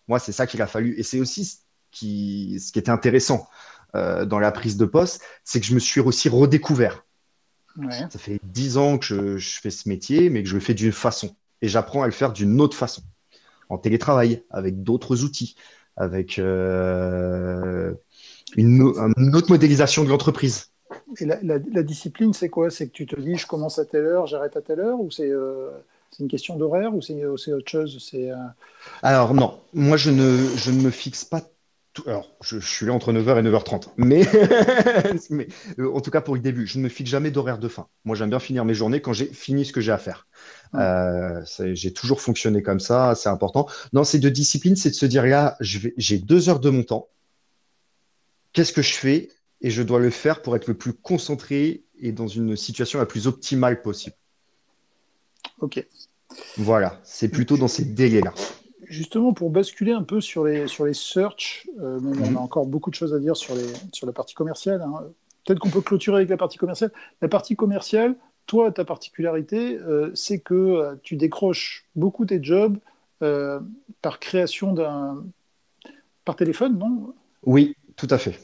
Moi, 0.06 0.18
c'est 0.18 0.32
ça 0.32 0.46
qu'il 0.46 0.60
a 0.60 0.66
fallu. 0.66 0.94
Et 0.98 1.02
c'est 1.02 1.20
aussi 1.20 1.46
ce 1.46 1.56
qui, 1.90 2.60
ce 2.60 2.70
qui 2.70 2.78
était 2.78 2.90
intéressant. 2.90 3.48
Euh, 3.94 4.24
dans 4.24 4.38
la 4.38 4.52
prise 4.52 4.78
de 4.78 4.86
poste, 4.86 5.22
c'est 5.44 5.60
que 5.60 5.66
je 5.66 5.74
me 5.74 5.78
suis 5.78 6.00
aussi 6.00 6.28
redécouvert. 6.28 7.04
Ça 8.10 8.18
fait 8.18 8.38
dix 8.42 8.76
ans 8.76 8.98
que 8.98 9.38
je, 9.38 9.60
fais 9.60 9.70
ce 9.70 9.88
métier, 9.88 10.30
mais 10.30 10.42
que 10.42 10.48
je 10.48 10.54
le 10.54 10.60
fais 10.60 10.74
d'une 10.74 10.92
façon. 10.92 11.34
Et 11.62 11.68
j'apprends 11.68 12.02
à 12.02 12.06
le 12.06 12.12
faire 12.12 12.32
d'une 12.32 12.60
autre 12.60 12.76
façon, 12.76 13.02
en 13.68 13.78
télétravail, 13.78 14.42
avec 14.50 14.82
d'autres 14.82 15.24
outils, 15.24 15.56
avec 15.96 16.38
euh, 16.38 17.92
une, 18.56 18.82
autre 18.82 19.50
modélisation 19.50 20.04
de 20.04 20.08
l'entreprise. 20.08 20.68
Et 21.20 21.24
la, 21.24 21.58
discipline, 21.58 22.32
c'est 22.32 22.48
quoi? 22.48 22.70
C'est 22.70 22.88
que 22.88 22.92
tu 22.92 23.06
te 23.06 23.18
dis, 23.18 23.36
je 23.36 23.46
commence 23.46 23.78
à 23.78 23.84
telle 23.84 24.04
heure, 24.04 24.26
j'arrête 24.26 24.56
à 24.56 24.60
telle 24.60 24.80
heure, 24.80 25.00
ou 25.00 25.10
c'est 25.10 25.30
euh, 25.30 25.70
une 26.20 26.28
question 26.28 26.56
d'horaire, 26.56 26.94
ou 26.94 27.00
c'est 27.00 27.24
autre 27.24 27.70
chose? 27.70 28.12
Alors 29.02 29.34
non, 29.34 29.60
moi 29.72 29.96
je 29.96 30.10
ne, 30.10 30.46
je 30.56 30.70
ne 30.70 30.82
me 30.82 30.90
fixe 30.90 31.24
pas 31.24 31.42
alors, 32.06 32.34
je, 32.42 32.58
suis 32.58 32.86
là 32.86 32.94
entre 32.94 33.12
9h 33.12 33.38
et 33.38 33.42
9h30, 33.42 33.88
mais, 33.98 34.22
mais 35.30 35.48
euh, 35.78 35.92
en 35.92 36.00
tout 36.00 36.10
cas 36.10 36.22
pour 36.22 36.34
le 36.34 36.40
début, 36.40 36.66
je 36.66 36.78
ne 36.78 36.84
me 36.84 36.88
fixe 36.88 37.10
jamais 37.10 37.30
d'horaire 37.30 37.58
de 37.58 37.68
fin. 37.68 37.86
Moi, 38.04 38.16
j'aime 38.16 38.30
bien 38.30 38.38
finir 38.38 38.64
mes 38.64 38.72
journées 38.72 39.02
quand 39.02 39.12
j'ai 39.12 39.26
fini 39.26 39.66
ce 39.66 39.72
que 39.72 39.82
j'ai 39.82 39.92
à 39.92 39.98
faire. 39.98 40.26
Euh, 40.74 41.42
j'ai 41.74 41.92
toujours 41.92 42.22
fonctionné 42.22 42.62
comme 42.62 42.80
ça, 42.80 43.14
c'est 43.14 43.28
important. 43.28 43.68
Non, 43.92 44.04
c'est 44.04 44.18
de 44.18 44.30
discipline, 44.30 44.74
c'est 44.74 44.88
de 44.88 44.94
se 44.94 45.04
dire 45.04 45.26
là, 45.26 45.56
j'ai 45.60 46.18
deux 46.18 46.48
heures 46.48 46.60
de 46.60 46.70
mon 46.70 46.82
temps. 46.82 47.08
Qu'est-ce 48.54 48.72
que 48.72 48.82
je 48.82 48.94
fais? 48.94 49.28
Et 49.60 49.70
je 49.70 49.82
dois 49.82 50.00
le 50.00 50.10
faire 50.10 50.40
pour 50.40 50.56
être 50.56 50.66
le 50.66 50.74
plus 50.74 50.94
concentré 50.94 51.84
et 52.00 52.12
dans 52.12 52.26
une 52.26 52.56
situation 52.56 52.98
la 52.98 53.06
plus 53.06 53.26
optimale 53.26 53.82
possible. 53.82 54.16
Ok. 55.60 55.86
Voilà, 56.56 57.00
c'est 57.04 57.28
plutôt 57.28 57.58
dans 57.58 57.68
ces 57.68 57.84
délais-là 57.84 58.32
justement, 58.92 59.32
pour 59.32 59.50
basculer 59.50 59.92
un 59.92 60.02
peu 60.02 60.20
sur 60.20 60.44
les, 60.44 60.68
sur 60.68 60.84
les 60.84 60.92
search, 60.92 61.68
euh, 61.80 61.98
on 62.04 62.22
a 62.22 62.30
mhm. 62.30 62.36
encore 62.36 62.66
beaucoup 62.66 62.90
de 62.90 62.94
choses 62.94 63.14
à 63.14 63.18
dire 63.18 63.36
sur, 63.36 63.54
les, 63.54 63.66
sur 63.92 64.06
la 64.06 64.12
partie 64.12 64.34
commerciale. 64.34 64.82
Hein. 64.82 64.92
Peut-être 65.44 65.58
qu'on 65.58 65.70
peut 65.70 65.80
clôturer 65.80 66.18
avec 66.18 66.28
la 66.28 66.36
partie 66.36 66.58
commerciale. 66.58 66.92
La 67.20 67.28
partie 67.28 67.56
commerciale, 67.56 68.14
toi, 68.46 68.70
ta 68.70 68.84
particularité, 68.84 69.78
euh, 69.78 70.10
c'est 70.14 70.38
que 70.38 70.54
euh, 70.54 70.94
tu 71.02 71.16
décroches 71.16 71.86
beaucoup 71.96 72.26
tes 72.26 72.42
jobs 72.42 72.76
par 74.02 74.18
création 74.18 74.72
d'un. 74.72 75.22
par 76.24 76.34
téléphone, 76.34 76.76
non? 76.76 77.14
Oui, 77.44 77.76
tout 77.94 78.08
à 78.10 78.18
fait. 78.18 78.36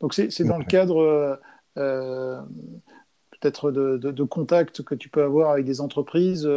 Donc, 0.00 0.12
c'est 0.12 0.42
dans 0.42 0.58
le 0.58 0.64
cadre 0.64 1.38
peut-être 1.76 3.70
de, 3.70 3.96
de, 3.96 4.10
de, 4.10 4.24
contacts 4.24 4.82
que 4.82 4.96
tu 4.96 5.08
peux 5.08 5.22
avoir 5.22 5.52
avec 5.52 5.64
des 5.64 5.80
entreprises 5.80 6.50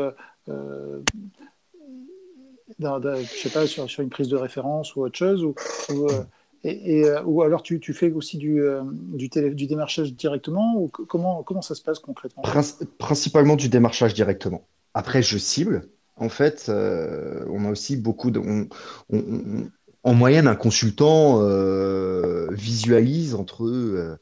je 2.80 3.26
sais 3.38 3.50
pas, 3.50 3.68
sur, 3.68 3.88
une 4.00 4.10
prise 4.10 4.28
de 4.30 4.38
référence 4.38 4.96
ou 4.96 5.02
autre 5.02 5.18
chose, 5.18 5.44
ou, 5.44 5.56
euh, 5.90 6.24
et, 6.64 7.06
euh, 7.06 7.24
ou 7.24 7.42
alors 7.42 7.64
tu, 7.64 7.80
tu, 7.80 7.94
fais 7.94 8.12
aussi 8.12 8.38
du, 8.38 8.62
euh, 8.62 8.82
du, 8.86 9.68
démarchage 9.68 10.14
directement, 10.14 10.76
ou 10.78 10.88
comment, 10.88 11.44
comment 11.44 11.62
ça 11.62 11.76
se 11.76 11.82
passe 11.82 12.00
concrètement? 12.00 12.44
Principalement 12.98 13.56
du 13.56 13.70
démarchage 13.70 14.14
directement. 14.14 14.68
Après, 14.94 15.22
je 15.24 15.38
cible. 15.38 15.88
En 16.18 16.30
fait, 16.30 16.70
on 16.70 17.66
a 17.66 17.72
aussi 17.72 17.98
beaucoup 17.98 18.30
de. 18.30 18.42
en 20.04 20.14
moyenne, 20.14 20.48
un 20.48 20.56
consultant 20.56 21.42
visualise 22.52 23.34
entre 23.34 24.20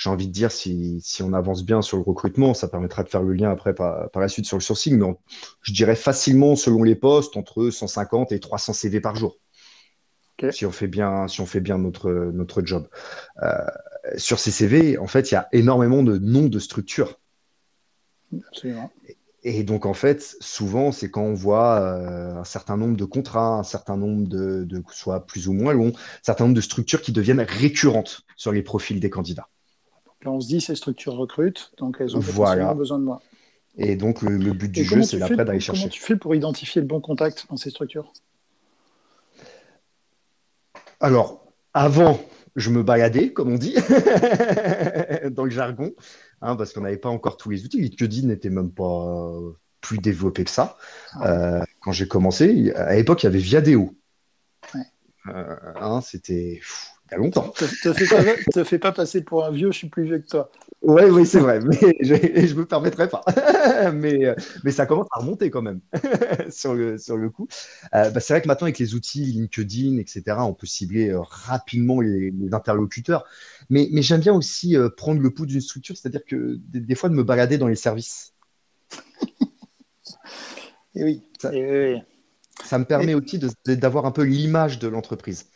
j'ai 0.00 0.08
envie 0.08 0.28
de 0.28 0.32
dire, 0.32 0.50
si, 0.50 0.98
si, 1.02 1.22
on 1.22 1.34
avance 1.34 1.62
bien 1.62 1.82
sur 1.82 1.98
le 1.98 2.02
recrutement, 2.02 2.54
ça 2.54 2.68
permettra 2.68 3.02
de 3.02 3.10
faire 3.10 3.22
le 3.22 3.34
lien 3.34 3.50
après 3.50 3.74
par, 3.74 4.10
par 4.10 4.22
la 4.22 4.28
suite 4.28 4.46
sur 4.46 4.56
le 4.56 4.62
sourcing, 4.62 4.98
mais 4.98 5.14
je 5.60 5.74
dirais 5.74 5.94
facilement, 5.94 6.56
selon 6.56 6.82
les 6.84 6.94
postes, 6.94 7.36
entre 7.36 7.68
150 7.68 8.32
et 8.32 8.40
300 8.40 8.72
CV 8.72 9.00
par 9.00 9.14
jour. 9.16 9.36
Si 10.52 10.64
on 10.64 10.72
fait 10.72 10.86
bien, 10.86 11.28
si 11.28 11.42
on 11.42 11.46
fait 11.46 11.60
bien 11.60 11.76
notre, 11.76 12.10
notre 12.10 12.64
job. 12.64 12.88
Euh, 13.42 13.52
sur 14.16 14.38
ces 14.38 14.50
CV, 14.50 14.96
en 14.96 15.06
fait, 15.06 15.30
il 15.30 15.34
y 15.34 15.36
a 15.36 15.48
énormément 15.52 16.02
de 16.02 16.16
noms 16.16 16.48
de 16.48 16.58
structures. 16.58 17.20
Absolument. 18.48 18.90
Et 19.42 19.64
donc, 19.64 19.84
en 19.84 19.92
fait, 19.92 20.34
souvent, 20.40 20.92
c'est 20.92 21.10
quand 21.10 21.24
on 21.24 21.34
voit 21.34 21.78
euh, 21.80 22.36
un 22.36 22.44
certain 22.44 22.78
nombre 22.78 22.96
de 22.96 23.04
contrats, 23.04 23.58
un 23.58 23.64
certain 23.64 23.98
nombre 23.98 24.26
de, 24.26 24.64
de, 24.64 24.82
soit 24.92 25.26
plus 25.26 25.46
ou 25.46 25.52
moins 25.52 25.74
longs, 25.74 25.92
un 25.92 26.22
certain 26.22 26.44
nombre 26.44 26.56
de 26.56 26.62
structures 26.62 27.02
qui 27.02 27.12
deviennent 27.12 27.40
récurrentes 27.40 28.22
sur 28.36 28.50
les 28.50 28.62
profils 28.62 28.98
des 28.98 29.10
candidats. 29.10 29.50
Là, 30.24 30.30
on 30.30 30.40
se 30.40 30.48
dit, 30.48 30.60
ces 30.60 30.74
structures 30.74 31.14
recrutent, 31.14 31.72
donc 31.78 31.96
elles 32.00 32.16
ont 32.16 32.20
voilà. 32.20 32.74
besoin 32.74 32.98
de 32.98 33.04
moi. 33.04 33.22
Et 33.76 33.96
donc, 33.96 34.22
le, 34.22 34.52
but 34.52 34.70
du 34.70 34.84
jeu, 34.84 35.02
c'est 35.02 35.20
après 35.22 35.44
d'aller 35.44 35.60
chercher. 35.60 35.82
Comment 35.82 35.90
tu 35.90 36.00
fais 36.00 36.16
pour 36.16 36.34
identifier 36.34 36.82
le 36.82 36.86
bon 36.86 37.00
contact 37.00 37.46
dans 37.48 37.56
ces 37.56 37.70
structures? 37.70 38.12
Alors, 41.00 41.46
avant, 41.72 42.20
je 42.56 42.70
me 42.70 42.82
baladais, 42.82 43.32
comme 43.32 43.52
on 43.52 43.56
dit, 43.56 43.74
dans 45.30 45.44
le 45.44 45.50
jargon, 45.50 45.92
hein, 46.42 46.56
parce 46.56 46.72
qu'on 46.72 46.82
n'avait 46.82 46.98
pas 46.98 47.08
encore 47.08 47.36
tous 47.36 47.50
les 47.50 47.64
outils. 47.64 47.80
LinkedIn 47.80 48.26
n'était 48.26 48.50
même 48.50 48.70
pas 48.70 49.34
plus 49.80 49.98
développé 49.98 50.44
que 50.44 50.50
ça. 50.50 50.76
Ah. 51.14 51.30
Euh, 51.30 51.64
quand 51.80 51.92
j'ai 51.92 52.08
commencé, 52.08 52.72
à 52.72 52.94
l'époque, 52.94 53.22
il 53.22 53.26
y 53.26 53.28
avait 53.28 53.38
Viadeo. 53.38 53.94
Ouais. 54.74 54.80
Euh, 55.28 55.56
hein, 55.76 56.00
C'était 56.02 56.60
il 57.10 57.14
y 57.14 57.16
a 57.16 57.18
longtemps. 57.18 57.48
Te, 57.48 57.64
te, 57.64 58.50
te 58.52 58.64
fais 58.64 58.78
pas 58.78 58.92
passer 58.92 59.22
pour 59.22 59.44
un 59.44 59.50
vieux, 59.50 59.72
je 59.72 59.78
suis 59.78 59.88
plus 59.88 60.04
vieux 60.04 60.18
que 60.18 60.28
toi. 60.28 60.50
Oui, 60.82 61.02
oui, 61.10 61.26
c'est 61.26 61.40
vrai, 61.40 61.60
mais 61.60 61.76
je 62.00 62.14
ne 62.14 62.60
me 62.60 62.64
permettrai 62.64 63.08
pas. 63.08 63.22
mais, 63.92 64.24
euh, 64.24 64.34
mais 64.64 64.70
ça 64.70 64.86
commence 64.86 65.08
à 65.12 65.20
remonter 65.20 65.50
quand 65.50 65.60
même 65.60 65.80
sur, 66.50 66.74
le, 66.74 66.96
sur 66.96 67.18
le 67.18 67.28
coup. 67.28 67.48
Euh, 67.94 68.10
bah, 68.10 68.20
c'est 68.20 68.32
vrai 68.32 68.40
que 68.40 68.48
maintenant, 68.48 68.66
avec 68.66 68.78
les 68.78 68.94
outils 68.94 69.24
LinkedIn, 69.24 69.98
etc., 69.98 70.22
on 70.38 70.54
peut 70.54 70.66
cibler 70.66 71.10
euh, 71.10 71.20
rapidement 71.20 72.00
les, 72.00 72.32
interlocuteurs. 72.52 73.26
Mais, 73.68 73.88
mais 73.92 74.00
j'aime 74.00 74.20
bien 74.20 74.32
aussi 74.32 74.76
prendre 74.96 75.20
le 75.20 75.30
pouls 75.30 75.46
d'une 75.46 75.60
structure, 75.60 75.96
c'est-à-dire 75.96 76.24
que 76.24 76.58
des, 76.68 76.94
fois, 76.94 77.08
de 77.08 77.14
me 77.14 77.22
balader 77.22 77.58
dans 77.58 77.68
les 77.68 77.76
services. 77.76 78.32
et 80.94 81.04
oui, 81.04 81.22
ça, 81.38 81.50
me 82.78 82.84
permet 82.84 83.14
aussi 83.14 83.38
d'avoir 83.66 84.06
un 84.06 84.12
peu 84.12 84.22
l'image 84.22 84.78
de 84.78 84.88
l'entreprise. 84.88 85.46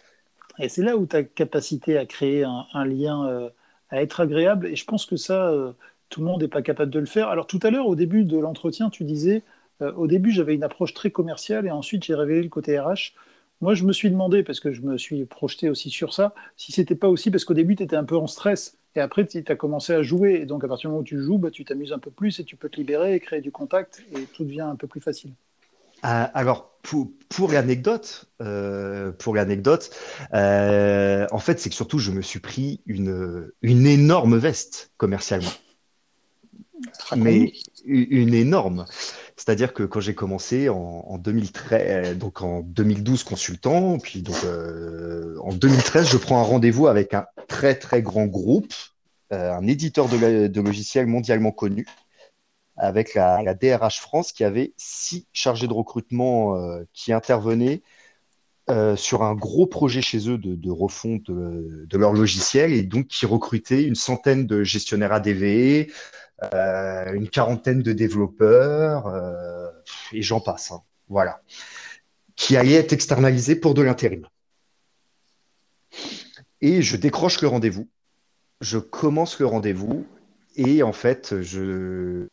Et 0.59 0.69
c'est 0.69 0.83
là 0.83 0.97
où 0.97 1.07
ta 1.07 1.23
capacité 1.23 1.99
à 1.99 2.07
créer 2.07 2.45
un, 2.45 2.85
lien, 2.85 3.51
à 3.91 4.03
être 4.03 4.21
agréable, 4.21 4.67
et 4.67 4.77
je 4.77 4.85
pense 4.85 5.07
que 5.07 5.17
ça, 5.17 5.53
tout 6.11 6.21
le 6.21 6.27
monde 6.27 6.43
n'est 6.43 6.49
pas 6.49 6.63
capable 6.63 6.91
de 6.91 7.01
le 7.01 7.07
faire. 7.07 7.29
Alors 7.29 7.47
tout 7.47 7.61
à 7.63 7.71
l'heure, 7.71 7.89
au 7.89 7.97
début 7.97 8.25
de 8.25 8.39
l'entretien, 8.39 8.91
tu 8.91 9.05
disais, 9.05 9.43
au 9.81 10.07
début 10.07 10.31
j'avais 10.31 10.55
une 10.55 10.63
approche 10.63 10.95
très 10.95 11.11
commerciale, 11.11 11.67
et 11.67 11.71
ensuite 11.71 12.05
j'ai 12.05 12.15
révélé 12.15 12.43
le 12.43 12.49
côté 12.49 12.79
RH. 12.79 13.15
Moi, 13.61 13.75
je 13.75 13.85
me 13.85 13.93
suis 13.93 14.11
demandé, 14.11 14.43
parce 14.43 14.61
que 14.61 14.73
je 14.73 14.83
me 14.83 14.99
suis 14.99 15.25
projeté 15.25 15.71
aussi 15.71 15.91
sur 15.91 16.13
ça, 16.13 16.35
si 16.57 16.73
c'était 16.73 16.95
pas 16.95 17.09
aussi 17.09 17.31
parce 17.31 17.45
qu'au 17.45 17.55
début, 17.55 17.77
tu 17.77 17.83
étais 17.83 17.97
un 17.97 18.05
peu 18.05 18.17
en 18.17 18.27
stress. 18.27 18.77
Et 18.97 19.01
après, 19.01 19.27
tu 19.27 19.43
as 19.47 19.57
commencé 19.57 19.93
à 19.93 20.03
jouer. 20.03 20.35
Et 20.35 20.47
donc, 20.47 20.65
à 20.65 20.69
partir 20.69 20.89
du 20.89 20.93
moment 20.93 21.01
où 21.01 21.05
tu 21.05 21.19
joues, 21.21 21.39
bah, 21.39 21.51
tu 21.51 21.65
t'amuses 21.65 21.93
un 21.93 21.99
peu 21.99 22.11
plus 22.11 22.39
et 22.41 22.45
tu 22.45 22.57
peux 22.57 22.69
te 22.69 22.77
libérer 22.77 23.15
et 23.15 23.21
créer 23.21 23.41
du 23.41 23.51
contact. 23.51 24.05
Et 24.13 24.23
tout 24.27 24.45
devient 24.45 24.61
un 24.61 24.77
peu 24.77 24.87
plus 24.87 25.01
facile. 25.01 25.33
Ah, 26.07 26.25
alors, 26.35 26.79
pour, 26.83 27.09
pour 27.31 27.51
l'anecdote, 27.51 28.27
euh, 28.43 29.11
pour 29.13 29.35
l'anecdote, 29.35 29.91
euh, 30.35 31.27
en 31.33 31.39
fait, 31.39 31.59
c'est 31.59 31.71
que 31.71 31.75
surtout, 31.75 31.99
je 31.99 32.11
me 32.11 32.21
suis 32.21 32.41
pris 32.41 32.83
une, 32.85 33.51
une 33.63 33.87
énorme 33.87 34.37
veste 34.37 34.93
commercialement. 34.99 35.51
Mais 37.17 37.55
une 37.87 38.35
énorme. 38.35 38.85
C'est-à-dire 39.37 39.73
que 39.73 39.83
quand 39.83 40.01
j'ai 40.01 40.15
commencé 40.15 40.69
en, 40.69 41.17
2013, 41.17 42.19
donc 42.19 42.43
en 42.43 42.61
2012 42.61 43.25
consultant, 43.25 43.99
puis 43.99 44.21
donc 44.21 44.37
euh, 44.45 45.37
en 45.41 45.55
2013, 45.55 46.11
je 46.11 46.19
prends 46.19 46.39
un 46.39 46.45
rendez-vous 46.45 46.87
avec 46.87 47.15
un 47.15 47.25
très 47.49 47.77
très 47.77 48.03
grand 48.03 48.27
groupe, 48.27 48.75
euh, 49.33 49.55
un 49.55 49.67
éditeur 49.67 50.09
de, 50.09 50.61
logiciels 50.61 51.07
mondialement 51.07 51.51
connu, 51.51 51.87
avec 52.77 53.14
la, 53.14 53.55
DRH 53.55 54.01
France 54.01 54.33
qui 54.33 54.45
avait 54.45 54.72
six 54.77 55.27
chargés 55.33 55.68
de 55.68 55.72
recrutement 55.72 56.57
euh, 56.57 56.85
qui 56.93 57.12
intervenaient 57.12 57.83
sur 58.97 59.22
un 59.22 59.35
gros 59.35 59.66
projet 59.66 60.01
chez 60.01 60.31
eux 60.31 60.39
de, 60.39 60.70
refonte 60.70 61.25
de, 61.31 61.85
de, 61.87 61.99
leur 61.99 62.14
logiciel 62.14 62.72
et 62.72 62.83
donc 62.83 63.09
qui 63.09 63.27
recrutaient 63.27 63.83
une 63.83 63.95
centaine 63.95 64.47
de 64.47 64.64
gestionnaires 64.64 65.12
ADV, 65.12 65.89
euh, 66.43 67.12
une 67.12 67.29
quarantaine 67.29 67.83
de 67.83 67.93
développeurs, 67.93 69.07
euh, 69.07 69.70
et 70.12 70.22
j'en 70.22 70.41
passe. 70.41 70.72
Hein. 70.72 70.83
voilà. 71.09 71.41
Qui 72.37 72.57
allait 72.57 72.75
être 72.75 72.93
externalisé 72.93 73.55
pour 73.55 73.75
de 73.75 73.83
l'intérim. 73.83 74.27
Et 76.61 76.83
je 76.83 76.97
décroche 76.97 77.41
le 77.41 77.49
rendez-vous. 77.49 77.89
Je 78.61 78.79
commence 78.79 79.39
le 79.39 79.47
rendez-vous. 79.47 80.07
Et 80.57 80.83
en 80.83 80.93
fait, 80.93 81.41
je 81.41 82.29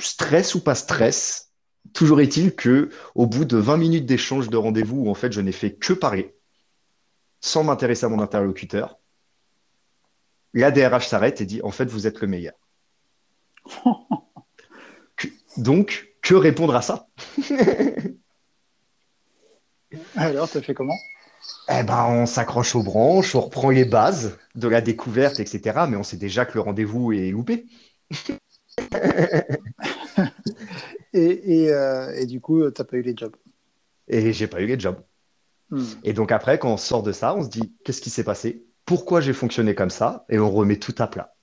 stress 0.00 0.54
ou 0.54 0.60
pas 0.62 0.74
stress, 0.74 1.52
toujours 1.92 2.20
est-il 2.20 2.54
que 2.54 2.90
au 3.14 3.26
bout 3.26 3.44
de 3.44 3.56
20 3.56 3.76
minutes 3.76 4.06
d'échange 4.06 4.48
de 4.48 4.56
rendez-vous 4.56 5.04
où 5.04 5.10
en 5.10 5.14
fait 5.14 5.32
je 5.32 5.40
n'ai 5.40 5.52
fait 5.52 5.74
que 5.74 5.92
parler, 5.92 6.36
sans 7.40 7.64
m'intéresser 7.64 8.06
à 8.06 8.08
mon 8.08 8.20
interlocuteur, 8.20 8.98
la 10.54 10.70
DRH 10.70 11.08
s'arrête 11.08 11.40
et 11.40 11.46
dit 11.46 11.60
en 11.62 11.70
fait 11.70 11.86
vous 11.86 12.06
êtes 12.06 12.20
le 12.20 12.28
meilleur. 12.28 12.54
Donc, 15.56 16.14
que 16.22 16.34
répondre 16.34 16.76
à 16.76 16.82
ça? 16.82 17.08
Alors, 20.16 20.48
as 20.54 20.62
fait 20.62 20.74
comment? 20.74 20.96
Eh 21.68 21.82
ben, 21.82 22.04
on 22.08 22.26
s'accroche 22.26 22.74
aux 22.76 22.82
branches, 22.82 23.34
on 23.34 23.40
reprend 23.40 23.70
les 23.70 23.84
bases 23.84 24.38
de 24.54 24.68
la 24.68 24.80
découverte, 24.80 25.40
etc. 25.40 25.86
Mais 25.88 25.96
on 25.96 26.02
sait 26.02 26.16
déjà 26.16 26.44
que 26.44 26.54
le 26.54 26.60
rendez-vous 26.60 27.12
est 27.12 27.30
loupé. 27.30 27.66
Euh, 31.14 32.12
et, 32.14 32.26
du 32.26 32.40
coup, 32.40 32.70
tu 32.70 32.80
n'as 32.80 32.84
pas 32.84 32.96
eu 32.96 33.02
les 33.02 33.16
jobs. 33.16 33.34
Et 34.08 34.32
j'ai 34.32 34.46
pas 34.46 34.60
eu 34.60 34.66
les 34.66 34.78
jobs. 34.78 35.00
Hmm. 35.70 35.82
Et 36.04 36.12
donc 36.12 36.32
après, 36.32 36.58
quand 36.58 36.72
on 36.72 36.76
sort 36.76 37.02
de 37.02 37.12
ça, 37.12 37.34
on 37.34 37.42
se 37.42 37.48
dit, 37.48 37.74
qu'est-ce 37.84 38.00
qui 38.00 38.10
s'est 38.10 38.24
passé? 38.24 38.66
Pourquoi 38.84 39.20
j'ai 39.20 39.32
fonctionné 39.32 39.74
comme 39.74 39.90
ça? 39.90 40.26
Et 40.28 40.38
on 40.38 40.50
remet 40.50 40.76
tout 40.76 40.94
à 40.98 41.06
plat. 41.06 41.34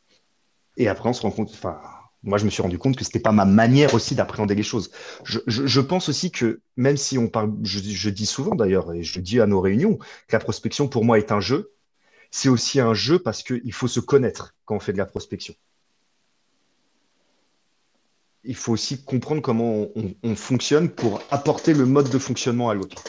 Et 0.78 0.88
après, 0.88 1.10
on 1.10 1.14
se 1.14 1.22
rend 1.22 1.32
compte, 1.32 1.50
enfin, 1.52 1.80
moi, 2.26 2.40
je 2.40 2.46
me 2.46 2.50
suis 2.50 2.62
rendu 2.62 2.80
compte 2.80 2.96
que 2.96 3.04
c'était 3.04 3.20
pas 3.20 3.32
ma 3.32 3.46
manière 3.46 3.94
aussi 3.94 4.16
d'appréhender 4.16 4.56
les 4.56 4.64
choses. 4.64 4.90
Je, 5.24 5.80
pense 5.80 6.10
aussi 6.10 6.32
que 6.32 6.62
même 6.76 6.98
si 6.98 7.18
on 7.18 7.28
parle, 7.28 7.54
je, 7.64 8.10
dis 8.10 8.26
souvent 8.26 8.56
d'ailleurs, 8.56 8.92
et 8.94 9.04
je 9.04 9.20
dis 9.20 9.40
à 9.40 9.46
nos 9.46 9.62
réunions, 9.62 9.98
que 9.98 10.34
la 10.36 10.40
prospection 10.40 10.88
pour 10.88 11.06
moi 11.06 11.20
est 11.20 11.32
un 11.32 11.40
jeu. 11.40 11.74
C'est 12.32 12.50
aussi 12.50 12.80
un 12.80 12.94
jeu 12.94 13.20
parce 13.20 13.44
qu'il 13.44 13.72
faut 13.72 13.88
se 13.88 14.00
connaître 14.00 14.56
quand 14.66 14.76
on 14.76 14.80
fait 14.80 14.92
de 14.92 14.98
la 14.98 15.06
prospection. 15.06 15.54
Il 18.46 18.56
faut 18.56 18.74
aussi 18.74 19.04
comprendre 19.04 19.41
comment 19.41 19.88
on, 20.24 20.36
fonctionne 20.36 20.89
pour 20.89 21.22
apporter 21.32 21.74
le 21.74 21.86
mode 21.86 22.10
de 22.10 22.18
fonctionnement 22.18 22.70
à 22.70 22.74
l'autre. 22.74 23.04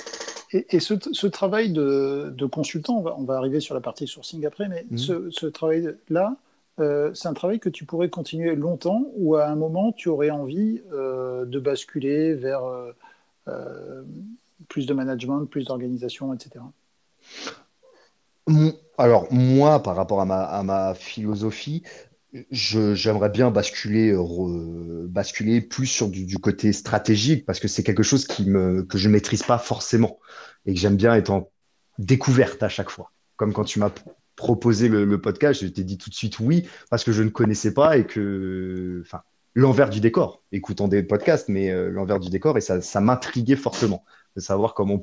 Et, 0.52 0.80
ce, 0.80 1.26
travail 1.26 1.72
de, 1.72 2.46
consultant, 2.46 3.04
on 3.18 3.24
va, 3.24 3.36
arriver 3.36 3.60
sur 3.60 3.74
la 3.74 3.80
partie 3.80 4.06
sourcing 4.06 4.46
après, 4.46 4.68
mais 4.68 4.86
mmh. 4.90 4.98
ce, 4.98 5.30
ce 5.30 5.46
travail-là, 5.46 6.36
euh, 6.78 7.14
c'est 7.14 7.28
un 7.28 7.32
travail 7.32 7.58
que 7.58 7.68
tu 7.68 7.86
pourrais 7.86 8.10
continuer 8.10 8.54
longtemps 8.54 9.06
ou 9.14 9.36
à 9.36 9.46
un 9.46 9.56
moment 9.56 9.92
tu 9.92 10.08
aurais 10.08 10.30
envie 10.30 10.82
euh, 10.92 11.46
de 11.46 11.58
basculer 11.58 12.34
vers 12.34 12.62
euh, 13.48 14.02
plus 14.68 14.86
de 14.86 14.92
management, 14.92 15.46
plus 15.46 15.64
d'organisation, 15.64 16.34
etc. 16.34 16.64
Alors 18.98 19.26
moi, 19.32 19.82
par 19.82 19.96
rapport 19.96 20.20
à 20.20 20.62
ma, 20.62 20.94
philosophie, 20.94 21.82
j'aimerais 22.50 23.30
bien 23.30 23.50
basculer, 23.50 24.16
basculer 25.08 25.60
plus 25.60 25.86
sur 25.86 26.08
du, 26.08 26.38
côté 26.38 26.72
stratégique 26.72 27.46
parce 27.46 27.60
que 27.60 27.68
c'est 27.68 27.82
quelque 27.82 28.02
chose 28.02 28.26
que 28.26 28.98
je 28.98 29.08
ne 29.08 29.12
maîtrise 29.12 29.42
pas 29.42 29.58
forcément 29.58 30.18
et 30.64 30.74
que 30.74 30.80
j'aime 30.80 30.96
bien 30.96 31.14
être 31.14 31.30
en 31.30 31.50
découverte 31.98 32.62
à 32.62 32.68
chaque 32.68 32.90
fois. 32.90 33.12
Comme 33.36 33.52
quand 33.52 33.64
tu 33.64 33.78
m'as 33.78 33.90
proposer 34.36 34.88
le, 34.88 35.20
podcast, 35.20 35.62
je 35.62 35.68
t'ai 35.68 35.82
dit 35.82 35.98
tout 35.98 36.10
de 36.10 36.14
suite 36.14 36.38
oui, 36.38 36.68
parce 36.90 37.02
que 37.02 37.12
je 37.12 37.22
ne 37.22 37.30
connaissais 37.30 37.72
pas 37.72 37.96
et 37.96 38.06
que, 38.06 39.02
enfin, 39.04 39.22
l'envers 39.54 39.88
du 39.88 40.00
décor, 40.00 40.42
écoutant 40.52 40.86
des 40.86 41.02
podcasts, 41.02 41.48
mais 41.48 41.70
euh, 41.70 41.88
l'envers 41.88 42.20
du 42.20 42.28
décor, 42.28 42.58
et 42.58 42.60
ça, 42.60 43.00
m'intriguait 43.00 43.56
fortement 43.56 44.04
de 44.36 44.40
savoir 44.40 44.74
comment 44.74 45.00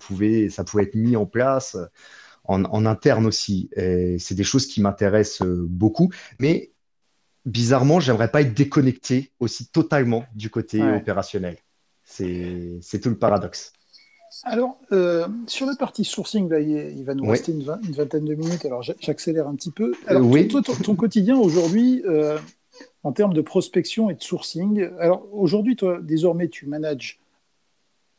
ça 0.50 0.64
pouvait 0.64 0.84
être 0.84 0.96
mis 0.96 1.16
en 1.16 1.26
place 1.26 1.76
euh, 1.76 1.86
en, 2.46 2.86
interne 2.86 3.26
aussi. 3.26 3.70
C'est 3.76 4.36
des 4.36 4.44
choses 4.44 4.68
qui 4.68 4.82
m'intéressent 4.82 5.48
euh, 5.48 5.66
beaucoup, 5.68 6.12
mais 6.40 6.73
bizarrement, 7.46 8.00
j'aimerais 8.00 8.30
pas 8.30 8.42
être 8.42 8.54
déconnecté 8.54 9.32
aussi 9.40 9.68
totalement 9.68 10.26
du 10.36 10.50
côté 10.50 10.82
opérationnel. 10.82 11.58
C'est 12.04 13.00
tout 13.02 13.10
le 13.10 13.18
paradoxe. 13.18 13.74
Alors, 14.46 14.80
euh, 14.92 15.28
sur 15.48 15.68
la 15.68 15.76
partie 15.76 16.04
sourcing, 16.04 16.52
il, 16.60 17.04
va 17.04 17.14
nous 17.14 17.30
rester 17.30 17.52
une, 17.52 17.64
vingtaine 17.64 18.26
de 18.26 18.34
minutes. 18.34 18.66
Alors, 18.66 18.82
j'accélère 18.82 19.48
un 19.48 19.56
petit 19.56 19.72
peu. 19.72 19.94
Alors, 20.08 20.28
toi, 20.50 20.62
ton, 20.62 20.96
quotidien 20.96 21.38
aujourd'hui, 21.38 22.02
euh, 22.06 22.40
en 23.04 23.12
termes 23.12 23.34
de 23.34 23.42
prospection 23.42 24.10
et 24.10 24.16
de 24.16 24.24
sourcing, 24.24 24.90
alors 25.00 25.28
aujourd'hui, 25.32 25.76
toi, 25.76 26.00
désormais, 26.02 26.48
tu 26.48 26.66
manages 26.66 27.20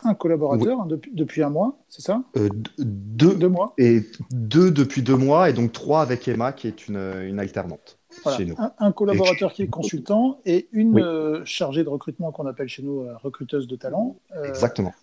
un 0.05 0.15
collaborateur 0.15 0.81
hein, 0.81 0.89
depuis, 1.13 1.43
un 1.43 1.51
mois, 1.51 1.79
c'est 1.89 2.03
ça? 2.03 2.23
Euh, 2.37 2.49
deux, 2.79 3.49
mois. 3.49 3.75
Et 3.79 4.03
deux 4.31 4.71
depuis 4.71 5.03
deux 5.03 5.17
mois, 5.17 5.51
et 5.51 5.53
donc 5.53 5.73
trois 5.73 6.03
avec 6.03 6.29
Emma, 6.29 6.53
qui 6.53 6.69
est 6.69 6.89
une, 6.89 7.39
alternante. 7.39 7.99
Chez 8.37 8.47
nous. 8.47 8.57
Un, 8.79 8.93
collaborateur 8.93 9.53
qui 9.53 9.63
est 9.63 9.69
consultant 9.69 10.41
et 10.45 10.69
une 10.73 11.43
chargée 11.45 11.85
de 11.85 11.89
recrutement 11.89 12.33
qu'on 12.33 12.47
appelle 12.47 12.69
chez 12.69 12.83
nous 12.83 13.07
recruteuse 13.23 13.67
de 13.67 13.77
talent. 13.77 14.17
Exactement 14.45 14.95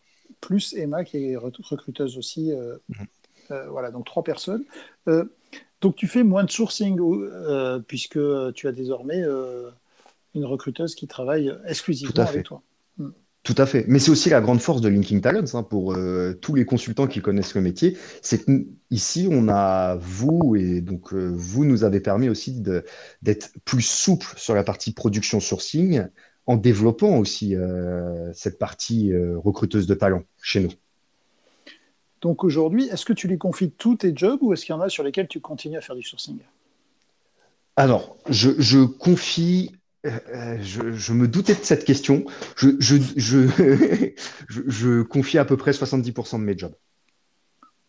plus 0.42 0.74
Emma 0.74 1.06
qui 1.06 1.32
est 1.32 1.38
recruteuse 1.38 2.18
aussi. 2.18 2.52
Euh, 2.52 2.78
mhm. 2.90 3.08
euh, 3.52 3.70
voilà, 3.70 3.92
donc 3.92 4.06
trois 4.06 4.24
personnes. 4.24 4.66
Euh, 5.08 5.26
donc 5.80 5.96
tu 5.96 6.08
fais 6.08 6.24
moins 6.24 6.44
de 6.44 6.52
sourcing 6.52 7.00
puisque 7.88 8.20
tu 8.54 8.68
as 8.68 8.72
désormais 8.72 9.24
une 10.36 10.46
recruteuse 10.46 10.96
qui 10.96 11.08
travaille 11.08 11.52
exclusivement 11.66 12.24
avec 12.24 12.46
toi. 12.46 12.62
Mm. 12.98 13.10
Tout 13.44 13.56
à 13.58 13.66
fait. 13.66 13.86
Mais 13.88 13.98
c'est 13.98 14.12
aussi 14.12 14.30
la 14.30 14.40
grande 14.40 14.62
force 14.62 14.82
de 14.82 14.90
Linking 14.90 15.20
Talents 15.20 15.56
hein, 15.56 15.64
pour 15.64 15.98
tous 16.42 16.54
les 16.54 16.64
consultants 16.64 17.08
qui 17.08 17.22
connaissent 17.22 17.56
le 17.56 17.62
métier. 17.62 17.98
C'est 18.22 18.46
qu'ici, 18.46 19.28
on 19.32 19.48
a 19.50 19.96
vous, 19.96 20.56
et 20.56 20.82
donc 20.82 21.12
vous 21.14 21.66
nous 21.66 21.84
avez 21.84 22.02
permis 22.02 22.30
aussi 22.30 22.62
d'être 22.62 23.52
plus 23.66 23.82
souple 23.82 24.34
sur 24.38 24.54
la 24.54 24.64
partie 24.64 24.94
production 24.94 25.40
sourcing, 25.40 26.06
en 26.48 26.58
développant 26.58 27.18
aussi 27.18 27.56
euh, 27.56 28.32
cette 28.34 28.58
partie 28.58 29.14
euh, 29.14 29.38
recruteuse 29.38 29.88
de 29.88 29.94
talent 29.94 30.24
chez 30.42 30.60
nous. 30.60 30.72
Donc 32.22 32.44
aujourd'hui, 32.44 32.88
est-ce 32.88 33.06
que 33.06 33.14
tu 33.14 33.28
lui 33.28 33.38
confies 33.38 33.72
tous 33.72 33.98
tes 33.98 34.14
jobs 34.16 34.40
ou 34.42 34.54
est-ce 34.54 34.66
qu'il 34.66 34.74
y 34.74 34.78
en 34.78 34.82
a 34.82 34.90
sur 34.90 35.04
lesquels 35.04 35.28
tu 35.28 35.40
continues 35.40 35.78
à 35.78 35.82
faire 35.82 35.96
du 35.96 36.04
sourcing? 36.04 36.40
Alors, 37.76 38.18
je, 38.30 38.84
confie, 38.84 39.72
euh, 40.06 40.58
je, 40.62 41.14
me 41.14 41.28
doutais 41.28 41.54
de 41.54 41.64
cette 41.64 41.86
question, 41.86 42.26
je, 42.56 42.70
je, 42.80 45.02
confie 45.04 45.38
à 45.38 45.46
peu 45.46 45.58
près 45.58 45.72
70% 45.72 46.40
de 46.40 46.44
mes 46.44 46.58
jobs. 46.58 46.76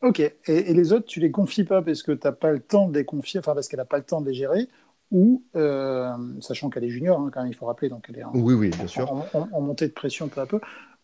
Ok, 0.02 0.20
et, 0.20 0.34
et, 0.46 0.74
les 0.74 0.92
autres, 0.92 1.06
tu 1.06 1.20
les 1.20 1.30
confies 1.30 1.64
pas 1.64 1.80
parce 1.80 2.02
que 2.02 2.12
tu 2.12 2.26
n'as 2.26 2.32
pas 2.32 2.50
le 2.50 2.60
temps 2.60 2.88
de 2.88 2.98
les 2.98 3.04
confier, 3.04 3.38
enfin 3.38 3.54
parce 3.54 3.68
qu'elle 3.68 3.78
n'a 3.78 3.84
pas 3.84 3.98
le 3.98 4.04
temps 4.04 4.20
de 4.20 4.28
les 4.28 4.34
gérer, 4.34 4.68
ou, 5.12 5.44
euh, 5.56 6.10
sachant 6.40 6.70
qu'elle 6.70 6.84
est 6.84 6.90
junior, 6.90 7.20
hein, 7.20 7.30
quand 7.32 7.42
même, 7.42 7.52
il 7.52 7.54
faut 7.54 7.66
rappeler, 7.66 7.90
donc 7.90 8.06
elle 8.08 8.18
est 8.18 8.24
en, 8.24 8.32
oui, 8.34 8.54
oui, 8.54 8.70
bien 8.70 8.86
sûr. 8.86 9.12
En, 9.34 9.60
montée 9.60 9.86
de 9.86 9.92
pression 9.92 10.28
peu 10.28 10.40
à 10.40 10.46
peu, 10.46 10.58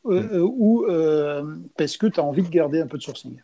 euh, 0.07 0.23
mm. 0.23 0.29
euh, 0.33 0.43
ou 0.43 0.87
parce 1.77 1.97
que 1.97 2.07
tu 2.07 2.19
as 2.19 2.25
envie 2.25 2.43
de 2.43 2.49
garder 2.49 2.81
un 2.81 2.87
peu 2.87 2.97
de 2.97 3.03
sourcing 3.03 3.41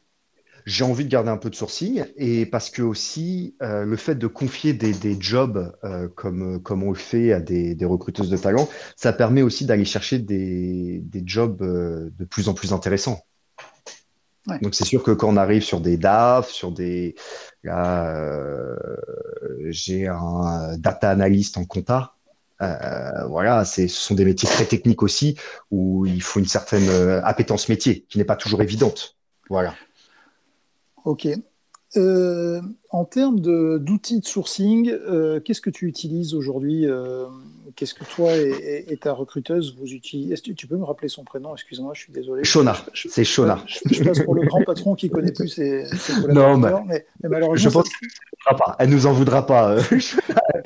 j'ai 0.64 0.84
envie 0.84 1.04
de 1.04 1.10
garder 1.10 1.30
un 1.30 1.36
peu 1.36 1.50
de 1.50 1.54
sourcing 1.54 2.04
et 2.16 2.46
parce 2.46 2.70
que 2.70 2.82
aussi 2.82 3.54
euh, 3.62 3.84
le 3.84 3.96
fait 3.96 4.14
de 4.14 4.26
confier 4.26 4.72
des, 4.72 4.92
des 4.92 5.16
jobs 5.20 5.76
euh, 5.84 6.08
comme, 6.08 6.62
comme 6.62 6.82
on 6.82 6.90
le 6.90 6.98
fait 6.98 7.32
à 7.32 7.40
des, 7.40 7.74
des, 7.74 7.84
recruteuses 7.84 8.30
de 8.30 8.36
talent, 8.36 8.68
ça 8.96 9.12
permet 9.12 9.42
aussi 9.42 9.66
d'aller 9.66 9.84
chercher 9.84 10.18
des, 10.18 11.02
des 11.04 11.22
jobs 11.26 11.60
euh, 11.62 12.10
de 12.18 12.24
plus 12.24 12.48
en 12.48 12.54
plus 12.54 12.72
intéressants. 12.72 13.20
Ouais. 14.46 14.58
Donc 14.60 14.74
c'est 14.74 14.84
sûr 14.84 15.02
que 15.02 15.10
quand 15.10 15.28
on 15.28 15.36
arrive 15.36 15.62
sur 15.62 15.80
des 15.80 15.96
DAF, 15.96 16.50
sur 16.50 16.72
des 16.72 17.14
là, 17.62 18.14
euh, 18.14 18.76
j'ai 19.68 20.06
un 20.06 20.76
data 20.78 21.10
analyst 21.10 21.56
en 21.58 21.64
compta. 21.64 22.14
Euh, 22.62 23.26
voilà, 23.28 23.64
ce 23.64 23.88
sont 23.88 24.14
des 24.14 24.24
métiers 24.24 24.48
très 24.48 24.64
techniques 24.64 25.02
aussi 25.02 25.36
où 25.70 26.06
il 26.06 26.22
faut 26.22 26.40
une 26.40 26.46
certaine 26.46 26.88
appétence 27.24 27.68
métier 27.68 28.06
qui 28.08 28.18
n'est 28.18 28.24
pas 28.24 28.36
toujours 28.36 28.62
évidente. 28.62 29.16
Voilà. 29.50 29.74
Ok. 31.04 31.28
Euh, 31.96 32.60
en 32.90 33.04
termes 33.04 33.38
d'outils 33.38 34.18
de, 34.18 34.24
sourcing, 34.24 34.90
euh, 34.90 35.38
qu'est-ce 35.38 35.60
que 35.60 35.70
tu 35.70 35.86
utilises 35.86 36.34
aujourd'hui 36.34 36.86
euh, 36.86 37.26
Qu'est-ce 37.76 37.94
que 37.94 38.04
toi 38.04 38.36
et, 38.36 38.84
et, 38.88 38.96
ta 38.96 39.12
recruteuse 39.12 39.76
vous 39.78 39.92
utilisez 39.92 40.36
tu, 40.36 40.54
tu 40.54 40.66
peux 40.66 40.76
me 40.76 40.84
rappeler 40.84 41.08
son 41.08 41.24
prénom? 41.24 41.54
Excuse-moi, 41.54 41.92
je 41.94 42.00
suis 42.00 42.12
désolé. 42.12 42.42
Shona. 42.44 42.76
C'est 42.94 43.24
Shona. 43.24 43.62
Je, 43.66 43.78
je, 43.94 44.04
passe 44.04 44.20
pour 44.20 44.34
le 44.34 44.42
grand 44.42 44.62
patron 44.62 44.94
qui 44.94 45.08
connaît 45.08 45.32
plus 45.32 45.48
ses, 45.48 45.86
ses 45.86 46.20
collaborateurs, 46.20 46.80
non, 46.80 46.84
mais, 46.84 47.06
mais, 47.22 47.28
malheureusement, 47.28 47.70
je 47.70 47.74
pense 47.74 47.88
qu'elle 47.88 48.08
ne 48.52 48.58
pas. 48.58 48.76
Elle 48.78 48.90
nous 48.90 49.06
en 49.06 49.12
voudra 49.12 49.46
pas. 49.46 49.76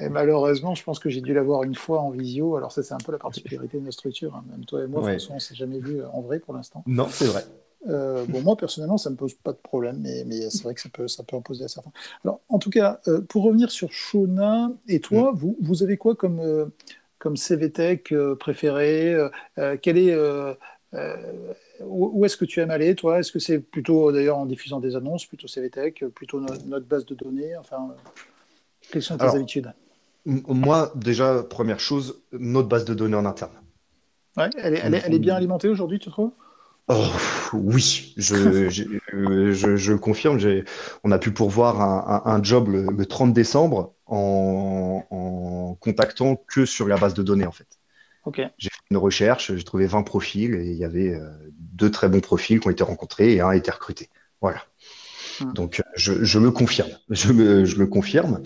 et 0.00 0.08
malheureusement, 0.08 0.74
je 0.74 0.84
pense 0.84 0.98
que 0.98 1.10
j'ai 1.10 1.20
dû 1.20 1.34
la 1.34 1.42
voir 1.42 1.64
une 1.64 1.74
fois 1.74 2.00
en 2.00 2.10
visio. 2.10 2.56
Alors 2.56 2.72
ça, 2.72 2.82
c'est 2.82 2.94
un 2.94 2.98
peu 2.98 3.12
la 3.12 3.18
particularité 3.18 3.78
de 3.78 3.82
notre 3.82 3.94
structure. 3.94 4.34
Hein. 4.34 4.44
Même 4.50 4.64
toi 4.64 4.82
et 4.82 4.86
moi, 4.86 5.02
ouais. 5.02 5.18
François, 5.18 5.32
on 5.32 5.36
ne 5.36 5.40
s'est 5.40 5.56
jamais 5.56 5.78
vu 5.78 6.00
en 6.12 6.20
vrai 6.22 6.38
pour 6.38 6.54
l'instant. 6.54 6.82
Non, 6.86 7.08
c'est 7.10 7.26
vrai. 7.26 7.44
Euh, 7.86 8.24
bon, 8.26 8.42
moi, 8.42 8.56
personnellement, 8.56 8.98
ça 8.98 9.10
ne 9.10 9.14
me 9.14 9.18
pose 9.18 9.34
pas 9.34 9.52
de 9.52 9.58
problème, 9.58 9.98
mais, 10.00 10.24
mais 10.26 10.50
c'est 10.50 10.64
vrai 10.64 10.74
que 10.74 10.80
ça 10.80 10.88
peut, 10.88 11.06
ça 11.06 11.22
peut 11.22 11.36
en 11.36 11.40
poser 11.40 11.64
à 11.64 11.68
certains. 11.68 11.92
Alors, 12.24 12.40
en 12.48 12.58
tout 12.58 12.70
cas, 12.70 13.00
euh, 13.06 13.20
pour 13.20 13.44
revenir 13.44 13.70
sur 13.70 13.92
Shona 13.92 14.70
et 14.88 15.00
toi, 15.00 15.32
mm. 15.32 15.36
vous, 15.36 15.56
vous 15.60 15.82
avez 15.82 15.96
quoi 15.96 16.16
comme, 16.16 16.40
euh, 16.40 16.66
comme 17.18 17.36
CVTech 17.36 18.12
euh, 18.12 18.34
préféré 18.34 19.16
Quel 19.82 19.98
est, 19.98 20.16
où, 21.80 22.10
où 22.14 22.24
est-ce 22.24 22.36
que 22.36 22.44
tu 22.44 22.60
aimes 22.60 22.70
aller, 22.70 22.94
toi? 22.94 23.20
Est-ce 23.20 23.30
que 23.30 23.38
c'est 23.38 23.60
plutôt, 23.60 24.10
d'ailleurs, 24.10 24.38
en 24.38 24.46
diffusant 24.46 24.80
des 24.80 24.96
annonces, 24.96 25.26
plutôt 25.26 25.46
CVTech, 25.46 26.04
plutôt 26.14 26.40
no 26.40 26.48
notre 26.66 26.86
base 26.86 27.06
de 27.06 27.14
données? 27.14 27.56
Enfin, 27.56 27.94
quelles 28.90 29.02
sont 29.02 29.16
tes 29.16 29.22
Alors, 29.22 29.36
habitudes? 29.36 29.72
Moi, 30.24 30.92
déjà, 30.96 31.42
première 31.42 31.80
chose, 31.80 32.20
notre 32.32 32.68
base 32.68 32.84
de 32.84 32.94
données 32.94 33.16
en 33.16 33.24
interne. 33.24 33.52
Ouais, 34.36 34.50
elle, 34.58 34.74
est, 34.74 34.80
elle, 34.82 34.94
est, 34.94 35.02
elle 35.04 35.14
est 35.14 35.18
bien 35.18 35.36
alimentée 35.36 35.68
aujourd'hui, 35.68 35.98
tu 35.98 36.10
trouves? 36.10 36.32
Oh, 36.88 37.06
oui, 37.52 38.14
je, 38.16 38.68
je, 38.70 39.52
je, 39.52 39.76
je 39.76 39.92
confirme. 39.94 40.38
On 41.04 41.12
a 41.12 41.18
pu 41.18 41.30
pourvoir 41.32 41.80
un, 41.80 42.22
un, 42.24 42.32
un 42.32 42.42
job 42.42 42.68
le, 42.68 42.86
le, 42.90 43.06
30 43.06 43.32
décembre 43.32 43.94
en, 44.06 45.04
en, 45.10 45.74
contactant 45.80 46.36
que 46.36 46.64
sur 46.64 46.88
la 46.88 46.96
base 46.96 47.14
de 47.14 47.22
données, 47.22 47.46
en 47.46 47.52
fait. 47.52 47.78
Okay. 48.24 48.48
J'ai 48.58 48.68
fait 48.70 48.80
une 48.90 48.96
recherche, 48.96 49.54
j'ai 49.54 49.64
trouvé 49.64 49.86
20 49.86 50.02
profils 50.02 50.54
et 50.54 50.70
il 50.70 50.76
y 50.76 50.84
avait 50.84 51.14
euh, 51.14 51.28
deux 51.50 51.90
très 51.90 52.08
bons 52.08 52.20
profils 52.20 52.60
qui 52.60 52.66
ont 52.66 52.70
été 52.70 52.84
rencontrés 52.84 53.34
et 53.34 53.40
un 53.40 53.48
a 53.48 53.56
été 53.56 53.70
recruté. 53.70 54.08
Voilà. 54.40 54.62
Hum. 55.40 55.52
Donc, 55.52 55.82
je, 55.94 56.24
je 56.24 56.38
me 56.38 56.50
confirme. 56.50 56.90
Je 57.10 57.32
me, 57.32 57.64
je 57.64 57.76
me 57.76 57.86
confirme. 57.86 58.42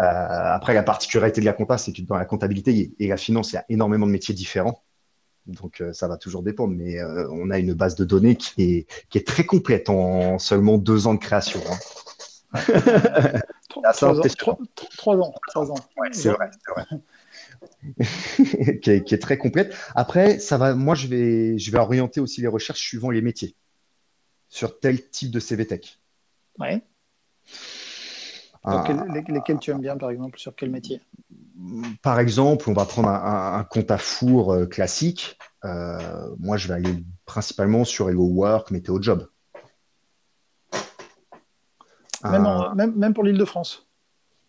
Euh, 0.00 0.04
après, 0.04 0.74
la 0.74 0.82
particularité 0.82 1.40
de 1.40 1.46
la 1.46 1.52
compta, 1.52 1.78
c'est 1.78 1.92
que 1.92 2.02
dans 2.02 2.16
la 2.16 2.24
comptabilité 2.24 2.94
et 2.98 3.08
la 3.08 3.16
finance, 3.16 3.52
il 3.52 3.56
y 3.56 3.58
a 3.58 3.64
énormément 3.68 4.06
de 4.06 4.12
métiers 4.12 4.34
différents. 4.34 4.82
Donc 5.46 5.80
euh, 5.80 5.92
ça 5.92 6.08
va 6.08 6.16
toujours 6.16 6.42
dépendre, 6.42 6.74
mais 6.76 6.98
euh, 6.98 7.28
on 7.30 7.50
a 7.50 7.58
une 7.58 7.74
base 7.74 7.96
de 7.96 8.04
données 8.04 8.36
qui 8.36 8.62
est, 8.62 8.86
qui 9.08 9.18
est 9.18 9.26
très 9.26 9.44
complète 9.44 9.88
en 9.88 10.38
seulement 10.38 10.78
deux 10.78 11.06
ans 11.06 11.14
de 11.14 11.18
création. 11.18 11.60
Hein. 11.68 11.78
trois, 13.68 14.04
ans, 14.04 14.20
trois, 14.38 14.58
trois, 14.96 15.16
ans, 15.16 15.34
trois 15.48 15.70
ans. 15.70 15.78
Ouais, 15.96 16.08
c'est 16.12 16.30
vrai, 16.30 16.50
vrai. 16.68 16.84
qui, 18.82 18.90
est, 18.90 19.04
qui, 19.04 19.14
est, 19.14 19.18
très 19.18 19.38
complète. 19.38 19.74
Après, 19.94 20.38
ça 20.38 20.58
va. 20.58 20.74
Moi, 20.74 20.94
je 20.94 21.06
vais, 21.06 21.58
je 21.58 21.70
vais 21.72 21.78
orienter 21.78 22.20
aussi 22.20 22.40
les 22.40 22.48
recherches 22.48 22.80
suivant 22.80 23.10
les 23.10 23.22
métiers 23.22 23.56
sur 24.48 24.78
tel 24.78 25.08
type 25.08 25.30
de 25.30 25.40
CVTech. 25.40 25.98
Ouais. 26.58 26.82
Ah. 28.64 28.84
Quel, 28.86 29.34
lesquels 29.34 29.58
tu 29.58 29.70
aimes 29.70 29.80
bien, 29.80 29.96
par 29.96 30.10
exemple, 30.10 30.38
sur 30.38 30.54
quel 30.54 30.70
métier? 30.70 31.00
Par 32.02 32.20
exemple, 32.20 32.68
on 32.70 32.72
va 32.72 32.84
prendre 32.84 33.08
un, 33.08 33.58
un 33.58 33.64
compte 33.64 33.90
à 33.90 33.98
four 33.98 34.52
euh, 34.52 34.66
classique. 34.66 35.38
Euh, 35.64 36.28
moi, 36.38 36.56
je 36.56 36.68
vais 36.68 36.74
aller 36.74 37.04
principalement 37.24 37.84
sur 37.84 38.08
Hello 38.08 38.24
Work, 38.24 38.70
Météo 38.70 39.00
Job. 39.00 39.28
Même, 42.24 42.46
en, 42.46 42.74
même, 42.74 42.94
même 42.96 43.14
pour 43.14 43.24
l'île 43.24 43.38
de 43.38 43.44
France 43.44 43.88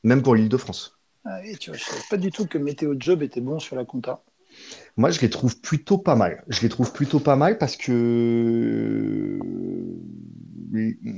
Même 0.03 0.21
pour 0.21 0.35
l'île 0.35 0.49
de 0.49 0.57
France. 0.57 0.99
Ah, 1.25 1.43
et 1.45 1.55
tu 1.55 1.71
vois, 1.71 1.77
je 1.77 1.83
ne 1.83 1.89
savais 1.89 2.03
pas 2.09 2.17
du 2.17 2.31
tout 2.31 2.45
que 2.45 2.57
Météo 2.57 2.93
Job 2.99 3.23
était 3.23 3.41
bon 3.41 3.59
sur 3.59 3.75
la 3.75 3.85
compta. 3.85 4.23
Moi, 4.97 5.09
je 5.09 5.19
les 5.21 5.29
trouve 5.29 5.59
plutôt 5.59 5.97
pas 5.97 6.15
mal. 6.15 6.43
Je 6.47 6.61
les 6.61 6.69
trouve 6.69 6.93
plutôt 6.93 7.19
pas 7.19 7.35
mal 7.35 7.57
parce 7.57 7.77
que 7.77 9.39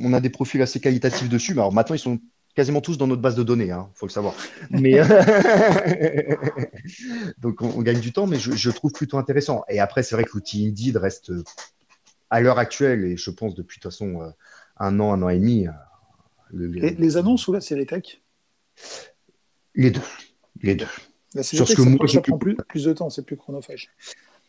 on 0.01 0.13
a 0.13 0.21
des 0.21 0.29
profils 0.29 0.61
assez 0.61 0.79
qualitatifs 0.79 1.27
dessus. 1.27 1.53
Mais 1.53 1.61
alors 1.61 1.73
maintenant, 1.73 1.95
ils 1.95 1.99
sont 1.99 2.19
quasiment 2.55 2.81
tous 2.81 2.97
dans 2.97 3.07
notre 3.07 3.21
base 3.21 3.35
de 3.35 3.43
données, 3.43 3.65
il 3.65 3.71
hein, 3.71 3.89
faut 3.93 4.05
le 4.05 4.11
savoir. 4.11 4.33
Mais 4.69 4.93
donc 7.37 7.61
on, 7.61 7.69
on, 7.77 7.81
gagne 7.81 7.99
du 7.99 8.13
temps, 8.13 8.27
mais 8.27 8.39
je, 8.39 8.53
je, 8.53 8.71
trouve 8.71 8.91
plutôt 8.91 9.17
intéressant. 9.17 9.63
Et 9.69 9.79
après, 9.79 10.03
c'est 10.03 10.15
vrai 10.15 10.23
que 10.23 10.31
l'outil 10.33 10.67
Indeed 10.67 10.97
reste 10.97 11.31
à 12.29 12.41
l'heure 12.41 12.59
actuelle, 12.59 13.05
et 13.05 13.17
je 13.17 13.29
pense 13.29 13.55
depuis 13.55 13.79
de 13.79 13.83
toute 13.83 13.91
façon 13.91 14.21
euh, 14.21 14.29
un 14.77 14.99
an, 14.99 15.13
un 15.13 15.21
an 15.21 15.29
et 15.29 15.39
demi. 15.39 15.67
Le, 16.51 16.67
les, 16.67 16.91
les, 16.91 17.17
annonces 17.17 17.47
ou 17.47 17.53
là, 17.53 17.61
c'est 17.61 17.75
les 17.75 17.85
tech? 17.85 18.21
Les 19.73 19.91
deux. 19.91 20.01
Les 20.61 20.75
deux. 20.75 20.87
Sur 21.41 21.67
ce 21.67 21.75
que 21.75 21.81
moi, 21.81 22.07
ça 22.07 22.21
prend 22.21 22.37
plus, 22.37 22.55
plus 22.55 22.85
de 22.85 22.93
temps, 22.93 23.09
c'est 23.09 23.25
plus 23.25 23.35
chronophage. 23.35 23.89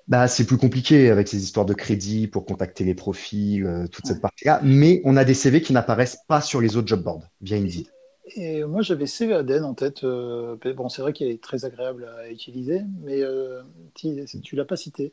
Bah, 0.08 0.28
c'est 0.28 0.46
plus 0.46 0.56
compliqué 0.56 1.10
avec 1.10 1.26
ces 1.26 1.42
histoires 1.42 1.66
de 1.66 1.74
crédit 1.74 2.28
pour 2.28 2.46
contacter 2.46 2.84
les 2.84 2.94
profils, 2.94 3.66
euh, 3.66 3.88
toute 3.88 4.04
ouais. 4.04 4.12
cette 4.12 4.22
partie-là. 4.22 4.60
Mais 4.62 5.00
on 5.04 5.16
a 5.16 5.24
des 5.24 5.34
CV 5.34 5.60
qui 5.60 5.72
n'apparaissent 5.72 6.18
pas 6.28 6.40
sur 6.40 6.60
les 6.60 6.76
autres 6.76 6.86
job 6.86 7.02
boards 7.02 7.28
via 7.40 7.56
Indeed. 7.56 7.88
Et 8.34 8.64
moi, 8.64 8.82
j'avais 8.82 9.06
CV 9.06 9.34
Aden 9.34 9.64
en 9.64 9.74
tête. 9.74 10.02
Euh, 10.04 10.56
bon, 10.74 10.88
c'est 10.88 11.02
vrai 11.02 11.12
qu'il 11.12 11.28
est 11.28 11.40
très 11.40 11.64
agréable 11.64 12.08
à 12.18 12.28
utiliser, 12.30 12.82
mais 13.02 13.22
euh, 13.22 13.62
tu 13.94 14.08
ne 14.08 14.56
l'as 14.56 14.64
pas 14.64 14.76
cité. 14.76 15.12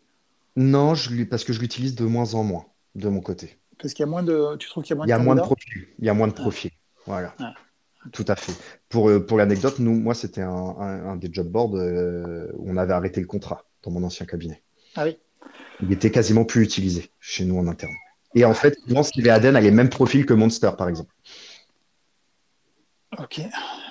Non, 0.55 0.95
je, 0.95 1.23
parce 1.23 1.43
que 1.43 1.53
je 1.53 1.59
l'utilise 1.59 1.95
de 1.95 2.05
moins 2.05 2.33
en 2.33 2.43
moins 2.43 2.65
de 2.95 3.09
mon 3.09 3.21
côté. 3.21 3.57
Parce 3.79 3.93
qu'il 3.93 4.03
y 4.03 4.07
a 4.07 4.09
moins 4.09 4.23
de. 4.23 4.55
Tu 4.57 4.67
trouves 4.69 4.83
qu'il 4.83 4.91
y 4.91 4.93
a 4.93 4.97
moins 4.97 5.05
de. 5.05 5.09
Il 5.09 5.11
y 5.11 5.13
a 5.13 5.19
moins 5.19 5.35
de 5.35 5.41
profils. 5.41 5.87
Il 5.99 6.05
y 6.05 6.09
a 6.09 6.13
moins 6.13 6.27
de 6.27 6.33
profils. 6.33 6.71
Ah. 6.73 7.01
Voilà. 7.05 7.35
Ah. 7.39 7.53
Tout 8.11 8.25
à 8.27 8.35
fait. 8.35 8.53
Pour, 8.89 9.09
euh, 9.09 9.25
pour 9.25 9.37
l'anecdote, 9.37 9.79
nous, 9.79 9.93
moi, 9.93 10.13
c'était 10.13 10.41
un, 10.41 10.49
un, 10.49 11.11
un, 11.11 11.15
des 11.15 11.29
job 11.31 11.47
boards 11.47 11.75
euh, 11.75 12.47
où 12.57 12.69
on 12.69 12.77
avait 12.77 12.93
arrêté 12.93 13.21
le 13.21 13.27
contrat 13.27 13.65
dans 13.81 13.91
mon 13.91 14.03
ancien 14.03 14.25
cabinet. 14.25 14.61
Ah 14.95 15.05
oui. 15.05 15.17
Il 15.81 15.91
était 15.91 16.11
quasiment 16.11 16.45
plus 16.45 16.63
utilisé 16.63 17.11
chez 17.19 17.45
nous 17.45 17.57
en 17.57 17.67
interne. 17.67 17.93
Et 18.35 18.45
en 18.45 18.53
fait, 18.53 18.77
je 18.87 18.93
pense 18.93 19.11
qu'il 19.11 19.29
Aden 19.29 19.55
a 19.55 19.61
les 19.61 19.71
mêmes 19.71 19.89
profils 19.89 20.25
que 20.25 20.33
Monster, 20.33 20.71
par 20.77 20.89
exemple. 20.89 21.13
Ok. 23.19 23.41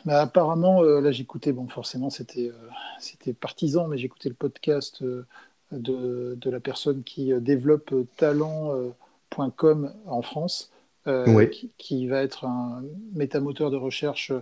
Bah, 0.04 0.22
apparemment, 0.22 0.82
euh, 0.82 1.00
là, 1.00 1.12
j'écoutais, 1.12 1.52
bon, 1.52 1.68
forcément, 1.68 2.10
c'était 2.10 2.48
euh, 2.48 2.68
c'était 2.98 3.32
partisan, 3.32 3.88
mais 3.88 3.98
j'écoutais 3.98 4.28
le 4.28 4.34
podcast 4.34 5.02
euh, 5.02 5.26
de, 5.70 6.36
de, 6.40 6.50
la 6.50 6.60
personne 6.60 7.02
qui 7.02 7.32
développe 7.40 7.94
talent.com 8.16 9.92
en 10.06 10.22
France, 10.22 10.70
oui. 11.06 11.50
qui, 11.50 11.70
qui, 11.78 12.06
va 12.06 12.22
être 12.22 12.44
un 12.44 12.82
métamoteur 13.14 13.70
de 13.70 13.76
recherche 13.76 14.32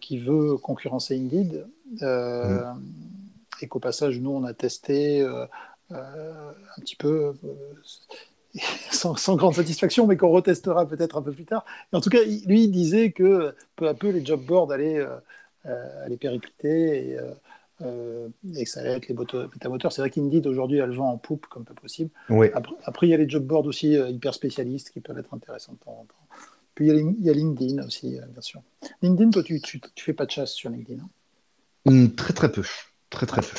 qui 0.00 0.18
veut 0.18 0.58
concurrencer 0.58 1.16
Indeed. 1.16 1.66
Mm. 2.00 2.80
Et 3.62 3.68
qu'au 3.68 3.78
passage, 3.78 4.20
nous, 4.20 4.30
on 4.30 4.44
a 4.44 4.52
testé 4.52 5.24
un 5.90 6.80
petit 6.80 6.96
peu 6.96 7.32
sans, 8.90 9.16
sans, 9.16 9.36
grande 9.36 9.54
satisfaction, 9.54 10.06
mais 10.06 10.16
qu'on 10.16 10.30
retestera 10.30 10.86
peut-être 10.86 11.16
un 11.16 11.22
peu 11.22 11.32
plus 11.32 11.44
tard. 11.44 11.64
Et 11.92 11.96
en 11.96 12.00
tout 12.00 12.10
cas, 12.10 12.22
lui, 12.22 12.64
il 12.64 12.70
disait 12.70 13.12
que 13.12 13.54
peu 13.76 13.88
à 13.88 13.94
peu, 13.94 14.10
les 14.10 14.24
job 14.24 14.44
boards 14.44 14.72
allaient, 14.72 14.98
euh, 15.66 16.04
allaient 16.04 16.16
péricliter 16.16 17.12
et, 17.12 17.18
euh, 17.84 18.28
et, 18.54 18.64
que 18.64 18.70
ça 18.70 18.80
allait 18.80 18.92
être 18.92 19.08
les 19.08 19.14
métamoteurs. 19.14 19.92
C'est 19.92 20.02
vrai 20.02 20.10
qu'Indeed, 20.10 20.46
aujourd'hui, 20.46 20.78
elle 20.78 20.94
vend 20.94 21.10
en 21.10 21.18
poupe 21.18 21.46
comme 21.46 21.64
pas 21.64 21.74
possible. 21.74 22.10
Oui. 22.28 22.48
Après, 22.54 22.74
après, 22.84 23.06
il 23.06 23.10
y 23.10 23.14
a 23.14 23.16
les 23.16 23.28
job 23.28 23.44
boards 23.44 23.66
aussi 23.66 23.96
euh, 23.96 24.10
hyper 24.10 24.34
spécialistes 24.34 24.90
qui 24.90 25.00
peuvent 25.00 25.18
être 25.18 25.34
intéressants 25.34 25.72
de 25.72 25.78
temps 25.78 25.98
en 26.00 26.04
temps. 26.04 26.36
Puis 26.74 26.88
il 26.88 27.16
y 27.20 27.30
a, 27.30 27.32
LinkedIn 27.32 27.84
aussi, 27.84 28.18
euh, 28.18 28.24
bien 28.26 28.40
sûr. 28.40 28.62
LinkedIn, 29.02 29.30
toi, 29.30 29.42
tu, 29.42 29.60
tu, 29.60 29.80
fais 29.96 30.12
pas 30.12 30.26
de 30.26 30.30
chasse 30.30 30.52
sur 30.52 30.70
LinkedIn 30.70 31.02
hein? 31.02 31.08
Mmh, 31.84 32.08
Très, 32.10 32.32
très 32.32 32.52
peu. 32.52 32.62
Très, 33.10 33.26
très 33.26 33.42
peu. 33.42 33.56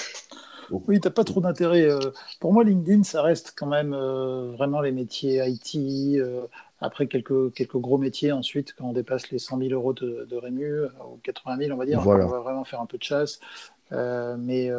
Oui, 0.87 0.99
tu 0.99 1.07
n'as 1.07 1.13
pas 1.13 1.23
trop 1.23 1.41
d'intérêt. 1.41 1.83
Euh, 1.83 1.99
pour 2.39 2.53
moi, 2.53 2.63
LinkedIn, 2.63 3.03
ça 3.03 3.21
reste 3.21 3.53
quand 3.55 3.67
même 3.67 3.93
euh, 3.93 4.51
vraiment 4.53 4.81
les 4.81 4.91
métiers 4.91 5.43
IT. 5.45 6.19
Euh, 6.19 6.45
après, 6.79 7.07
quelques, 7.07 7.53
quelques 7.53 7.77
gros 7.77 7.97
métiers 7.97 8.31
ensuite, 8.31 8.73
quand 8.73 8.85
on 8.85 8.93
dépasse 8.93 9.29
les 9.31 9.39
100 9.39 9.59
000 9.59 9.71
euros 9.71 9.93
de, 9.93 10.25
de 10.29 10.35
Rému, 10.35 10.83
ou 10.83 11.17
80 11.23 11.57
000, 11.57 11.71
on 11.71 11.77
va 11.77 11.85
dire, 11.85 12.01
voilà. 12.01 12.25
on 12.25 12.29
va 12.29 12.39
vraiment 12.39 12.63
faire 12.63 12.81
un 12.81 12.85
peu 12.85 12.97
de 12.97 13.03
chasse. 13.03 13.39
mais 13.91 14.69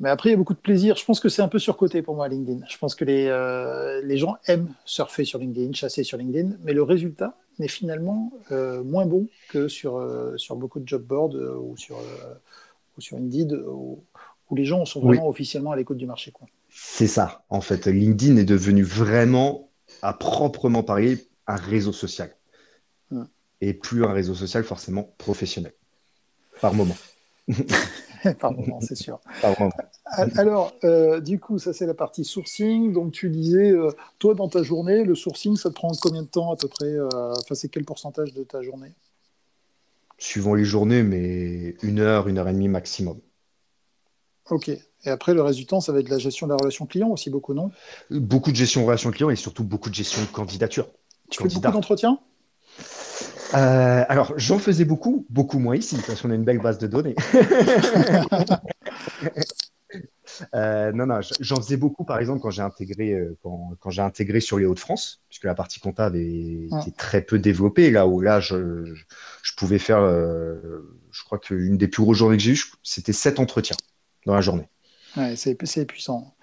Mais 0.00 0.08
après, 0.10 0.30
il 0.30 0.32
y 0.32 0.34
a 0.34 0.38
beaucoup 0.38 0.54
de 0.54 0.58
plaisir. 0.58 0.96
Je 0.96 1.04
pense 1.04 1.20
que 1.20 1.28
c'est 1.28 1.42
un 1.42 1.48
peu 1.48 1.58
surcoté 1.58 2.02
pour 2.02 2.16
moi, 2.16 2.28
LinkedIn. 2.28 2.64
Je 2.68 2.78
pense 2.78 2.94
que 2.94 3.04
les, 3.04 3.26
euh, 3.26 4.00
les 4.02 4.16
gens 4.16 4.36
aiment 4.46 4.72
surfer 4.84 5.24
sur 5.24 5.38
LinkedIn, 5.38 5.72
chasser 5.72 6.02
sur 6.02 6.18
LinkedIn, 6.18 6.56
mais 6.64 6.72
le 6.72 6.82
résultat 6.82 7.36
n'est 7.58 7.68
finalement 7.68 8.32
moins 8.84 9.04
bon 9.06 9.26
que 9.50 9.66
sur, 9.66 10.00
sur 10.36 10.54
beaucoup 10.54 10.78
de 10.78 10.86
job 10.86 11.02
boards 11.02 11.34
ou, 11.34 11.76
sur, 11.76 11.96
ou 12.98 13.00
sur 13.00 13.16
Indeed, 13.16 13.52
où, 13.52 14.04
les 14.54 14.64
gens 14.64 14.84
sont 14.86 15.00
vraiment 15.00 15.28
officiellement 15.28 15.72
à 15.72 15.76
l'écoute 15.76 15.98
du 15.98 16.06
marché. 16.06 16.32
C'est 16.70 17.06
ça, 17.06 17.44
en 17.50 17.60
fait. 17.60 17.86
LinkedIn 17.86 18.36
est 18.36 18.44
devenu 18.44 18.82
vraiment, 18.82 19.70
à 20.00 20.14
proprement 20.14 20.82
parler, 20.82 21.28
un 21.46 21.56
réseau 21.56 21.92
social. 21.92 22.34
Et 23.60 23.74
plus 23.74 24.04
un 24.04 24.12
réseau 24.12 24.34
social 24.34 24.62
forcément 24.62 25.12
professionnel, 25.18 25.72
par 26.60 26.74
moment. 26.74 26.96
Par 28.40 28.52
moment, 28.52 28.80
c'est 28.80 28.96
sûr. 28.96 29.20
Alors, 30.12 30.72
euh, 30.84 31.20
du 31.20 31.38
coup, 31.38 31.58
ça 31.58 31.72
c'est 31.72 31.86
la 31.86 31.94
partie 31.94 32.24
sourcing. 32.24 32.92
Donc, 32.92 33.12
tu 33.12 33.30
disais, 33.30 33.70
euh, 33.70 33.90
toi, 34.18 34.34
dans 34.34 34.48
ta 34.48 34.62
journée, 34.62 35.04
le 35.04 35.14
sourcing, 35.14 35.56
ça 35.56 35.70
te 35.70 35.74
prend 35.74 35.92
combien 36.00 36.22
de 36.22 36.28
temps 36.28 36.52
à 36.52 36.56
peu 36.56 36.68
près 36.68 36.86
euh, 36.86 37.08
Enfin, 37.10 37.54
c'est 37.54 37.68
quel 37.68 37.84
pourcentage 37.84 38.34
de 38.34 38.42
ta 38.42 38.62
journée? 38.62 38.92
Suivant 40.18 40.54
les 40.54 40.64
journées, 40.64 41.02
mais 41.02 41.76
une 41.82 42.00
heure, 42.00 42.28
une 42.28 42.38
heure 42.38 42.48
et 42.48 42.52
demie 42.52 42.68
maximum. 42.68 43.20
Ok. 44.50 44.68
Et 44.68 45.10
après, 45.10 45.32
le 45.32 45.42
reste 45.42 45.58
du 45.58 45.66
temps, 45.66 45.80
ça 45.80 45.92
va 45.92 46.00
être 46.00 46.08
la 46.08 46.18
gestion 46.18 46.46
de 46.46 46.52
la 46.52 46.56
relation 46.56 46.86
client 46.86 47.08
aussi, 47.08 47.30
beaucoup, 47.30 47.54
non? 47.54 47.70
Beaucoup 48.10 48.50
de 48.50 48.56
gestion 48.56 48.80
de 48.80 48.86
relation 48.86 49.10
client 49.10 49.30
et 49.30 49.36
surtout 49.36 49.62
beaucoup 49.62 49.90
de 49.90 49.94
gestion 49.94 50.20
de 50.20 50.26
candidature. 50.26 50.88
Tu 51.30 51.42
fais 51.42 51.48
beaucoup 51.48 51.70
d'entretiens? 51.70 52.18
Euh, 53.54 54.04
alors, 54.08 54.34
j'en 54.36 54.58
faisais 54.58 54.84
beaucoup, 54.84 55.24
beaucoup 55.30 55.58
moins 55.58 55.76
ici, 55.76 55.96
parce 56.06 56.20
qu'on 56.20 56.30
a 56.30 56.34
une 56.34 56.44
belle 56.44 56.60
base 56.60 56.78
de 56.78 56.86
données. 56.86 57.14
Euh, 60.54 60.92
non, 60.92 61.06
non, 61.06 61.20
j'en 61.40 61.56
faisais 61.56 61.76
beaucoup, 61.76 62.04
par 62.04 62.18
exemple, 62.18 62.40
quand 62.40 62.50
j'ai 62.50 62.62
intégré, 62.62 63.12
euh, 63.12 63.36
quand, 63.42 63.90
j'ai 63.90 64.02
intégré 64.02 64.40
sur 64.40 64.58
les 64.58 64.66
Hauts-de-France, 64.66 65.22
puisque 65.28 65.44
la 65.44 65.54
partie 65.54 65.80
comptable 65.80 66.16
était 66.16 66.90
très 66.96 67.22
peu 67.22 67.38
développée, 67.38 67.90
là 67.90 68.06
où 68.06 68.20
là, 68.20 68.40
je, 68.40 68.94
pouvais 69.56 69.78
faire, 69.78 70.00
je 70.00 71.24
crois 71.24 71.38
qu'une 71.38 71.76
des 71.76 71.88
plus 71.88 72.02
grosses 72.02 72.18
journées 72.18 72.36
que 72.36 72.42
j'ai 72.42 72.52
eues, 72.52 72.64
c'était 72.82 73.12
sept 73.12 73.38
entretiens 73.38 73.76
dans 74.26 74.34
la 74.34 74.40
journée. 74.40 74.68
Ouais, 75.16 75.34
c'est 75.36 75.84
puissant. 75.86 76.34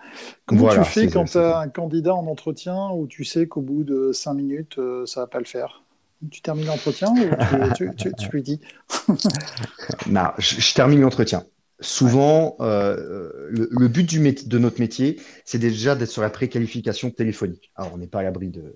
Comment 0.45 0.69
tu 0.69 0.83
fais 0.83 1.07
quand 1.07 1.25
tu 1.25 1.37
as 1.37 1.59
un 1.59 1.69
candidat 1.69 2.15
en 2.15 2.27
entretien 2.27 2.89
où 2.91 3.07
tu 3.07 3.23
sais 3.23 3.47
qu'au 3.47 3.61
bout 3.61 3.83
de 3.83 4.11
cinq 4.11 4.33
minutes, 4.33 4.79
ça 5.05 5.21
va 5.21 5.27
pas 5.27 5.39
le 5.39 5.45
faire? 5.45 5.83
Tu 6.31 6.41
termines 6.41 6.65
l'entretien 6.65 7.09
ou 7.11 7.73
tu, 7.73 7.91
lui 8.31 8.41
dis? 8.41 8.59
Non, 10.07 10.29
je, 10.37 10.73
termine 10.73 11.01
l'entretien. 11.01 11.43
Souvent, 11.81 12.55
euh, 12.61 13.47
le, 13.49 13.87
but 13.89 14.03
du 14.03 14.19
de 14.19 14.57
notre 14.57 14.79
métier, 14.79 15.19
c'est 15.43 15.57
déjà 15.57 15.95
d'être 15.95 16.09
sur 16.09 16.21
la 16.21 16.29
préqualification 16.29 17.11
téléphonique. 17.11 17.71
Alors, 17.75 17.93
on 17.93 17.97
n'est 17.97 18.07
pas 18.07 18.19
à 18.19 18.23
l'abri 18.23 18.49
d'une 18.49 18.73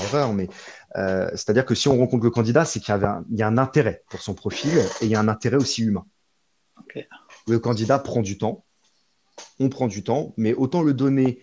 erreur, 0.00 0.32
mais 0.32 0.48
euh, 0.96 1.28
c'est-à-dire 1.30 1.64
que 1.64 1.76
si 1.76 1.86
on 1.86 1.96
rencontre 1.96 2.24
le 2.24 2.30
candidat, 2.30 2.64
c'est 2.64 2.80
qu'il 2.80 2.92
y, 3.30 3.42
a 3.42 3.46
un 3.46 3.58
intérêt 3.58 4.02
pour 4.10 4.20
son 4.20 4.34
profil 4.34 4.76
et 5.00 5.04
il 5.04 5.08
y 5.08 5.14
a 5.14 5.20
un 5.20 5.28
intérêt 5.28 5.56
aussi 5.56 5.82
humain. 5.82 6.06
Le 7.46 7.58
candidat 7.60 8.00
prend 8.00 8.20
du 8.20 8.36
temps, 8.36 8.64
on 9.60 9.68
prend 9.68 9.86
du 9.86 10.02
temps, 10.02 10.34
mais 10.36 10.54
autant 10.54 10.82
le 10.82 10.92
donner 10.92 11.40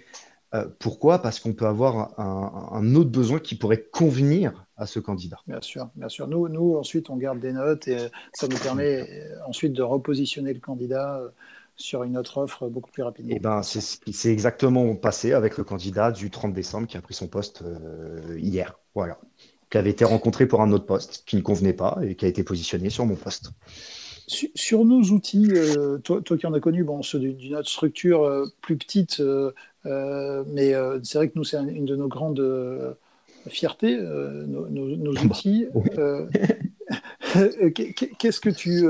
euh, 0.54 0.68
pourquoi? 0.80 1.22
Parce 1.22 1.40
qu'on 1.40 1.54
peut 1.54 1.68
avoir 1.68 2.20
un, 2.20 2.96
autre 2.96 3.10
besoin 3.10 3.40
qui 3.40 3.56
pourrait 3.56 3.86
convenir 3.92 4.66
à 4.82 4.88
ce 4.88 5.00
candidat. 5.00 5.38
Bien 5.48 5.62
sûr, 5.62 5.90
bien 5.96 6.10
sûr. 6.10 6.28
Nous, 6.28 6.50
nous, 6.50 6.76
ensuite, 6.76 7.10
on 7.10 7.16
garde 7.16 7.40
des 7.40 7.54
notes 7.54 7.88
et 7.88 7.98
ça 8.34 8.48
nous 8.48 8.58
permet 8.58 9.08
euh, 9.10 9.36
ensuite 9.48 9.74
de 9.74 9.84
repositionner 9.84 10.54
le 10.54 10.60
candidat 10.60 11.20
euh, 11.20 11.30
sur 11.76 12.04
une 12.04 12.18
autre 12.18 12.40
offre 12.40 12.68
beaucoup 12.68 12.92
plus 12.92 13.04
rapidement. 13.04 13.32
Et 13.32 13.38
eh 13.38 13.40
ben, 13.40 13.62
c'est 13.64 14.32
exactement 14.32 14.96
passé 14.96 15.34
avec 15.34 15.58
le 15.58 15.64
candidat 15.64 16.12
du 16.12 16.30
30 16.30 16.54
décembre 16.54 16.88
qui 16.88 16.98
a 16.98 17.02
pris 17.02 17.14
son 17.14 17.28
poste 17.28 17.64
hier. 18.38 18.78
Voilà. 18.94 19.20
Qui 19.70 19.78
avait 19.78 19.90
été 19.90 20.04
rencontré 20.04 20.48
pour 20.48 20.62
un 20.62 20.72
autre 20.72 20.86
poste 20.86 21.24
qui 21.26 21.38
ne 21.38 21.42
convenait 21.42 21.74
pas 21.74 21.98
et 22.04 22.16
qui 22.16 22.26
a 22.26 22.28
été 22.28 22.44
positionné 22.44 22.90
sur 22.90 23.06
mon 23.06 23.16
poste. 23.16 23.52
Sur, 24.28 24.86
nos 24.86 25.02
outils, 25.02 25.50
toi, 26.04 26.22
toi, 26.22 26.38
qui 26.38 26.46
en 26.46 26.54
as 26.54 26.60
connu 26.60 26.84
bon, 26.84 27.02
d'une 27.14 27.56
autre 27.56 27.70
structure 27.70 28.50
plus 28.62 28.78
petite, 28.78 29.22
euh, 29.86 30.44
mais 30.48 30.74
euh, 30.74 31.00
c'est 31.04 31.18
vrai 31.18 31.30
que 31.30 31.34
nous, 31.36 31.44
c'est 31.44 31.58
une 31.58 31.86
de 31.86 31.96
nos 31.96 32.08
grandes 32.08 32.40
euh, 33.46 33.50
fiertés, 33.50 33.98
nos, 33.98 35.16
outils. 35.18 35.68
Qu'est-ce 38.20 38.40
que 38.40 38.50
tu. 38.50 38.84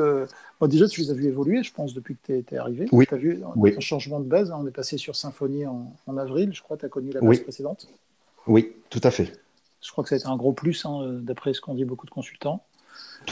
déjà, 0.68 0.88
tu 0.88 1.02
les 1.02 1.12
as 1.12 1.14
vus 1.14 1.28
évoluer, 1.28 1.64
je 1.64 1.74
pense, 1.74 1.94
depuis 1.94 2.16
que 2.16 2.42
tu 2.42 2.56
es, 2.56 2.58
arrivé. 2.58 2.88
Oui. 2.92 3.06
Tu 3.08 3.14
as 3.14 3.18
vu 3.18 3.42
un 3.44 3.80
changement 3.80 4.20
de 4.20 4.28
base. 4.28 4.52
Hein, 4.52 4.60
on 4.62 4.68
est 4.68 4.72
passé 4.72 4.98
sur 4.98 5.16
Symfony 5.16 5.66
en, 5.66 6.18
avril, 6.18 6.52
je 6.54 6.62
crois. 6.62 6.78
Tu 6.78 6.86
as 6.86 6.90
connu 6.90 7.12
la 7.12 7.22
base 7.22 7.40
précédente. 7.40 7.88
Oui, 8.48 8.74
tout 8.90 9.02
à 9.04 9.12
fait. 9.12 9.32
Je 9.82 9.92
crois 9.92 10.04
que 10.04 10.10
ça 10.10 10.16
a 10.16 10.20
été 10.20 10.28
un 10.28 10.36
gros 10.36 10.54
plus, 10.54 10.86
hein, 10.86 11.20
d'après 11.22 11.54
ce 11.54 11.62
qu'ont 11.62 11.74
dit 11.74 11.86
beaucoup 11.86 12.06
de 12.06 12.12
consultants. 12.12 12.64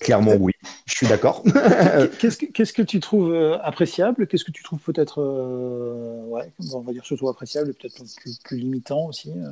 Clairement, 0.00 0.34
oui. 0.38 0.52
Je 0.86 0.94
suis 0.94 1.06
d'accord. 1.06 1.42
Qu'est-ce 2.18 2.72
que, 2.72 2.82
tu 2.82 3.00
trouves 3.00 3.32
euh, 3.32 3.58
appréciable? 3.62 4.26
Qu'est-ce 4.26 4.44
que 4.44 4.50
tu 4.50 4.62
trouves 4.62 4.80
peut-être, 4.80 5.20
euh, 5.20 6.24
ouais, 6.26 6.50
on 6.72 6.80
va 6.80 6.92
dire 6.92 7.04
surtout 7.04 7.28
appréciable, 7.28 7.74
peut-être 7.74 8.02
plus, 8.44 8.56
limitant 8.56 9.06
aussi 9.06 9.30
euh? 9.30 9.50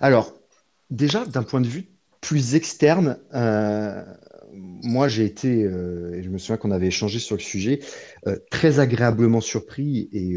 Alors, 0.00 0.34
déjà, 0.90 1.24
d'un 1.24 1.42
point 1.42 1.60
de 1.60 1.68
vue 1.68 1.88
plus 2.20 2.54
externe, 2.54 3.18
moi 4.52 5.08
j'ai 5.08 5.24
été, 5.24 5.60
et 5.60 6.22
je 6.22 6.28
me 6.28 6.38
souviens 6.38 6.56
qu'on 6.56 6.70
avait 6.70 6.86
échangé 6.88 7.18
sur 7.18 7.36
le 7.36 7.42
sujet, 7.42 7.80
très 8.50 8.78
agréablement 8.78 9.40
surpris 9.40 10.08
et, 10.12 10.36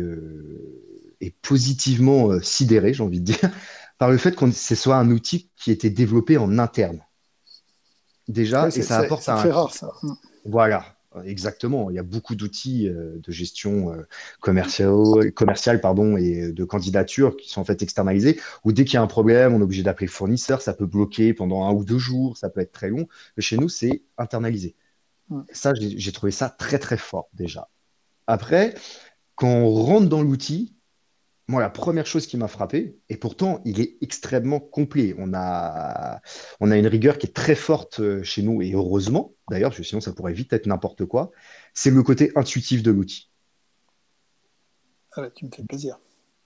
et 1.22 1.32
positivement 1.42 2.40
sidéré, 2.42 2.94
j'ai 2.94 3.04
envie 3.04 3.20
de 3.20 3.26
dire, 3.26 3.52
par 3.98 4.10
le 4.10 4.18
fait 4.18 4.36
que 4.36 4.50
ce 4.52 4.76
soit 4.76 4.98
un 4.98 5.12
outil 5.12 5.52
qui 5.56 5.72
était 5.72 5.92
développé 5.92 6.38
en 6.38 6.58
interne 6.58 7.02
déjà, 8.28 8.68
et 8.68 8.82
ça 8.82 9.00
apporte 9.00 9.28
un. 9.30 9.36
rare, 9.36 9.74
ça. 9.74 9.92
Voilà, 10.46 10.95
exactement. 11.24 11.90
Il 11.90 11.96
y 11.96 12.00
a 12.00 12.04
beaucoup 12.04 12.36
d'outils 12.36 12.88
euh, 12.88 13.20
de 13.22 13.32
gestion 13.32 13.92
euh, 13.92 14.08
commerciale, 14.40 15.32
commerciale 15.34 15.82
pardon, 15.82 16.18
et 16.18 16.52
de 16.52 16.64
candidature 16.64 17.38
qui 17.38 17.50
sont 17.50 17.62
en 17.62 17.66
fait 17.66 17.82
externalisés, 17.82 18.40
où 18.64 18.72
dès 18.72 18.86
qu'il 18.86 18.96
y 18.96 18.98
a 18.98 19.02
un 19.02 19.08
problème, 19.08 19.54
on 19.54 19.60
est 19.60 19.64
obligé 19.64 19.84
d'appeler 19.84 20.08
le 20.08 20.12
fournisseur, 20.12 20.62
ça 20.62 20.74
peut 20.74 20.86
bloquer 20.86 21.34
pendant 21.34 21.64
un 21.64 21.74
ou 21.74 21.86
deux 21.86 22.00
jours, 22.00 22.38
ça 22.38 22.50
peut 22.50 22.62
être 22.62 22.72
très 22.72 22.90
long. 22.90 23.08
Mais 23.38 23.44
chez 23.44 23.58
nous, 23.58 23.70
c'est 23.70 24.04
internalisé. 24.18 24.76
Ça, 25.52 25.74
j'ai 25.74 26.12
trouvé 26.12 26.32
ça 26.32 26.50
très, 26.50 26.78
très 26.78 26.98
fort 26.98 27.30
déjà. 27.34 27.70
Après, 28.28 28.76
quand 29.36 29.48
on 29.48 29.70
rentre 29.70 30.08
dans 30.08 30.22
l'outil, 30.22 30.76
moi, 31.48 31.62
la 31.62 31.70
première 31.70 32.08
chose 32.08 32.26
qui 32.26 32.38
m'a 32.38 32.48
frappé, 32.48 32.98
et 33.08 33.18
pourtant, 33.18 33.62
il 33.66 33.80
est 33.80 33.98
extrêmement 34.02 34.60
complet. 34.60 35.16
On 35.20 35.32
a, 35.34 36.20
on 36.60 36.72
a 36.72 36.78
une 36.78 36.88
rigueur 36.88 37.20
qui 37.20 37.28
est 37.28 37.34
très 37.34 37.54
forte 37.54 38.00
euh, 38.00 38.24
chez 38.24 38.42
nous, 38.42 38.64
et 38.64 38.72
heureusement, 38.74 39.36
d'ailleurs, 39.50 39.70
parce 39.70 39.78
que 39.78 39.84
sinon, 39.84 40.02
ça 40.02 40.12
pourrait 40.12 40.34
vite 40.34 40.54
être 40.54 40.66
n'importe 40.66 41.06
quoi, 41.06 41.32
c'est 41.74 41.92
le 41.92 42.02
côté 42.02 42.32
intuitif 42.36 42.82
de 42.82 42.92
l'outil. 42.92 43.30
Ah 45.16 45.30
tu 45.30 45.46
me 45.46 45.52
fais 45.52 45.64
plaisir. 45.64 46.00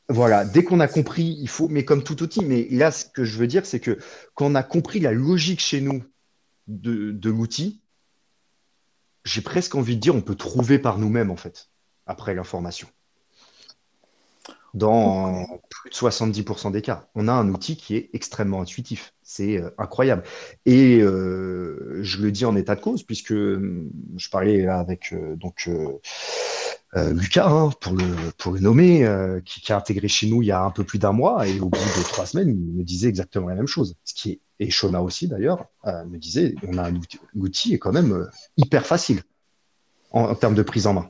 Voilà, 0.09 0.43
dès 0.43 0.63
qu'on 0.63 0.79
a 0.79 0.87
compris, 0.87 1.37
il 1.39 1.47
faut, 1.47 1.69
mais 1.69 1.85
comme 1.85 2.03
tout 2.03 2.21
outil, 2.21 2.43
mais 2.43 2.67
là, 2.69 2.91
ce 2.91 3.05
que 3.05 3.23
je 3.23 3.37
veux 3.37 3.47
dire, 3.47 3.65
c'est 3.65 3.79
que 3.79 3.97
quand 4.33 4.47
on 4.47 4.55
a 4.55 4.63
compris 4.63 4.99
la 4.99 5.13
logique 5.13 5.61
chez 5.61 5.79
nous 5.79 6.03
de, 6.67 7.11
de 7.11 7.29
l'outil, 7.29 7.81
j'ai 9.23 9.41
presque 9.41 9.75
envie 9.75 9.95
de 9.95 10.01
dire, 10.01 10.15
on 10.15 10.21
peut 10.21 10.35
trouver 10.35 10.77
par 10.77 10.97
nous-mêmes, 10.97 11.31
en 11.31 11.37
fait, 11.37 11.69
après 12.05 12.33
l'information 12.33 12.89
dans 14.73 15.45
plus 15.69 15.89
de 15.89 15.95
70% 15.95 16.71
des 16.71 16.81
cas. 16.81 17.07
On 17.15 17.27
a 17.27 17.33
un 17.33 17.49
outil 17.49 17.75
qui 17.75 17.95
est 17.95 18.09
extrêmement 18.13 18.61
intuitif. 18.61 19.13
C'est 19.23 19.57
euh, 19.57 19.69
incroyable. 19.77 20.23
Et 20.65 20.99
euh, 21.01 21.99
je 22.01 22.21
le 22.21 22.31
dis 22.31 22.45
en 22.45 22.55
état 22.55 22.75
de 22.75 22.81
cause, 22.81 23.03
puisque 23.03 23.31
hum, 23.31 23.89
je 24.17 24.29
parlais 24.29 24.67
avec 24.67 25.13
euh, 25.13 25.35
donc 25.35 25.69
Lucas, 26.95 27.47
hein, 27.47 27.69
pour, 27.81 27.93
le, 27.93 28.05
pour 28.37 28.51
le 28.51 28.59
nommer, 28.59 29.07
qui, 29.45 29.71
a 29.71 29.77
intégré 29.77 30.07
chez 30.07 30.27
nous 30.27 30.41
il 30.41 30.47
y 30.47 30.51
a 30.51 30.63
un 30.63 30.71
peu 30.71 30.83
plus 30.83 30.97
d'un 30.97 31.11
mois, 31.11 31.47
et 31.47 31.59
au 31.59 31.69
bout 31.69 31.77
de 31.77 32.03
trois 32.03 32.25
semaines, 32.25 32.49
il 32.49 32.55
me 32.55 32.83
disait 32.83 33.09
exactement 33.09 33.47
la 33.47 33.53
même 33.53 33.67
chose. 33.67 33.95
Ce 34.03 34.13
qui 34.15 34.31
est, 34.31 34.39
et 34.59 34.71
Shona 34.71 35.01
aussi 35.03 35.27
d'ailleurs, 35.27 35.67
me 35.85 36.17
disait, 36.17 36.55
on 36.67 36.79
a 36.79 36.83
un 36.83 36.95
outil, 36.95 37.19
l'outil 37.35 37.73
est 37.75 37.77
quand 37.77 37.91
même 37.91 38.27
hyper 38.57 38.87
facile 38.87 39.21
en, 40.11 40.23
en, 40.23 40.35
termes 40.35 40.55
de 40.55 40.63
prise 40.63 40.87
en 40.87 40.93
main. 40.93 41.09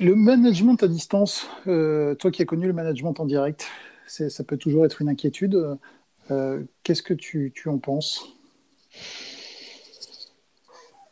Le 0.00 0.14
management 0.14 0.82
à 0.82 0.88
distance, 0.88 1.46
euh, 1.66 2.14
toi 2.14 2.30
qui 2.30 2.40
as 2.40 2.46
connu 2.46 2.66
le 2.66 2.72
management 2.72 3.20
en 3.20 3.26
direct, 3.26 3.66
ça 4.06 4.42
peut 4.44 4.56
toujours 4.56 4.86
être 4.86 5.02
une 5.02 5.10
inquiétude. 5.10 5.76
Euh, 6.30 6.62
qu'est-ce 6.82 7.02
que 7.02 7.12
tu, 7.12 7.52
en 7.66 7.76
penses? 7.76 8.24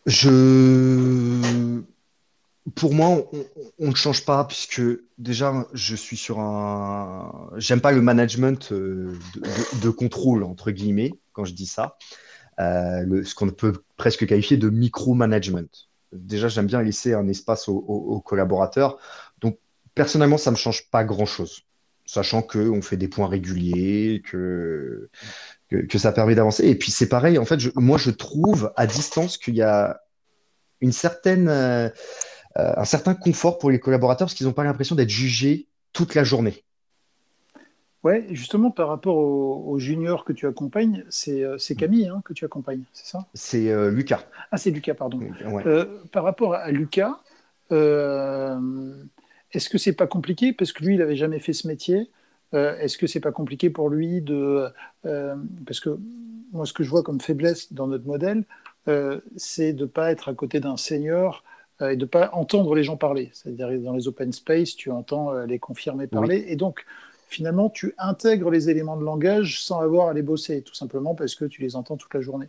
Je, 0.06 1.82
pour 2.76 2.94
moi, 2.94 3.30
on 3.78 3.88
ne 3.90 3.94
change 3.94 4.24
pas 4.24 4.46
puisque 4.46 4.80
déjà, 5.18 5.68
je 5.74 5.94
suis 5.94 6.16
sur 6.16 6.40
un. 6.40 7.50
J'aime 7.58 7.82
pas 7.82 7.92
le 7.92 8.00
management 8.00 8.72
euh, 8.72 9.18
de, 9.82 9.90
contrôle 9.90 10.44
entre 10.44 10.70
guillemets 10.70 11.12
quand 11.34 11.44
je 11.44 11.52
dis 11.52 11.66
ça. 11.66 11.98
ce 12.56 13.34
qu'on 13.34 13.50
peut 13.50 13.74
presque 13.98 14.26
qualifier 14.26 14.56
de 14.56 14.70
micro-management. 14.70 15.87
Déjà, 16.12 16.48
j'aime 16.48 16.66
bien 16.66 16.82
laisser 16.82 17.14
un 17.14 17.28
espace 17.28 17.68
aux, 17.68 18.22
collaborateurs. 18.24 18.98
Donc, 19.40 19.58
personnellement, 19.94 20.38
ça 20.38 20.50
ne 20.50 20.56
me 20.56 20.58
change 20.58 20.90
pas 20.90 21.04
grand-chose, 21.04 21.62
sachant 22.06 22.42
qu'on 22.42 22.82
fait 22.82 22.96
des 22.96 23.08
points 23.08 23.28
réguliers, 23.28 24.22
que, 24.24 25.08
ça 25.96 26.12
permet 26.12 26.34
d'avancer. 26.34 26.66
Et 26.66 26.74
puis, 26.74 26.90
c'est 26.90 27.08
pareil, 27.08 27.38
en 27.38 27.44
fait, 27.44 27.58
moi, 27.76 27.98
je 27.98 28.10
trouve 28.10 28.72
à 28.76 28.86
distance 28.86 29.38
qu'il 29.38 29.56
y 29.56 29.62
a 29.62 30.00
une 30.80 30.92
certaine, 30.92 31.48
euh, 31.48 31.88
un 32.56 32.84
certain 32.84 33.14
confort 33.14 33.58
pour 33.58 33.70
les 33.70 33.80
collaborateurs 33.80 34.26
parce 34.26 34.34
qu'ils 34.34 34.46
n'ont 34.46 34.52
pas 34.52 34.64
l'impression 34.64 34.94
d'être 34.94 35.10
jugés 35.10 35.68
toute 35.92 36.14
la 36.14 36.24
journée. 36.24 36.64
Ouais, 38.04 38.26
justement, 38.30 38.70
par 38.70 38.88
rapport 38.88 39.16
aux, 39.16 39.78
juniors 39.78 40.24
que 40.24 40.32
tu 40.32 40.46
accompagnes, 40.46 41.04
c'est 41.08 41.42
euh, 41.42 41.56
Camille 41.76 42.06
hein, 42.06 42.22
que 42.24 42.32
tu 42.32 42.44
accompagnes, 42.44 42.82
c'est 42.92 43.06
ça? 43.06 43.26
C'est 43.34 43.70
euh, 43.70 43.90
Lucas. 43.90 44.24
Ah, 44.52 44.56
c'est 44.56 44.70
Lucas, 44.70 44.94
pardon. 44.94 45.20
Euh, 45.66 45.84
par 46.12 46.22
rapport 46.22 46.54
à 46.54 46.70
Lucas, 46.70 47.18
est-ce 47.70 49.68
que 49.68 49.78
c'est 49.78 49.94
pas 49.94 50.06
compliqué? 50.06 50.52
Parce 50.52 50.72
que 50.72 50.84
lui, 50.84 50.94
il 50.94 50.98
n'avait 50.98 51.16
jamais 51.16 51.40
fait 51.40 51.52
ce 51.52 51.66
métier. 51.66 52.10
est-ce 52.52 52.96
que 52.98 53.08
c'est 53.08 53.20
pas 53.20 53.32
compliqué 53.32 53.68
pour 53.68 53.90
lui 53.90 54.22
de. 54.22 54.68
parce 55.66 55.80
que 55.80 55.98
moi, 56.52 56.66
ce 56.66 56.72
que 56.72 56.84
je 56.84 56.90
vois 56.90 57.02
comme 57.02 57.20
faiblesse 57.20 57.72
dans 57.72 57.88
notre 57.88 58.06
modèle, 58.06 58.44
c'est 59.36 59.72
de 59.72 59.82
ne 59.82 59.88
pas 59.88 60.12
être 60.12 60.28
à 60.28 60.34
côté 60.34 60.60
d'un 60.60 60.76
senior 60.76 61.42
et 61.80 61.96
de 61.96 62.04
ne 62.04 62.08
pas 62.08 62.30
entendre 62.32 62.74
les 62.76 62.84
gens 62.84 62.96
parler. 62.96 63.30
C'est-à-dire, 63.32 63.70
dans 63.80 63.92
les 63.92 64.06
open 64.06 64.32
space, 64.32 64.76
tu 64.76 64.90
entends 64.92 65.32
les 65.44 65.58
confirmer 65.58 66.06
parler. 66.06 66.44
Et 66.48 66.54
donc 66.54 66.84
finalement, 67.28 67.70
tu 67.70 67.94
intègres 67.98 68.50
les 68.50 68.70
éléments 68.70 68.96
de 68.96 69.04
langage 69.04 69.62
sans 69.62 69.80
avoir 69.80 70.08
à 70.08 70.12
les 70.14 70.22
bosser, 70.22 70.62
tout 70.62 70.74
simplement 70.74 71.14
parce 71.14 71.34
que 71.34 71.44
tu 71.44 71.62
les 71.62 71.76
entends 71.76 71.96
toute 71.96 72.12
la 72.14 72.20
journée. 72.20 72.48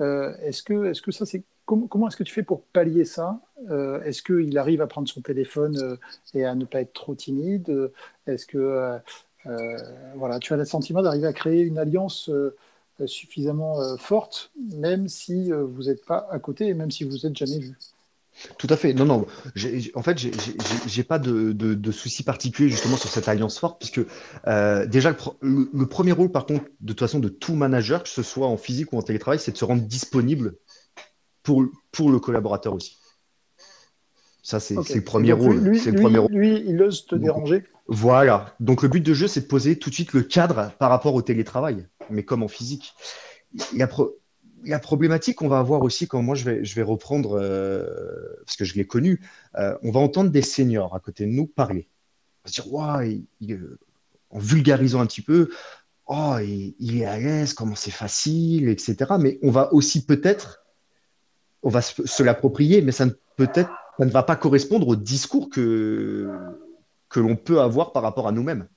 Euh, 0.00 0.34
est-ce 0.42 0.62
que, 0.62 0.86
est 0.86 0.92
-ce 0.92 1.02
que 1.02 1.12
ça, 1.12 1.26
c'est 1.26 1.42
comment, 1.64 2.08
est-ce 2.08 2.16
que 2.16 2.22
tu 2.24 2.34
fais 2.34 2.42
pour 2.42 2.62
pallier 2.62 3.04
ça? 3.04 3.40
Euh, 3.70 4.02
Est-ce 4.02 4.22
qu'il 4.22 4.56
arrive 4.58 4.82
à 4.82 4.86
prendre 4.86 5.08
son 5.08 5.20
téléphone 5.22 5.76
euh, 5.78 5.96
et 6.34 6.44
à 6.44 6.54
ne 6.54 6.64
pas 6.64 6.80
être 6.80 6.92
trop 6.92 7.14
timide? 7.14 7.90
Est-ce 8.26 8.46
que 8.46 8.98
voilà, 10.14 10.38
tu 10.38 10.52
as 10.52 10.56
le 10.56 10.64
sentiment 10.64 11.02
d'arriver 11.02 11.26
à 11.26 11.32
créer 11.32 11.62
une 11.62 11.78
alliance 11.78 12.30
suffisamment 13.06 13.96
forte, 13.96 14.52
même 14.56 15.08
si 15.08 15.50
vous 15.50 15.84
n'êtes 15.84 16.04
pas 16.04 16.28
à 16.30 16.38
côté 16.38 16.68
et 16.68 16.74
même 16.74 16.90
si 16.90 17.04
vous 17.04 17.16
n'êtes 17.24 17.36
jamais 17.36 17.58
vu? 17.58 17.76
Tout 18.58 18.66
à 18.70 18.76
fait. 18.76 18.94
Non, 18.94 19.04
non. 19.04 19.26
En 19.94 20.02
fait, 20.02 20.18
j'ai 20.86 21.04
pas 21.04 21.18
de, 21.18 21.52
de, 21.52 21.92
souci 21.92 22.22
particulier 22.22 22.68
justement 22.68 22.96
sur 22.96 23.10
cette 23.10 23.28
alliance 23.28 23.58
forte, 23.58 23.78
puisque 23.78 24.00
euh, 24.46 24.86
déjà, 24.86 25.14
le, 25.40 25.86
premier 25.86 26.12
rôle, 26.12 26.30
par 26.30 26.46
contre, 26.46 26.64
de 26.80 26.92
toute 26.92 27.00
façon, 27.00 27.18
de 27.18 27.28
tout 27.28 27.54
manager, 27.54 28.02
que 28.02 28.08
ce 28.08 28.22
soit 28.22 28.46
en 28.46 28.56
physique 28.56 28.92
ou 28.92 28.98
en 28.98 29.02
télétravail, 29.02 29.38
c'est 29.38 29.52
de 29.52 29.56
se 29.56 29.64
rendre 29.64 29.82
disponible 29.82 30.56
pour, 31.42 31.64
pour 31.90 32.10
le 32.10 32.18
collaborateur 32.18 32.74
aussi. 32.74 32.98
Ça, 34.42 34.58
c'est 34.58 34.74
le 34.74 35.04
premier 35.04 35.32
rôle. 35.32 35.58
Lui, 35.58 35.80
le 35.80 36.00
premier 36.00 36.18
rôle. 36.18 36.32
lui, 36.32 36.64
il 36.66 36.82
ose 36.82 37.06
te 37.06 37.14
déranger? 37.14 37.64
Voilà. 37.86 38.56
Donc, 38.58 38.82
le 38.82 38.88
but 38.88 39.04
de 39.04 39.14
jeu, 39.14 39.28
c'est 39.28 39.42
de 39.42 39.46
poser 39.46 39.78
tout 39.78 39.90
de 39.90 39.94
suite 39.94 40.12
le 40.14 40.22
cadre 40.22 40.72
par 40.78 40.90
rapport 40.90 41.14
au 41.14 41.22
télétravail, 41.22 41.86
mais 42.10 42.24
comme 42.24 42.42
en 42.42 42.48
physique. 42.48 42.94
La 44.64 44.78
problématique 44.78 45.36
qu'on 45.36 45.48
va 45.48 45.58
avoir 45.58 45.82
aussi 45.82 46.06
quand 46.06 46.22
moi 46.22 46.34
je 46.34 46.44
vais, 46.44 46.64
je 46.64 46.74
vais 46.74 46.82
reprendre, 46.82 47.38
euh, 47.40 47.84
parce 48.44 48.56
que 48.56 48.64
je 48.64 48.74
l'ai 48.74 48.86
connu, 48.86 49.20
euh, 49.56 49.76
on 49.82 49.90
va 49.90 50.00
entendre 50.00 50.30
des 50.30 50.42
seniors 50.42 50.94
à 50.94 51.00
côté 51.00 51.26
de 51.26 51.30
nous 51.30 51.46
parler. 51.46 51.88
On 52.44 52.48
va 52.48 52.52
se 52.52 52.60
dire, 52.60 52.72
ouais, 52.72 53.22
en 54.30 54.38
vulgarisant 54.38 55.00
un 55.00 55.06
petit 55.06 55.22
peu, 55.22 55.50
oh, 56.06 56.36
il, 56.40 57.00
est 57.00 57.04
à 57.04 57.18
l'aise, 57.18 57.54
comment 57.54 57.74
c'est 57.74 57.90
facile, 57.90 58.68
etc. 58.68 59.12
Mais 59.18 59.38
on 59.42 59.50
va 59.50 59.72
aussi 59.72 60.04
peut-être, 60.04 60.64
on 61.62 61.68
va 61.68 61.82
se, 61.82 62.22
l'approprier, 62.22 62.82
mais 62.82 62.92
ça 62.92 63.06
ne 63.06 63.12
peut-être, 63.36 63.70
ça 63.98 64.04
ne 64.04 64.10
va 64.10 64.22
pas 64.22 64.36
correspondre 64.36 64.88
au 64.88 64.96
discours 64.96 65.50
que, 65.50 66.30
que 67.08 67.20
l'on 67.20 67.36
peut 67.36 67.60
avoir 67.60 67.92
par 67.92 68.02
rapport 68.02 68.26
à 68.26 68.32
nous-mêmes. 68.32 68.68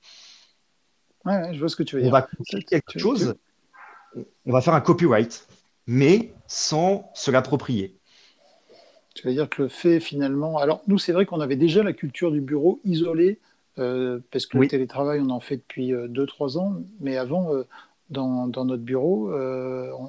Ouais, 1.24 1.52
je 1.54 1.58
vois 1.58 1.68
ce 1.68 1.76
que 1.76 1.82
tu 1.82 1.96
veux 1.96 2.02
dire. 2.02 2.10
On 2.10 2.12
va 2.12 2.28
quelque 2.68 2.98
chose, 2.98 3.34
on 4.44 4.52
va 4.52 4.60
faire 4.60 4.74
un 4.74 4.80
copyright 4.80 5.46
mais 5.86 6.32
sans 6.46 7.10
se 7.14 7.30
l'approprier. 7.30 7.96
Tu 9.14 9.26
veux 9.26 9.32
dire 9.32 9.48
que 9.48 9.62
le 9.62 9.68
fait 9.68 9.98
finalement. 9.98 10.58
Alors, 10.58 10.82
nous, 10.86 10.98
c'est 10.98 11.12
vrai 11.12 11.24
qu'on 11.24 11.40
avait 11.40 11.56
déjà 11.56 11.82
la 11.82 11.94
culture 11.94 12.30
du 12.30 12.42
bureau 12.42 12.80
isolée, 12.84 13.40
euh, 13.78 14.20
parce 14.30 14.46
que 14.46 14.58
le 14.58 14.68
télétravail, 14.68 15.20
on 15.20 15.30
en 15.30 15.40
fait 15.40 15.56
depuis 15.56 15.92
2-3 15.92 16.56
euh, 16.56 16.60
ans, 16.60 16.76
mais 17.00 17.16
avant, 17.16 17.54
euh, 17.54 17.66
dans, 18.10 18.46
notre 18.46 18.82
bureau, 18.82 19.32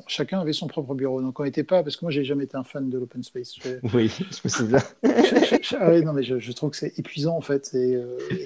chacun 0.07 0.41
avait 0.41 0.51
son 0.51 0.67
propre 0.67 0.93
bureau. 0.93 1.21
Donc, 1.21 1.39
on 1.39 1.45
n'était 1.45 1.63
pas. 1.63 1.83
Parce 1.83 1.95
que 1.95 2.03
moi, 2.03 2.11
j'ai 2.11 2.25
jamais 2.25 2.43
été 2.43 2.57
un 2.57 2.63
fan 2.65 2.89
de 2.89 2.97
l'open 2.97 3.23
space. 3.23 3.55
Oui, 3.93 4.11
je 4.29 4.39
me 4.43 4.49
souviens. 4.49 4.83
ah 5.79 6.01
non, 6.01 6.11
mais 6.11 6.23
je, 6.23 6.51
trouve 6.51 6.71
que 6.71 6.77
c'est 6.77 6.99
épuisant, 6.99 7.35
en 7.37 7.41
fait, 7.41 7.73
et, 7.73 7.97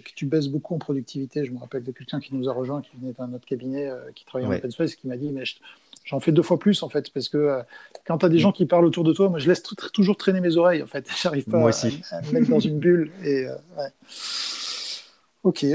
que 0.03 0.11
tu 0.15 0.27
baisses 0.27 0.47
beaucoup 0.47 0.75
en 0.75 0.79
productivité. 0.79 1.43
Je 1.43 1.51
me 1.51 1.57
rappelle 1.57 1.83
de 1.83 1.91
quelqu'un 1.91 2.19
qui 2.19 2.35
nous 2.35 2.47
a 2.47 2.53
rejoint, 2.53 2.81
qui 2.81 2.95
venait 2.97 3.13
d'un 3.13 3.33
autre 3.33 3.45
cabinet, 3.45 3.91
qui 4.13 4.25
travaillait 4.25 4.53
en 4.53 4.55
open 4.55 4.71
space, 4.71 4.95
qui 4.95 5.07
m'a 5.07 5.17
dit 5.17 5.31
Mais 5.31 5.43
J'en 6.03 6.19
fais 6.19 6.31
deux 6.31 6.41
fois 6.41 6.57
plus 6.57 6.81
en 6.83 6.89
fait, 6.89 7.11
parce 7.13 7.29
que 7.29 7.37
euh, 7.37 7.61
quand 8.05 8.19
tu 8.19 8.25
as 8.25 8.29
des 8.29 8.39
gens 8.39 8.51
qui 8.51 8.65
parlent 8.65 8.85
autour 8.85 9.03
de 9.03 9.13
toi, 9.13 9.29
moi 9.29 9.39
je 9.39 9.47
laisse 9.47 9.61
toujours 9.93 10.17
traîner 10.17 10.41
mes 10.41 10.57
oreilles 10.57 10.81
en 10.81 10.87
fait. 10.87 11.05
J'arrive 11.21 11.45
pas 11.45 11.57
À, 11.57 12.21
me 12.21 12.31
mettre 12.31 12.49
dans 12.49 12.59
une 12.59 12.79
bulle. 12.79 13.11
Et, 13.23 13.45
euh, 13.45 13.55
Ok, 15.43 15.65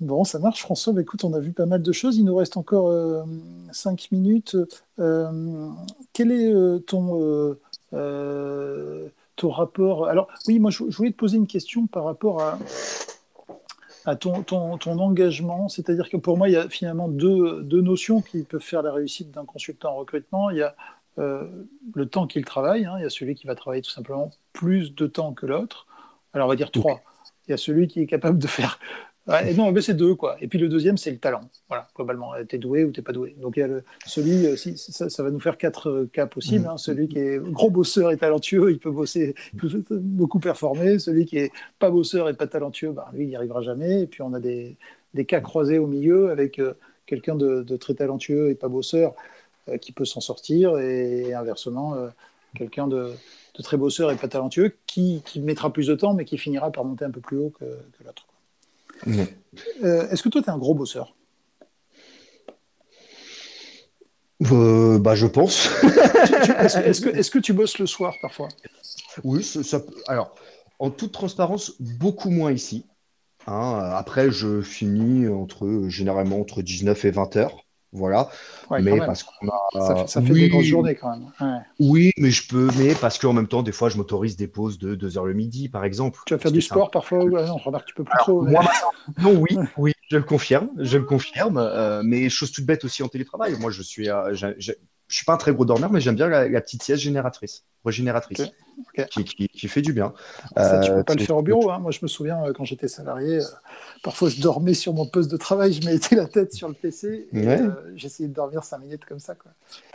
bon, 0.00 0.24
ça 0.24 0.40
marche 0.40 0.60
François. 0.60 0.92
Bah, 0.92 1.00
écoute, 1.00 1.22
on 1.22 1.32
a 1.34 1.38
vu 1.38 1.52
pas 1.52 1.66
mal 1.66 1.82
de 1.82 1.92
choses. 1.92 2.16
Il 2.16 2.24
nous 2.24 2.34
reste 2.34 2.56
encore 2.56 2.88
euh, 2.88 3.22
cinq 3.70 4.08
minutes. 4.10 4.56
quel 4.96 6.32
est 6.32 6.86
ton, 6.86 7.56
ton 9.36 9.50
rapport? 9.50 10.08
Alors 10.08 10.28
oui, 10.48 10.58
moi 10.58 10.70
je 10.70 10.82
voulais 10.84 11.12
te 11.12 11.16
poser 11.16 11.36
une 11.36 11.46
question 11.46 11.86
par 11.86 12.04
rapport 12.04 12.42
à 12.42 12.58
à 14.04 14.16
ton, 14.16 14.42
ton, 14.42 14.76
ton 14.78 14.98
engagement. 14.98 15.68
C'est-à-dire 15.68 16.08
que 16.08 16.16
pour 16.16 16.36
moi, 16.36 16.48
il 16.48 16.52
y 16.52 16.56
a 16.56 16.68
finalement 16.68 17.08
deux, 17.08 17.62
deux 17.62 17.80
notions 17.80 18.20
qui 18.20 18.42
peuvent 18.42 18.60
faire 18.60 18.82
la 18.82 18.92
réussite 18.92 19.30
d'un 19.30 19.44
consultant 19.44 19.92
en 19.92 19.96
recrutement. 19.96 20.50
Il 20.50 20.58
y 20.58 20.62
a 20.62 20.74
euh, 21.18 21.44
le 21.94 22.06
temps 22.06 22.26
qu'il 22.26 22.44
travaille. 22.44 22.84
Hein. 22.84 22.94
Il 22.98 23.02
y 23.02 23.06
a 23.06 23.10
celui 23.10 23.34
qui 23.34 23.46
va 23.46 23.54
travailler 23.54 23.82
tout 23.82 23.90
simplement 23.90 24.30
plus 24.52 24.94
de 24.94 25.06
temps 25.06 25.32
que 25.32 25.46
l'autre. 25.46 25.86
Alors, 26.32 26.46
on 26.46 26.50
va 26.50 26.56
dire 26.56 26.70
trois. 26.70 27.02
Il 27.46 27.52
y 27.52 27.54
a 27.54 27.56
celui 27.56 27.88
qui 27.88 28.00
est 28.00 28.06
capable 28.06 28.38
de 28.38 28.46
faire 28.46 28.78
non, 29.26 29.72
mais 29.72 29.80
c'est 29.80 29.94
deux, 29.94 30.14
quoi. 30.14 30.36
Et 30.40 30.48
puis 30.48 30.58
le 30.58 30.68
deuxième, 30.68 30.98
c'est 30.98 31.10
le 31.10 31.16
talent. 31.18 31.40
Voilà, 31.68 31.88
globalement, 31.96 32.32
tu 32.46 32.56
es 32.56 32.58
doué 32.58 32.84
ou 32.84 32.92
tu 32.92 33.00
pas 33.02 33.12
doué. 33.12 33.34
Donc 33.40 33.56
il 33.56 33.60
y 33.60 33.62
a 33.62 33.66
le, 33.66 33.82
celui, 34.04 34.46
euh, 34.46 34.56
si, 34.56 34.76
ça, 34.76 35.22
va 35.22 35.30
nous 35.30 35.40
faire 35.40 35.56
quatre 35.56 35.88
euh, 35.88 36.10
cas 36.12 36.26
possibles. 36.26 36.66
Hein. 36.66 36.76
Celui 36.76 37.08
qui 37.08 37.18
est 37.18 37.38
gros 37.38 37.70
bosseur 37.70 38.10
et 38.10 38.18
talentueux, 38.18 38.70
il 38.70 38.78
peut 38.78 38.90
bosser, 38.90 39.34
beaucoup 39.90 40.40
performer. 40.40 40.98
Celui 40.98 41.24
qui 41.24 41.38
est 41.38 41.52
pas 41.78 41.90
bosseur 41.90 42.28
et 42.28 42.34
pas 42.34 42.46
talentueux, 42.46 42.92
bah, 42.92 43.08
lui, 43.14 43.24
il 43.24 43.28
n'y 43.28 43.36
arrivera 43.36 43.62
jamais. 43.62 44.02
Et 44.02 44.06
puis 44.06 44.20
on 44.20 44.34
a 44.34 44.40
des, 44.40 44.76
des 45.14 45.24
cas 45.24 45.40
croisés 45.40 45.78
au 45.78 45.86
milieu 45.86 46.30
avec 46.30 46.58
euh, 46.58 46.74
quelqu'un 47.06 47.34
de, 47.34 47.76
très 47.76 47.94
talentueux 47.94 48.50
et 48.50 48.54
pas 48.54 48.68
bosseur 48.68 49.14
qui 49.80 49.92
peut 49.92 50.04
s'en 50.04 50.20
sortir. 50.20 50.78
Et, 50.78 51.32
inversement, 51.32 51.96
quelqu'un 52.54 52.86
de, 52.86 53.12
de, 53.56 53.62
très 53.62 53.78
bosseur 53.78 54.10
et 54.10 54.16
pas 54.16 54.28
talentueux 54.28 54.74
qui, 54.86 55.22
qui, 55.24 55.40
mettra 55.40 55.72
plus 55.72 55.86
de 55.86 55.94
temps, 55.94 56.12
mais 56.12 56.26
qui 56.26 56.36
finira 56.36 56.70
par 56.70 56.84
monter 56.84 57.06
un 57.06 57.10
peu 57.10 57.20
plus 57.20 57.38
haut 57.38 57.52
que, 57.58 57.64
que 57.64 58.04
l'autre. 58.04 58.26
Euh, 59.82 60.08
est-ce 60.10 60.22
que 60.22 60.28
toi, 60.28 60.42
tu 60.42 60.48
es 60.48 60.52
un 60.52 60.58
gros 60.58 60.74
bosseur? 60.74 61.14
Euh, 64.50 64.98
bah, 64.98 65.14
Je 65.14 65.26
pense. 65.26 65.68
est-ce, 65.82 67.00
que, 67.00 67.08
est 67.08 67.30
que, 67.30 67.38
tu 67.38 67.52
bosses 67.52 67.78
le 67.78 67.86
soir 67.86 68.14
parfois? 68.20 68.48
Oui, 69.22 69.44
ça, 69.44 69.80
alors, 70.08 70.34
en 70.78 70.90
toute 70.90 71.12
transparence, 71.12 71.74
beaucoup 71.80 72.30
moins 72.30 72.52
ici. 72.52 72.86
Hein. 73.46 73.92
après, 73.94 74.30
je 74.30 74.62
finis 74.62 75.28
entre, 75.28 75.84
généralement 75.88 76.40
entre 76.40 76.62
19 76.62 77.04
et 77.04 77.10
20 77.10 77.36
heures. 77.36 77.64
Voilà. 77.94 78.28
mais 78.80 78.98
parce 78.98 79.22
qu'on 79.22 79.48
a. 79.48 80.06
Ça 80.06 80.20
fait, 80.20 80.32
des 80.32 80.48
grosses 80.48 80.64
journées 80.64 80.96
quand 80.96 81.16
même. 81.16 81.64
Oui, 81.78 82.10
mais 82.18 82.30
je 82.30 82.46
peux, 82.46 82.68
mais 82.76 82.94
parce 82.94 83.18
qu'en 83.18 83.32
même 83.32 83.46
temps, 83.46 83.62
des 83.62 83.72
fois, 83.72 83.88
je 83.88 83.96
m'autorise 83.96 84.36
des 84.36 84.48
pauses 84.48 84.78
de 84.78 84.94
2 84.94 85.16
heures 85.16 85.26
le 85.26 85.32
midi, 85.32 85.68
par 85.68 85.84
exemple. 85.84 86.20
Tu 86.26 86.34
vas 86.34 86.40
faire 86.40 86.52
du 86.52 86.60
sport 86.60 86.90
parfois 86.90 87.24
ouais, 87.24 87.48
On 87.48 87.56
remarque 87.56 87.84
que 87.84 87.90
tu 87.90 87.94
peux 87.94 88.04
plus 88.04 88.18
trop. 88.18 88.42
Moi, 88.42 88.64
non, 89.22 89.34
oui, 89.38 89.56
oui, 89.78 89.92
je 90.10 90.16
le 90.16 90.24
confirme, 90.24 90.68
je 90.78 90.98
le 90.98 91.04
confirme. 91.04 91.58
Euh, 91.58 92.02
mais 92.04 92.28
chose 92.28 92.50
toute 92.50 92.66
bête 92.66 92.84
aussi 92.84 93.02
en 93.02 93.08
télétravail. 93.08 93.54
Moi, 93.60 93.70
je 93.70 93.82
suis, 93.82 94.10
euh, 94.10 94.34
je 95.14 95.18
suis 95.18 95.26
pas 95.26 95.34
un 95.34 95.36
très 95.36 95.52
gros 95.52 95.64
dormeur, 95.64 95.92
mais 95.92 96.00
j'aime 96.00 96.16
bien 96.16 96.26
la, 96.26 96.60
petite 96.60 96.82
sieste 96.82 97.00
génératrice, 97.00 97.62
régénératrice, 97.84 98.50
Qui, 99.28 99.68
fait 99.68 99.80
du 99.80 99.92
bien. 99.92 100.12
Ça, 100.56 100.80
tu 100.80 100.90
peux 100.90 101.04
pas 101.04 101.14
le 101.14 101.22
euh, 101.22 101.24
faire 101.24 101.36
au 101.36 101.42
bureau. 101.42 101.70
Hein. 101.70 101.78
Moi, 101.78 101.92
je 101.92 102.00
me 102.02 102.08
souviens 102.08 102.44
euh, 102.44 102.52
quand 102.52 102.64
j'étais 102.64 102.88
salarié, 102.88 103.36
euh, 103.36 103.44
parfois 104.02 104.28
je 104.28 104.40
dormais 104.40 104.74
sur 104.74 104.92
mon 104.92 105.06
poste 105.06 105.30
de 105.30 105.36
travail, 105.36 105.72
je 105.72 105.88
mettais 105.88 106.16
la 106.16 106.26
tête 106.26 106.52
sur 106.52 106.66
le 106.66 106.74
PC 106.74 107.28
et 107.32 107.58
j'essayais 107.94 108.28
de 108.28 108.34
dormir 108.34 108.64
cinq 108.64 108.78
minutes 108.78 109.04
comme 109.04 109.20
ça. 109.20 109.36
Quoi. 109.36 109.52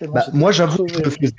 Bah, 0.08 0.26
moi, 0.32 0.54
j'avoue 0.54 0.86
que 0.86 0.94
je 0.94 1.00
le 1.02 1.10
faisais. 1.10 1.34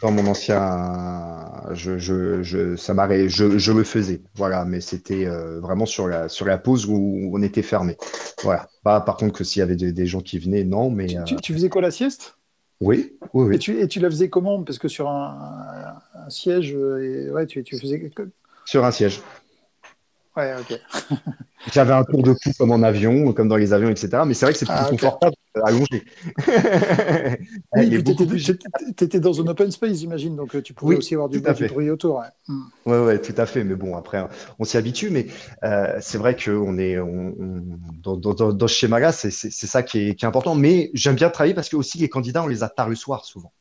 Dans 0.00 0.12
mon 0.12 0.28
ancien, 0.28 1.60
je, 1.72 1.98
je, 1.98 2.40
je 2.44 2.76
ça 2.76 2.94
je, 3.26 3.58
je, 3.58 3.72
le 3.72 3.82
faisais, 3.82 4.20
voilà, 4.36 4.64
mais 4.64 4.80
c'était 4.80 5.24
vraiment 5.24 5.86
sur 5.86 6.06
la, 6.06 6.28
sur 6.28 6.46
la 6.46 6.58
pause 6.58 6.86
où 6.86 7.30
on 7.32 7.42
était 7.42 7.62
fermé. 7.62 7.96
Voilà. 8.44 8.68
Pas 8.84 9.00
par 9.00 9.16
contre 9.16 9.32
que 9.32 9.42
s'il 9.42 9.58
y 9.58 9.62
avait 9.62 9.74
des, 9.74 10.06
gens 10.06 10.20
qui 10.20 10.38
venaient, 10.38 10.62
non, 10.62 10.88
mais. 10.88 11.16
tu 11.42 11.52
faisais 11.52 11.68
quoi 11.68 11.82
la 11.82 11.90
sieste? 11.90 12.36
Oui, 12.80 13.16
oui, 13.32 13.54
Et, 13.54 13.58
tu, 13.58 13.78
et 13.80 13.88
tu 13.88 14.00
la 14.00 14.10
faisais 14.10 14.28
comment? 14.28 14.62
Parce 14.62 14.78
que 14.78 14.88
sur 14.88 15.08
un, 15.08 15.96
un, 16.14 16.30
siège 16.30 16.72
et 16.72 17.30
ouais, 17.30 17.46
tu, 17.46 17.62
tu 17.62 17.78
faisais. 17.78 18.10
Sur 18.64 18.84
un 18.84 18.90
siège. 18.90 19.22
Ouais, 20.36 20.52
ok. 20.58 20.80
J'avais 21.72 21.92
un 21.92 22.04
tour 22.04 22.22
de 22.22 22.32
cou 22.32 22.50
comme 22.58 22.72
en 22.72 22.82
avion, 22.82 23.32
comme 23.32 23.48
dans 23.48 23.56
les 23.56 23.72
avions, 23.72 23.88
etc. 23.88 24.22
Mais 24.26 24.34
c'est 24.34 24.46
vrai 24.46 24.52
que 24.52 24.58
c'est 24.58 24.66
plus 24.66 24.74
ah, 24.76 24.88
confortable 24.90 25.33
allongé. 25.62 26.04
oui, 27.76 28.02
tu 28.96 29.04
étais, 29.04 29.20
dans 29.20 29.40
un 29.40 29.46
open 29.46 29.70
space, 29.70 29.98
j'imagine, 29.98 30.36
donc 30.36 30.54
euh, 30.54 30.62
tu 30.62 30.74
pouvais 30.74 30.96
aussi 30.96 31.14
avoir 31.14 31.28
du, 31.28 31.40
bruit 31.40 31.90
autour. 31.90 32.18
Ouais. 32.18 32.26
Hmm. 32.48 32.62
ouais. 32.86 33.04
ouais, 33.04 33.20
tout 33.20 33.34
à 33.36 33.46
fait. 33.46 33.64
Mais 33.64 33.74
bon, 33.74 33.96
après, 33.96 34.26
on 34.58 34.64
s'y 34.64 34.76
habitue. 34.76 35.10
Mais 35.10 35.26
euh, 35.62 35.98
c'est 36.00 36.18
vrai 36.18 36.36
que 36.36 36.50
on 36.50 36.78
est, 36.78 36.98
on, 36.98 37.34
dans, 38.02 38.16
dans, 38.16 38.52
dans, 38.52 38.68
ce 38.68 38.74
schéma-là, 38.74 39.12
c'est 39.12 39.30
ça 39.30 39.82
qui 39.82 40.08
est, 40.08 40.14
qui 40.14 40.24
est, 40.24 40.28
important. 40.28 40.54
Mais 40.54 40.90
j'aime 40.94 41.14
bien 41.14 41.30
travailler 41.30 41.54
parce 41.54 41.68
que 41.68 41.76
aussi 41.76 41.98
les 41.98 42.08
candidats, 42.08 42.42
on 42.42 42.48
les 42.48 42.62
a 42.62 42.68
tard 42.68 42.88
le 42.88 42.96
soir 42.96 43.24
souvent. 43.24 43.52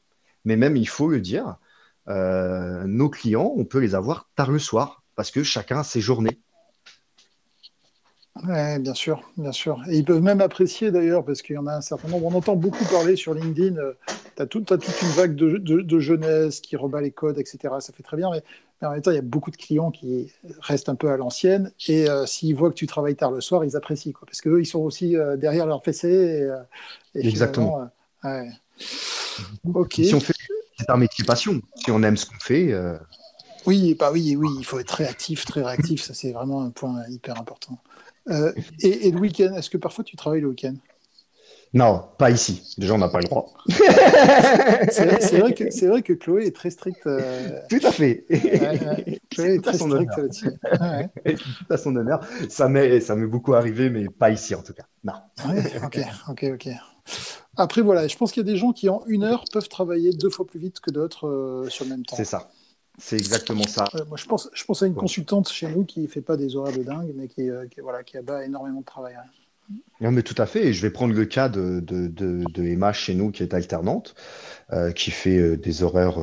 Mais 0.46 0.56
même, 0.58 0.76
il 0.76 0.88
faut 0.88 1.10
le 1.10 1.22
dire, 1.22 1.58
euh, 2.10 2.84
nos 2.86 3.10
clients, 3.10 3.54
on 3.56 3.66
peut 3.66 3.80
les 3.80 3.96
avoir 3.96 4.30
tard 4.36 4.52
le 4.52 4.60
soir 4.60 5.04
parce 5.16 5.32
que 5.32 5.44
chacun 5.44 5.80
a 5.80 5.84
ses 5.84 6.02
journées. 6.02 6.39
Oui, 8.41 8.79
bien 8.79 8.95
sûr, 8.95 9.21
bien 9.38 9.51
sûr. 9.51 9.79
Et 9.88 9.97
ils 9.97 10.05
peuvent 10.05 10.21
même 10.21 10.41
apprécier 10.41 10.89
d'ailleurs, 10.89 11.23
parce 11.23 11.43
qu'il 11.43 11.55
y 11.55 11.59
en 11.59 11.67
a 11.67 11.75
un 11.75 11.81
certain 11.81 12.07
nombre. 12.07 12.25
On 12.25 12.34
entend 12.34 12.55
beaucoup 12.55 12.84
parler 12.86 13.15
sur 13.15 13.36
LinkedIn. 13.36 13.77
Euh, 13.77 13.93
tu 14.36 14.41
as, 14.41 14.47
toute 14.47 14.71
une 14.71 15.09
vague 15.09 15.36
de, 15.36 15.57
de, 15.57 15.99
jeunesse 15.99 16.59
qui 16.59 16.75
rebat 16.75 16.99
les 16.99 17.11
codes, 17.11 17.38
etc. 17.38 17.75
Ça 17.79 17.93
fait 17.93 18.01
très 18.01 18.17
bien. 18.17 18.31
Mais, 18.31 18.41
en 18.88 18.91
même 18.91 19.01
temps, 19.03 19.11
il 19.11 19.15
y 19.15 19.19
a 19.19 19.21
beaucoup 19.21 19.51
de 19.51 19.55
clients 19.55 19.91
qui 19.91 20.34
restent 20.61 20.89
un 20.89 20.95
peu 20.95 21.11
à 21.11 21.17
l'ancienne. 21.17 21.71
Et 21.88 22.09
euh, 22.09 22.25
s'ils 22.25 22.55
voient 22.55 22.69
que 22.69 22.75
tu 22.75 22.88
travailles 22.88 23.15
tard 23.15 23.31
le 23.31 23.39
soir, 23.39 23.63
ils 23.63 23.75
apprécient. 23.75 24.13
Quoi, 24.13 24.25
parce 24.25 24.41
qu'eux, 24.41 24.59
ils 24.59 24.65
sont 24.65 24.81
aussi 24.81 25.15
euh, 25.15 25.38
derrière 25.38 25.67
leur 25.67 25.84
PC. 25.84 26.49
Et, 27.13 27.27
Exactement. 27.27 27.88
Ouais. 28.23 28.49
Si 29.91 30.15
on 30.15 30.19
fait 30.19 30.34
c'est 30.79 30.89
un 30.89 30.97
métier 30.97 31.23
passion, 31.23 31.61
si 31.75 31.91
on 31.91 32.01
aime 32.01 32.17
ce 32.17 32.25
qu'on 32.25 32.39
fait. 32.39 32.73
Oui, 33.67 33.95
bah 33.97 34.09
oui, 34.11 34.36
oui, 34.36 34.49
il 34.57 34.65
faut 34.65 34.79
être 34.79 34.88
très 34.88 35.05
actif, 35.05 35.45
très 35.45 35.61
réactif. 35.61 36.01
Ça, 36.01 36.15
c'est 36.15 36.31
vraiment 36.31 36.63
un 36.63 36.71
point 36.71 37.03
hyper 37.09 37.39
important. 37.39 37.77
Euh, 38.30 38.53
et, 38.82 39.11
le 39.11 39.19
week-end, 39.19 39.53
est-ce 39.55 39.69
que 39.69 39.78
parfois 39.78 40.03
tu 40.03 40.15
travailles 40.15 40.41
le 40.41 40.49
week-end? 40.49 40.76
Non, 41.74 42.03
pas 42.19 42.30
ici. 42.30 42.76
Déjà, 42.78 42.93
on 42.93 42.99
n'a 42.99 43.09
pas 43.09 43.19
le 43.19 43.26
droit. 43.26 43.51
c'est 43.67 45.39
vrai, 45.39 45.53
que, 45.53 45.88
vrai 45.88 46.03
que 46.03 46.13
Chloé 46.13 46.45
est 46.45 46.55
très 46.55 46.69
stricte. 46.69 47.07
Euh, 47.07 47.61
Tout 47.67 47.80
à 47.84 47.91
fait. 47.91 48.26
Chloé 49.32 49.55
est 49.55 49.63
très 49.63 49.78
stricte 49.78 50.15
là-dessus. 50.15 50.51
Tout 50.51 51.74
à 51.74 51.78
son 51.78 51.95
honneur. 51.95 52.19
Ça 52.47 52.69
m'est, 52.69 52.99
ça 52.99 53.15
m'est 53.15 53.26
beaucoup 53.26 53.55
arrivé, 53.55 53.89
mais 53.89 54.07
pas 54.07 54.30
ici 54.30 54.53
en 54.53 54.61
tout 54.61 54.74
cas. 54.74 54.84
Non. 55.03 55.13
ok, 55.84 55.99
ok, 56.30 56.45
ok. 56.53 56.69
Après, 57.55 57.82
voilà, 57.82 58.07
je 58.07 58.15
pense 58.17 58.32
qu'il 58.32 58.45
y 58.45 58.49
a 58.49 58.51
des 58.51 58.57
gens 58.57 58.71
qui, 58.71 58.89
en 58.89 59.03
une 59.07 59.24
heure, 59.24 59.43
peuvent 59.51 59.69
travailler 59.69 60.11
deux 60.11 60.30
fois 60.30 60.45
plus 60.45 60.59
vite 60.59 60.80
que 60.80 60.89
d'autres 60.89 61.28
euh, 61.28 61.69
sur 61.69 61.86
le 61.86 61.91
même 61.91 62.05
temps. 62.05 62.15
C'est 62.15 62.26
ça. 62.26 62.49
C'est 63.00 63.18
exactement 63.18 63.64
ça. 63.64 63.86
moi, 64.08 64.18
je 64.18 64.26
pense, 64.26 64.50
je 64.54 64.64
pense 64.66 64.84
à 64.84 64.88
une 64.88 64.94
consultante 64.94 65.50
chez 65.50 65.68
nous 65.68 65.84
qui 65.84 66.02
ne 66.02 66.08
fait 66.08 66.22
pas 66.22 66.38
des 66.38 66.56
horaires 66.56 66.78
de 66.78 66.84
dingue, 66.84 67.12
mais 67.16 67.28
qui, 67.28 67.50
euh, 67.50 67.66
qui, 67.68 67.82
voilà, 67.82 68.04
qui 68.04 68.18
abat 68.18 68.46
énormément 68.46 68.82
de 68.82 68.86
travail. 68.86 69.16
Non, 70.00 70.12
mais 70.12 70.22
tout 70.22 70.36
à 70.38 70.46
fait. 70.46 70.68
Et 70.68 70.74
je 70.74 70.82
vais 70.82 70.91
prendre 70.91 71.14
le 71.14 71.26
cas 71.26 71.50
de, 71.50 71.80
de, 71.80 72.08
de, 72.08 72.64
Emma 72.64 72.94
chez 72.94 73.16
nous, 73.16 73.32
qui 73.32 73.41
est 73.41 73.56
alternante, 73.56 74.14
euh, 74.72 74.91
qui 74.91 75.10
fait 75.10 75.39
euh, 75.39 75.58
des 75.58 75.82
horaires 75.82 76.20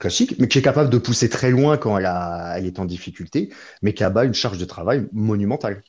classiques, 0.00 0.36
mais 0.38 0.48
qui 0.48 0.58
est 0.58 0.62
capable 0.62 0.90
de 0.90 0.98
pousser 0.98 1.28
très 1.28 1.50
loin 1.50 1.76
quand 1.76 1.96
elle, 1.98 2.06
a, 2.06 2.58
elle 2.58 2.66
est 2.66 2.80
en 2.80 2.84
difficulté, 2.84 3.52
mais 3.82 3.94
qui 3.94 4.02
abat 4.02 4.24
une 4.24 4.34
charge 4.34 4.58
de 4.58 4.64
travail 4.64 5.06
monumentale. 5.12 5.82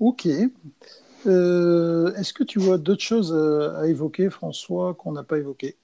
Ok. 0.00 0.26
Est-ce 0.26 2.32
que 2.32 2.44
tu 2.44 2.58
vois 2.58 2.76
d'autres 2.76 3.02
choses 3.02 3.34
à 3.34 3.86
évoquer, 3.86 4.28
François, 4.28 4.94
qu'on 4.94 5.12
n'a 5.12 5.22
pas 5.22 5.38
évoquées? 5.38 5.76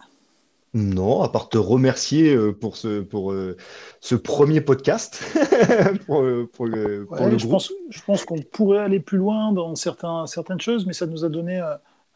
Non, 0.75 1.23
à 1.23 1.29
part 1.29 1.49
te 1.49 1.57
remercier 1.57 2.35
euh, 2.35 2.53
pour 2.53 2.77
ce, 2.77 3.01
pour, 3.01 3.31
euh, 3.31 3.57
ce 4.01 4.17
premier 4.17 4.61
podcast. 4.61 5.23
pour, 6.07 6.23
euh, 6.23 6.51
pour, 6.53 6.67
le, 6.67 7.07
je, 7.39 7.47
Pense, 7.47 7.73
je 7.89 8.03
pense 8.03 8.25
qu'on 8.25 8.41
pourrait 8.41 8.81
aller 8.81 8.99
plus 8.99 9.19
loin 9.19 9.53
dans 9.53 9.77
certains, 9.77 10.27
certaines 10.27 10.61
choses, 10.61 10.85
mais 10.85 10.93
ça 10.93 11.07
nous 11.07 11.25
a 11.25 11.29
donné 11.29 11.63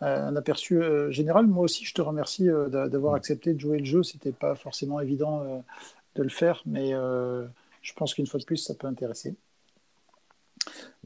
un 0.00 0.34
aperçu 0.34 0.80
général. 1.10 1.46
Moi 1.46 1.64
aussi, 1.64 1.84
je 1.84 1.94
te 1.94 2.02
remercie 2.02 2.48
d'avoir 2.68 3.14
accepté 3.14 3.54
de 3.54 3.60
jouer 3.60 3.78
le 3.78 3.84
jeu. 3.84 4.02
C'était 4.02 4.32
pas 4.32 4.56
forcément 4.56 5.00
évident 5.00 5.64
de 6.16 6.22
le 6.22 6.28
faire, 6.28 6.62
mais 6.66 6.90
je 6.90 7.92
pense 7.94 8.14
qu'une 8.14 8.26
fois 8.26 8.40
de 8.40 8.44
plus, 8.44 8.56
ça 8.56 8.74
peut 8.74 8.88
intéresser. 8.88 9.36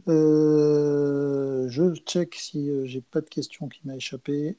je 0.07 1.94
check 2.07 2.34
si 2.34 2.70
j'ai 2.86 3.03
pas 3.03 3.20
de 3.20 3.28
questions 3.28 3.68
qui 3.68 3.80
m'a 3.84 3.96
échappé 3.96 4.57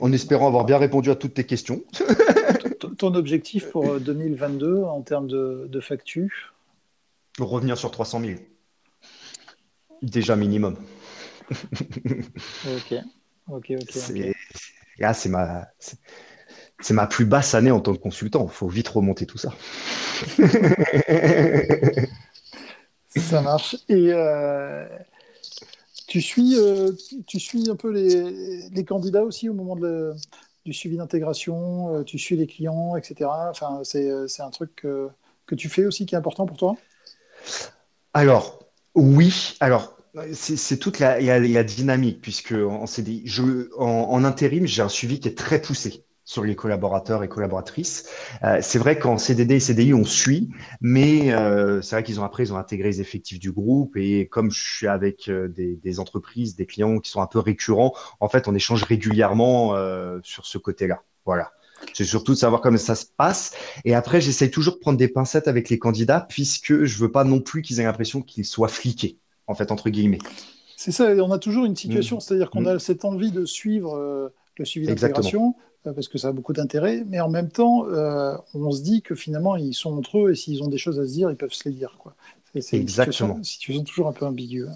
en 0.00 0.12
espérant 0.12 0.46
avoir 0.46 0.64
bien 0.64 0.78
répondu 0.78 1.10
à 1.10 1.14
toutes 1.14 1.34
tes 1.34 1.44
questions. 1.44 1.82
Ton 2.98 3.14
objectif 3.14 3.70
pour 3.70 4.00
2022 4.00 4.66
euh, 4.66 4.86
en 4.86 5.02
termes 5.02 5.28
de, 5.28 5.66
de 5.68 5.80
factu 5.80 6.50
Revenir 7.38 7.78
sur 7.78 7.90
300 7.90 8.20
000. 8.20 8.32
Déjà 10.02 10.36
minimum. 10.36 10.76
ok, 11.50 12.94
ok, 13.48 13.72
ok. 13.80 13.94
Là, 14.98 15.14
c'est 15.14 15.28
ma, 15.28 15.68
c'est 16.80 16.94
ma 16.94 17.06
plus 17.06 17.24
basse 17.24 17.54
année 17.54 17.70
en 17.70 17.80
tant 17.80 17.92
que 17.94 17.98
consultant. 17.98 18.46
Il 18.50 18.54
faut 18.54 18.68
vite 18.68 18.88
remonter 18.88 19.26
tout 19.26 19.38
ça. 19.38 19.54
ça 23.16 23.40
marche. 23.42 23.76
Et, 23.88 24.12
euh, 24.12 24.86
tu 26.10 26.20
suis, 26.20 26.56
euh, 26.56 26.90
tu 27.28 27.38
suis 27.38 27.70
un 27.70 27.76
peu 27.76 27.92
les, 27.92 28.84
candidats 28.84 29.22
aussi 29.22 29.48
au 29.48 29.54
moment 29.54 29.76
du 30.64 30.72
suivi 30.72 30.96
d'intégration, 30.96 31.94
euh, 31.94 32.02
tu 32.02 32.18
suis 32.18 32.36
les 32.36 32.48
clients, 32.48 32.96
etc. 32.96 33.30
Enfin, 33.48 33.82
c'est, 33.84 34.10
un 34.40 34.50
truc 34.50 34.74
que, 34.74 35.54
tu 35.54 35.68
fais 35.68 35.86
aussi 35.86 36.06
qui 36.06 36.16
est 36.16 36.18
important 36.18 36.46
pour 36.46 36.56
toi? 36.56 36.76
Alors, 38.12 38.58
oui. 38.96 39.54
Alors, 39.60 39.96
c'est, 40.32 40.78
toute 40.78 40.98
la, 40.98 41.62
dynamique, 41.62 42.20
puisque 42.20 42.54
en, 42.54 42.86
je, 42.86 43.78
en 43.78 44.24
intérim, 44.24 44.66
j'ai 44.66 44.82
un 44.82 44.88
suivi 44.88 45.20
qui 45.20 45.28
est 45.28 45.38
très 45.38 45.62
poussé 45.62 46.04
sur 46.30 46.44
les 46.44 46.54
collaborateurs 46.54 47.24
et 47.24 47.28
collaboratrices. 47.28 48.06
Euh, 48.44 48.60
c'est 48.62 48.78
vrai 48.78 49.00
qu'en 49.00 49.18
CDD 49.18 49.56
et 49.56 49.60
CDI, 49.60 49.94
on 49.94 50.04
suit, 50.04 50.48
mais 50.80 51.32
euh, 51.32 51.82
c'est 51.82 51.96
vrai 51.96 52.04
qu'ils 52.04 52.20
ont 52.20 52.24
après, 52.24 52.44
ils 52.44 52.52
ont 52.52 52.56
intégré 52.56 52.88
les 52.88 53.00
effectifs 53.00 53.40
du 53.40 53.50
groupe 53.50 53.96
et 53.96 54.28
comme 54.28 54.52
je 54.52 54.76
suis 54.76 54.86
avec 54.86 55.28
euh, 55.28 55.48
des, 55.48 55.98
entreprises, 55.98 56.54
des 56.54 56.66
clients 56.66 57.00
qui 57.00 57.10
sont 57.10 57.20
un 57.20 57.26
peu 57.26 57.40
récurrents, 57.40 57.94
en 58.20 58.28
fait, 58.28 58.46
on 58.46 58.54
échange 58.54 58.84
régulièrement 58.84 59.74
sur 60.22 60.46
ce 60.46 60.56
côté-là. 60.56 61.02
Voilà. 61.26 61.50
C'est 61.94 62.04
surtout 62.04 62.34
de 62.34 62.38
savoir 62.38 62.60
comment 62.60 62.78
ça 62.78 62.94
se 62.94 63.06
passe. 63.16 63.56
Et 63.84 63.94
après, 63.94 64.20
j'essaye 64.20 64.52
toujours 64.52 64.74
de 64.74 64.78
prendre 64.78 64.98
des 64.98 65.08
pincettes 65.08 65.48
avec 65.48 65.68
les 65.68 65.80
candidats 65.80 66.24
puisque 66.28 66.84
je 66.84 66.98
veux 66.98 67.10
pas 67.10 67.24
non 67.24 67.40
plus 67.40 67.62
qu'ils 67.62 67.80
aient 67.80 67.84
l'impression 67.84 68.22
qu'ils 68.22 68.44
soient 68.44 68.68
fliqués, 68.68 69.18
en 69.48 69.54
fait, 69.56 69.72
entre 69.72 69.90
guillemets. 69.90 70.18
C'est 70.76 70.92
ça, 70.92 71.06
on 71.06 71.32
a 71.32 71.38
toujours 71.40 71.64
une 71.64 71.76
situation, 71.76 72.18
mmh. 72.18 72.20
c'est-à-dire 72.20 72.50
qu'on 72.50 72.62
mmh. 72.62 72.68
a 72.68 72.78
cette 72.78 73.04
envie 73.04 73.32
de 73.32 73.44
suivre 73.44 74.30
le 74.60 74.64
suivi 74.64 74.86
d'intégration, 74.86 75.56
parce 75.84 76.08
que 76.08 76.18
ça 76.18 76.28
a 76.28 76.32
beaucoup 76.32 76.52
d'intérêt, 76.52 77.04
mais 77.08 77.20
en 77.20 77.28
même 77.28 77.48
temps, 77.48 77.86
euh, 77.88 78.36
on 78.54 78.70
se 78.70 78.82
dit 78.82 79.02
que 79.02 79.14
finalement, 79.14 79.56
ils 79.56 79.74
sont 79.74 79.96
entre 79.96 80.18
eux 80.18 80.32
et 80.32 80.34
s'ils 80.34 80.62
ont 80.62 80.68
des 80.68 80.78
choses 80.78 81.00
à 81.00 81.06
se 81.06 81.12
dire, 81.12 81.30
ils 81.30 81.36
peuvent 81.36 81.52
se 81.52 81.68
les 81.68 81.74
dire. 81.74 81.96
Quoi. 81.98 82.14
C'est 82.58 82.76
Exactement. 82.76 83.36
Une 83.36 83.44
situation, 83.44 83.84
toujours 83.84 84.08
un 84.08 84.12
peu 84.12 84.26
ambiguë. 84.26 84.66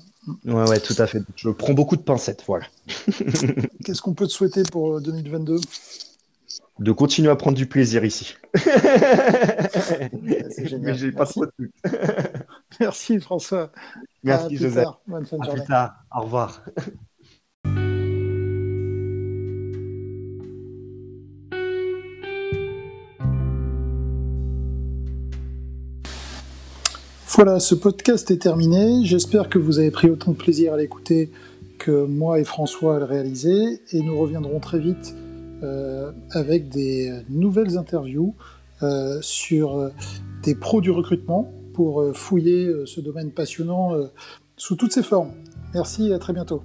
Ouais, 0.45 0.69
ouais, 0.69 0.81
tout 0.81 0.95
à 0.99 1.07
fait. 1.07 1.23
Je 1.37 1.51
prends 1.51 1.75
beaucoup 1.75 1.97
de 1.97 2.03
pincettes, 2.03 2.45
voilà. 2.47 2.67
Qu'est-ce 3.85 4.01
qu'on 4.01 4.15
peut 4.15 4.27
te 4.27 4.33
souhaiter 4.33 4.63
pour 4.63 5.01
2022 5.01 5.55
euh, 5.55 5.59
De 6.79 6.93
continuer 6.93 7.31
à 7.31 7.37
prendre 7.37 7.57
du 7.57 7.67
plaisir 7.67 8.05
ici. 8.05 8.35
C'est 8.55 10.67
génial. 10.67 10.81
Mais 10.81 10.95
j'ai 10.95 11.11
pas 11.11 11.27
trop 11.27 11.47
de 11.47 11.53
Merci 12.81 13.21
François. 13.21 13.73
Merci 14.23 14.57
Joseph. 14.57 14.89
Bonne 15.07 15.27
fin 15.27 15.39
de 15.39 15.45
journée. 15.45 15.61
Plus 15.61 15.69
tard. 15.69 15.95
Au 16.15 16.23
revoir. 16.23 16.63
Voilà, 27.37 27.59
ce 27.59 27.75
podcast 27.75 28.31
est 28.31 28.37
terminé. 28.37 29.05
J'espère 29.05 29.49
que 29.49 29.59
vous 29.59 29.81
avez 29.81 29.91
pris 29.91 30.09
autant 30.09 30.31
de 30.31 30.37
plaisir 30.37 30.73
à 30.73 30.77
l'écouter 30.77 31.33
que 31.79 32.07
moi 32.07 32.39
et 32.39 32.45
François 32.45 32.95
à 32.95 32.99
le 33.01 33.07
réaliser. 33.07 33.81
Et 33.91 34.03
nous 34.03 34.17
reviendrons 34.17 34.61
très 34.61 34.79
vite 34.79 35.17
euh, 35.65 36.13
avec 36.31 36.69
des 36.69 37.13
nouvelles 37.29 37.77
interviews 37.77 38.37
euh, 38.85 39.19
sur 39.21 39.77
euh, 39.77 39.89
des 40.45 40.55
pros 40.55 40.81
du 40.81 40.93
recrutement 40.93 41.53
pour 41.73 42.05
fouiller 42.15 42.73
ce 42.87 43.01
domaine 43.01 43.33
passionnant 43.33 43.95
sous 44.57 44.77
toutes 44.77 44.93
ses 44.93 45.03
formes. 45.03 45.33
Merci 45.75 46.11
et 46.11 46.15
à 46.15 46.21
très 46.21 46.33
bientôt. 46.33 46.63